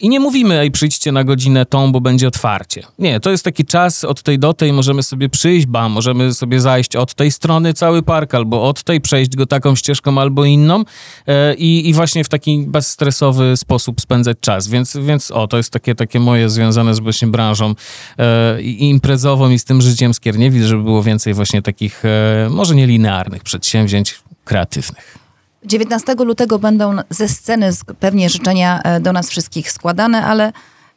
I 0.00 0.08
nie 0.08 0.20
mówimy, 0.20 0.58
ej, 0.58 0.70
przyjdźcie 0.70 1.12
na 1.12 1.24
godzinę 1.24 1.66
tą, 1.66 1.92
bo 1.92 2.00
będzie 2.00 2.28
otwarcie. 2.28 2.82
Nie, 2.98 3.20
to 3.20 3.30
jest 3.30 3.44
taki 3.44 3.64
czas 3.64 4.04
od 4.04 4.22
tej 4.22 4.38
do 4.38 4.54
tej, 4.54 4.72
możemy 4.72 5.02
sobie 5.02 5.28
przyjść, 5.28 5.66
ba, 5.66 5.88
możemy 5.88 6.34
sobie 6.34 6.60
zajść 6.60 6.96
od 6.96 7.14
tej 7.14 7.30
strony 7.30 7.74
cały 7.74 8.02
park, 8.02 8.34
albo 8.34 8.62
od 8.62 8.82
tej, 8.82 9.00
przejść 9.00 9.36
go 9.36 9.46
taką 9.46 9.76
ścieżką 9.76 10.20
albo 10.20 10.44
inną 10.44 10.84
e, 11.26 11.54
i, 11.54 11.88
i 11.88 11.94
właśnie 11.94 12.24
w 12.24 12.28
taki 12.28 12.64
bezstresowy 12.68 13.56
sposób 13.56 14.00
spędzać 14.00 14.36
czas. 14.40 14.68
Więc, 14.68 14.96
więc 14.96 15.30
o, 15.30 15.46
to 15.48 15.56
jest 15.56 15.72
takie, 15.72 15.94
takie 15.94 16.20
moje 16.20 16.48
związane 16.48 16.94
z 16.94 16.98
właśnie 16.98 17.28
branżą 17.28 17.74
e, 18.18 18.62
i 18.62 18.90
imprezową 18.90 19.50
i 19.50 19.58
z 19.58 19.64
tym 19.64 19.80
życiem 19.82 20.14
Skierniewic, 20.14 20.64
żeby 20.64 20.82
było 20.82 21.02
więcej 21.02 21.34
właśnie 21.34 21.62
takich, 21.62 22.02
może 22.50 22.74
nie 22.74 22.86
linearnych 22.86 23.42
przedsięwzięć 23.42 24.18
kreatywnych. 24.44 25.19
19 25.64 26.14
lutego 26.14 26.58
będą 26.58 26.96
ze 27.10 27.28
sceny 27.28 27.70
pewnie 28.00 28.30
życzenia 28.30 28.82
e, 28.82 29.00
do 29.00 29.12
nas 29.12 29.30
wszystkich 29.30 29.72
składane, 29.72 30.24
ale 30.24 30.52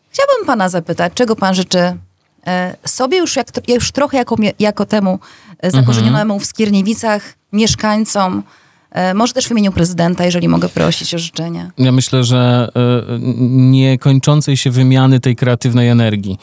chciałabym 0.10 0.46
pana 0.46 0.70
zapytać, 0.70 1.14
czego 1.16 1.36
pan 1.36 1.56
życzy 1.56 1.98
e, 2.48 2.76
sobie 2.86 3.18
już, 3.18 3.36
jak, 3.36 3.48
już 3.68 3.92
trochę 3.92 4.18
jako, 4.18 4.36
jako 4.60 4.86
temu 4.86 5.20
e, 5.60 5.72
zakorzenionemu 5.72 6.40
w 6.40 6.46
Skierniewicach, 6.46 7.34
mieszkańcom, 7.54 8.44
może 9.16 9.34
też 9.34 9.48
w 9.48 9.52
imieniu 9.52 9.72
prezydenta, 9.72 10.26
jeżeli 10.26 10.48
mogę 10.48 10.70
prosić 10.70 11.16
o 11.16 11.20
życzenia. 11.20 11.72
Ja 11.78 11.92
myślę, 11.92 12.24
że 12.24 12.70
niekończącej 13.50 14.58
się 14.58 14.72
wymiany 14.72 15.20
tej 15.20 15.36
kreatywnej 15.36 15.90
energii 15.90 16.38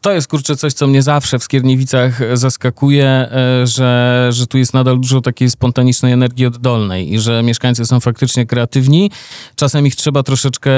to 0.00 0.12
jest 0.12 0.28
kurczę 0.28 0.56
coś, 0.56 0.72
co 0.72 0.86
mnie 0.86 1.02
zawsze 1.02 1.38
w 1.38 1.44
Skierniewicach 1.44 2.36
zaskakuje, 2.36 3.06
e, 3.06 3.66
że, 3.66 4.28
że 4.32 4.46
tu 4.46 4.58
jest 4.58 4.74
nadal 4.74 5.00
dużo 5.00 5.20
takiej 5.20 5.50
spontanicznej 5.50 6.12
energii 6.12 6.46
oddolnej 6.46 7.14
i 7.14 7.18
że 7.18 7.42
mieszkańcy 7.42 7.86
są 7.86 8.00
faktycznie 8.00 8.46
kreatywni. 8.46 9.10
Czasem 9.56 9.86
ich 9.86 9.96
trzeba 9.96 10.22
troszeczkę 10.22 10.70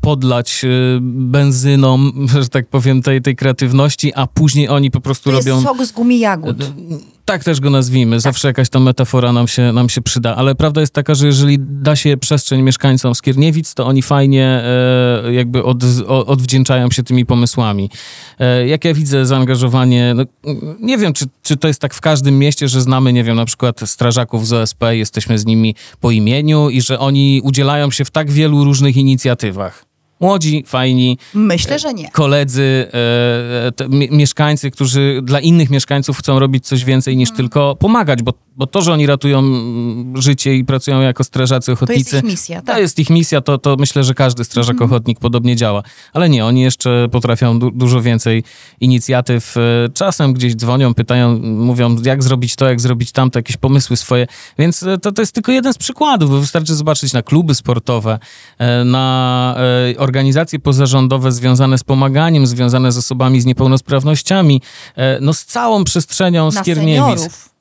podlać 0.00 0.64
e, 0.64 0.68
benzyną, 1.02 2.12
że 2.42 2.48
tak 2.48 2.68
powiem, 2.68 3.02
tej, 3.02 3.22
tej 3.22 3.36
kreatywności, 3.36 4.14
a 4.14 4.26
później 4.26 4.68
oni 4.68 4.90
po 4.90 5.00
prostu 5.00 5.30
to 5.30 5.36
robią... 5.36 5.54
Jest 5.54 5.66
sok 5.66 5.84
z 5.86 5.92
gumi 5.92 6.18
jagód. 6.18 6.56
Tak 7.26 7.44
też 7.44 7.60
go 7.60 7.70
nazwijmy. 7.70 8.20
Zawsze 8.20 8.48
jakaś 8.48 8.68
ta 8.68 8.80
metafora 8.80 9.32
nam 9.32 9.48
się, 9.48 9.72
nam 9.72 9.88
się 9.88 10.02
przyda. 10.02 10.36
Ale 10.36 10.54
prawda 10.54 10.80
jest 10.80 10.92
taka, 10.92 11.14
że 11.14 11.26
jeżeli 11.26 11.58
da 11.58 11.96
się 11.96 12.16
przestrzeń 12.16 12.62
mieszkańcom 12.62 13.14
Skierniewic, 13.14 13.74
to 13.74 13.86
oni 13.86 14.02
fajnie 14.02 14.62
e, 15.24 15.32
jakby 15.32 15.64
od, 15.64 15.82
o, 16.06 16.26
odwdzięczają 16.26 16.90
się 16.90 17.02
tymi 17.02 17.26
pomysłami. 17.26 17.90
E, 18.38 18.66
jak 18.66 18.84
ja 18.84 18.94
widzę 18.94 19.26
zaangażowanie, 19.26 20.14
no, 20.14 20.24
nie 20.80 20.98
wiem, 20.98 21.12
czy, 21.12 21.24
czy 21.42 21.56
to 21.56 21.68
jest 21.68 21.80
tak 21.80 21.94
w 21.94 22.00
każdym 22.00 22.38
mieście, 22.38 22.68
że 22.68 22.80
znamy, 22.80 23.12
nie 23.12 23.24
wiem, 23.24 23.36
na 23.36 23.44
przykład 23.44 23.80
strażaków 23.84 24.46
z 24.46 24.52
OSP, 24.52 24.82
jesteśmy 24.90 25.38
z 25.38 25.46
nimi 25.46 25.74
po 26.00 26.10
imieniu 26.10 26.70
i 26.70 26.80
że 26.80 26.98
oni 26.98 27.40
udzielają 27.44 27.90
się 27.90 28.04
w 28.04 28.10
tak 28.10 28.30
wielu 28.30 28.64
różnych 28.64 28.96
inicjatywach. 28.96 29.85
Młodzi, 30.20 30.64
fajni. 30.66 31.18
Myślę, 31.34 31.78
że 31.78 31.94
nie. 31.94 32.10
Koledzy, 32.10 32.86
e, 32.92 33.72
te, 33.72 33.88
mieszkańcy, 33.88 34.70
którzy 34.70 35.20
dla 35.22 35.40
innych 35.40 35.70
mieszkańców 35.70 36.18
chcą 36.18 36.38
robić 36.38 36.66
coś 36.66 36.84
więcej 36.84 37.16
niż 37.16 37.28
hmm. 37.28 37.36
tylko 37.36 37.76
pomagać, 37.76 38.22
bo 38.22 38.32
bo 38.56 38.66
to, 38.66 38.82
że 38.82 38.92
oni 38.92 39.06
ratują 39.06 39.42
życie 40.14 40.54
i 40.54 40.64
pracują 40.64 41.00
jako 41.00 41.24
strażacy 41.24 41.72
ochotnicy... 41.72 42.10
To 42.10 42.16
jest 42.16 42.24
ich 42.24 42.30
misja, 42.30 42.62
tak? 42.62 42.76
To 42.76 42.80
jest 42.80 42.98
ich 42.98 43.10
misja, 43.10 43.40
to, 43.40 43.58
to 43.58 43.76
myślę, 43.78 44.04
że 44.04 44.14
każdy 44.14 44.44
strażak 44.44 44.76
mm. 44.76 44.90
ochotnik 44.90 45.18
podobnie 45.18 45.56
działa. 45.56 45.82
Ale 46.12 46.28
nie, 46.28 46.44
oni 46.44 46.60
jeszcze 46.60 47.08
potrafią 47.12 47.58
du 47.58 47.70
dużo 47.70 48.02
więcej 48.02 48.44
inicjatyw. 48.80 49.56
E, 49.56 49.60
czasem 49.94 50.32
gdzieś 50.32 50.54
dzwonią, 50.54 50.94
pytają, 50.94 51.38
mówią 51.42 51.96
jak 52.04 52.22
zrobić 52.22 52.56
to, 52.56 52.68
jak 52.68 52.80
zrobić 52.80 53.12
tamto, 53.12 53.38
jakieś 53.38 53.56
pomysły 53.56 53.96
swoje. 53.96 54.26
Więc 54.58 54.82
e, 54.82 54.98
to, 54.98 55.12
to 55.12 55.22
jest 55.22 55.32
tylko 55.32 55.52
jeden 55.52 55.72
z 55.72 55.78
przykładów, 55.78 56.30
bo 56.30 56.40
wystarczy 56.40 56.74
zobaczyć 56.74 57.12
na 57.12 57.22
kluby 57.22 57.54
sportowe, 57.54 58.18
e, 58.58 58.84
na 58.84 59.56
organizacje 60.06 60.58
pozarządowe 60.58 61.32
związane 61.32 61.78
z 61.78 61.84
pomaganiem, 61.84 62.46
związane 62.46 62.92
z 62.92 62.98
osobami 62.98 63.40
z 63.40 63.46
niepełnosprawnościami, 63.46 64.62
no 65.20 65.32
z 65.34 65.44
całą 65.44 65.84
przestrzenią 65.84 66.50
na 66.50 66.60
Skierniewic. 66.60 67.20
Seniorów 67.20 67.55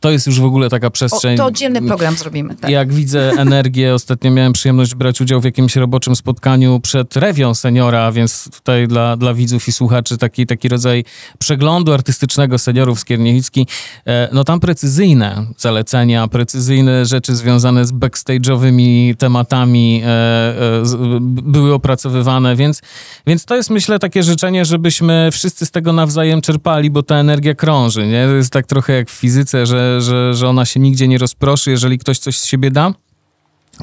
to 0.00 0.10
jest 0.10 0.26
już 0.26 0.40
w 0.40 0.44
ogóle 0.44 0.68
taka 0.68 0.90
przestrzeń. 0.90 1.34
O, 1.34 1.36
to 1.36 1.46
oddzielny 1.46 1.82
program 1.82 2.16
zrobimy. 2.16 2.56
Tak. 2.56 2.70
Jak 2.70 2.92
widzę 2.92 3.32
energię, 3.38 3.94
ostatnio 4.00 4.30
miałem 4.30 4.52
przyjemność 4.52 4.94
brać 4.94 5.20
udział 5.20 5.40
w 5.40 5.44
jakimś 5.44 5.76
roboczym 5.76 6.16
spotkaniu 6.16 6.80
przed 6.80 7.16
rewią 7.16 7.54
seniora, 7.54 8.12
więc 8.12 8.48
tutaj 8.50 8.88
dla, 8.88 9.16
dla 9.16 9.34
widzów 9.34 9.68
i 9.68 9.72
słuchaczy 9.72 10.18
taki, 10.18 10.46
taki 10.46 10.68
rodzaj 10.68 11.04
przeglądu 11.38 11.92
artystycznego 11.92 12.58
seniorów 12.58 13.00
Skierniewicki. 13.00 13.66
E, 14.06 14.28
no 14.32 14.44
tam 14.44 14.60
precyzyjne 14.60 15.46
zalecenia, 15.56 16.28
precyzyjne 16.28 17.06
rzeczy 17.06 17.36
związane 17.36 17.86
z 17.86 17.92
backstage'owymi 17.92 19.16
tematami 19.16 20.02
e, 20.04 20.08
e, 20.08 20.82
były 21.20 21.74
opracowywane, 21.74 22.56
więc, 22.56 22.80
więc 23.26 23.44
to 23.44 23.56
jest 23.56 23.70
myślę 23.70 23.98
takie 23.98 24.22
życzenie, 24.22 24.64
żebyśmy 24.64 25.28
wszyscy 25.32 25.66
z 25.66 25.70
tego 25.70 25.92
nawzajem 25.92 26.40
czerpali, 26.40 26.90
bo 26.90 27.02
ta 27.02 27.16
energia 27.16 27.54
krąży, 27.54 28.06
nie? 28.06 28.26
To 28.26 28.34
jest 28.34 28.52
tak 28.52 28.66
trochę 28.66 28.92
jak 28.92 29.10
w 29.10 29.12
fizyce, 29.12 29.66
że 29.66 29.89
że, 29.98 30.34
że, 30.34 30.48
ona 30.48 30.64
się 30.64 30.80
nigdzie 30.80 31.08
nie 31.08 31.18
rozproszy, 31.18 31.70
jeżeli 31.70 31.98
ktoś 31.98 32.18
coś 32.18 32.38
z 32.38 32.44
siebie 32.44 32.70
da 32.70 32.92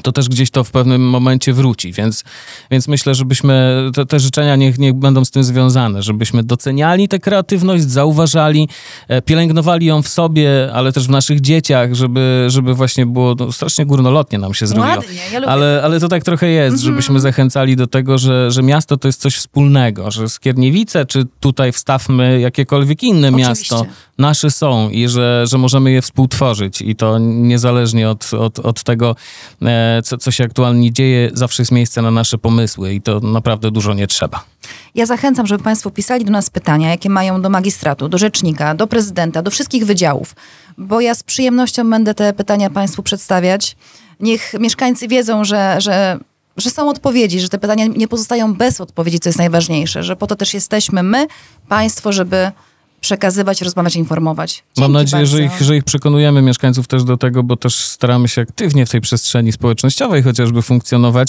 to 0.02 0.12
też 0.12 0.28
gdzieś 0.28 0.50
to 0.50 0.64
w 0.64 0.70
pewnym 0.70 1.08
momencie 1.10 1.52
wróci, 1.52 1.92
więc, 1.92 2.24
więc 2.70 2.88
myślę, 2.88 3.14
żebyśmy 3.14 3.84
te, 3.94 4.06
te 4.06 4.20
życzenia 4.20 4.56
niech, 4.56 4.78
niech 4.78 4.94
będą 4.94 5.24
z 5.24 5.30
tym 5.30 5.44
związane, 5.44 6.02
żebyśmy 6.02 6.42
doceniali 6.42 7.08
tę 7.08 7.18
kreatywność, 7.18 7.84
zauważali, 7.84 8.68
e, 9.08 9.22
pielęgnowali 9.22 9.86
ją 9.86 10.02
w 10.02 10.08
sobie, 10.08 10.70
ale 10.74 10.92
też 10.92 11.06
w 11.06 11.10
naszych 11.10 11.40
dzieciach, 11.40 11.94
żeby, 11.94 12.46
żeby 12.48 12.74
właśnie 12.74 13.06
było 13.06 13.34
no, 13.38 13.52
strasznie 13.52 13.86
górnolotnie 13.86 14.38
nam 14.38 14.54
się 14.54 14.66
zrobiło. 14.66 14.96
Ładnie, 14.96 15.20
ja 15.32 15.38
lubię. 15.38 15.52
Ale, 15.52 15.80
ale 15.84 16.00
to 16.00 16.08
tak 16.08 16.24
trochę 16.24 16.48
jest, 16.48 16.76
-hmm. 16.76 16.84
żebyśmy 16.84 17.20
zachęcali 17.20 17.76
do 17.76 17.86
tego, 17.86 18.18
że, 18.18 18.50
że 18.50 18.62
miasto 18.62 18.96
to 18.96 19.08
jest 19.08 19.20
coś 19.20 19.36
wspólnego, 19.36 20.10
że 20.10 20.28
Skierniewice, 20.28 21.06
czy 21.06 21.26
tutaj 21.40 21.72
wstawmy 21.72 22.40
jakiekolwiek 22.40 23.02
inne 23.02 23.28
Oczywiście. 23.28 23.74
miasto, 23.74 23.86
nasze 24.18 24.50
są 24.50 24.90
i 24.90 25.08
że, 25.08 25.44
że 25.46 25.58
możemy 25.58 25.90
je 25.90 26.02
współtworzyć 26.02 26.82
i 26.82 26.96
to 26.96 27.18
niezależnie 27.18 28.10
od, 28.10 28.34
od, 28.34 28.58
od 28.58 28.82
tego, 28.82 29.16
e, 29.62 30.02
co, 30.04 30.18
co 30.18 30.30
się 30.30 30.44
aktualnie 30.44 30.92
dzieje, 30.92 31.30
zawsze 31.32 31.62
jest 31.62 31.72
miejsce 31.72 32.02
na 32.02 32.10
nasze 32.10 32.38
pomysły 32.38 32.94
i 32.94 33.00
to 33.02 33.20
naprawdę 33.20 33.70
dużo 33.70 33.94
nie 33.94 34.06
trzeba. 34.06 34.44
Ja 34.94 35.06
zachęcam, 35.06 35.46
żeby 35.46 35.64
Państwo 35.64 35.90
pisali 35.90 36.24
do 36.24 36.30
nas 36.30 36.50
pytania, 36.50 36.90
jakie 36.90 37.10
mają 37.10 37.42
do 37.42 37.50
magistratu, 37.50 38.08
do 38.08 38.18
rzecznika, 38.18 38.74
do 38.74 38.86
prezydenta, 38.86 39.42
do 39.42 39.50
wszystkich 39.50 39.86
wydziałów, 39.86 40.34
bo 40.78 41.00
ja 41.00 41.14
z 41.14 41.22
przyjemnością 41.22 41.90
będę 41.90 42.14
te 42.14 42.32
pytania 42.32 42.70
Państwu 42.70 43.02
przedstawiać. 43.02 43.76
Niech 44.20 44.54
mieszkańcy 44.60 45.08
wiedzą, 45.08 45.44
że, 45.44 45.80
że 45.80 46.18
że 46.56 46.70
są 46.70 46.88
odpowiedzi, 46.88 47.40
że 47.40 47.48
te 47.48 47.58
pytania 47.58 47.86
nie 47.86 48.08
pozostają 48.08 48.54
bez 48.54 48.80
odpowiedzi, 48.80 49.18
co 49.18 49.28
jest 49.28 49.38
najważniejsze, 49.38 50.02
że 50.02 50.16
po 50.16 50.26
to 50.26 50.36
też 50.36 50.54
jesteśmy 50.54 51.02
my, 51.02 51.26
państwo, 51.68 52.12
żeby 52.12 52.52
przekazywać, 53.00 53.62
rozmawiać, 53.62 53.96
informować. 53.96 54.54
Dzięki 54.54 54.80
Mam 54.80 54.92
nadzieję, 54.92 55.22
bardzo. 55.22 55.36
że 55.36 55.42
ich, 55.42 55.62
że 55.62 55.76
ich 55.76 55.84
przekonujemy, 55.84 56.42
mieszkańców 56.42 56.86
też 56.86 57.04
do 57.04 57.16
tego, 57.16 57.42
bo 57.42 57.56
też 57.56 57.74
staramy 57.74 58.28
się 58.28 58.42
aktywnie 58.42 58.86
w 58.86 58.90
tej 58.90 59.00
przestrzeni 59.00 59.52
społecznościowej 59.52 60.22
chociażby 60.22 60.62
funkcjonować. 60.62 61.28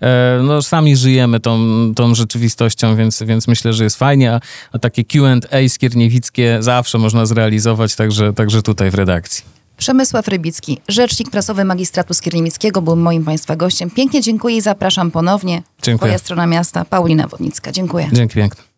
E, 0.00 0.40
no, 0.42 0.62
sami 0.62 0.96
żyjemy 0.96 1.40
tą, 1.40 1.58
tą 1.96 2.14
rzeczywistością, 2.14 2.96
więc, 2.96 3.22
więc 3.22 3.48
myślę, 3.48 3.72
że 3.72 3.84
jest 3.84 3.96
fajnie, 3.96 4.32
a, 4.32 4.40
a 4.72 4.78
takie 4.78 5.04
Q&A 5.04 5.68
skierniewickie 5.68 6.58
zawsze 6.60 6.98
można 6.98 7.26
zrealizować, 7.26 7.94
także, 7.94 8.32
także 8.32 8.62
tutaj 8.62 8.90
w 8.90 8.94
redakcji. 8.94 9.44
Przemysław 9.76 10.28
Rybicki, 10.28 10.78
rzecznik 10.88 11.30
prasowy 11.30 11.64
magistratu 11.64 12.14
Skierniewickiego, 12.14 12.82
był 12.82 12.96
moim 12.96 13.24
Państwa 13.24 13.56
gościem. 13.56 13.90
Pięknie 13.90 14.20
dziękuję 14.20 14.56
i 14.56 14.60
zapraszam 14.60 15.10
ponownie. 15.10 15.62
Dziękuję. 15.82 15.98
Twoja 15.98 16.18
strona 16.18 16.46
miasta, 16.46 16.84
Paulina 16.84 17.28
Wodnicka. 17.28 17.72
Dziękuję. 17.72 18.08
Dzięki 18.12 18.34
pięknie. 18.34 18.69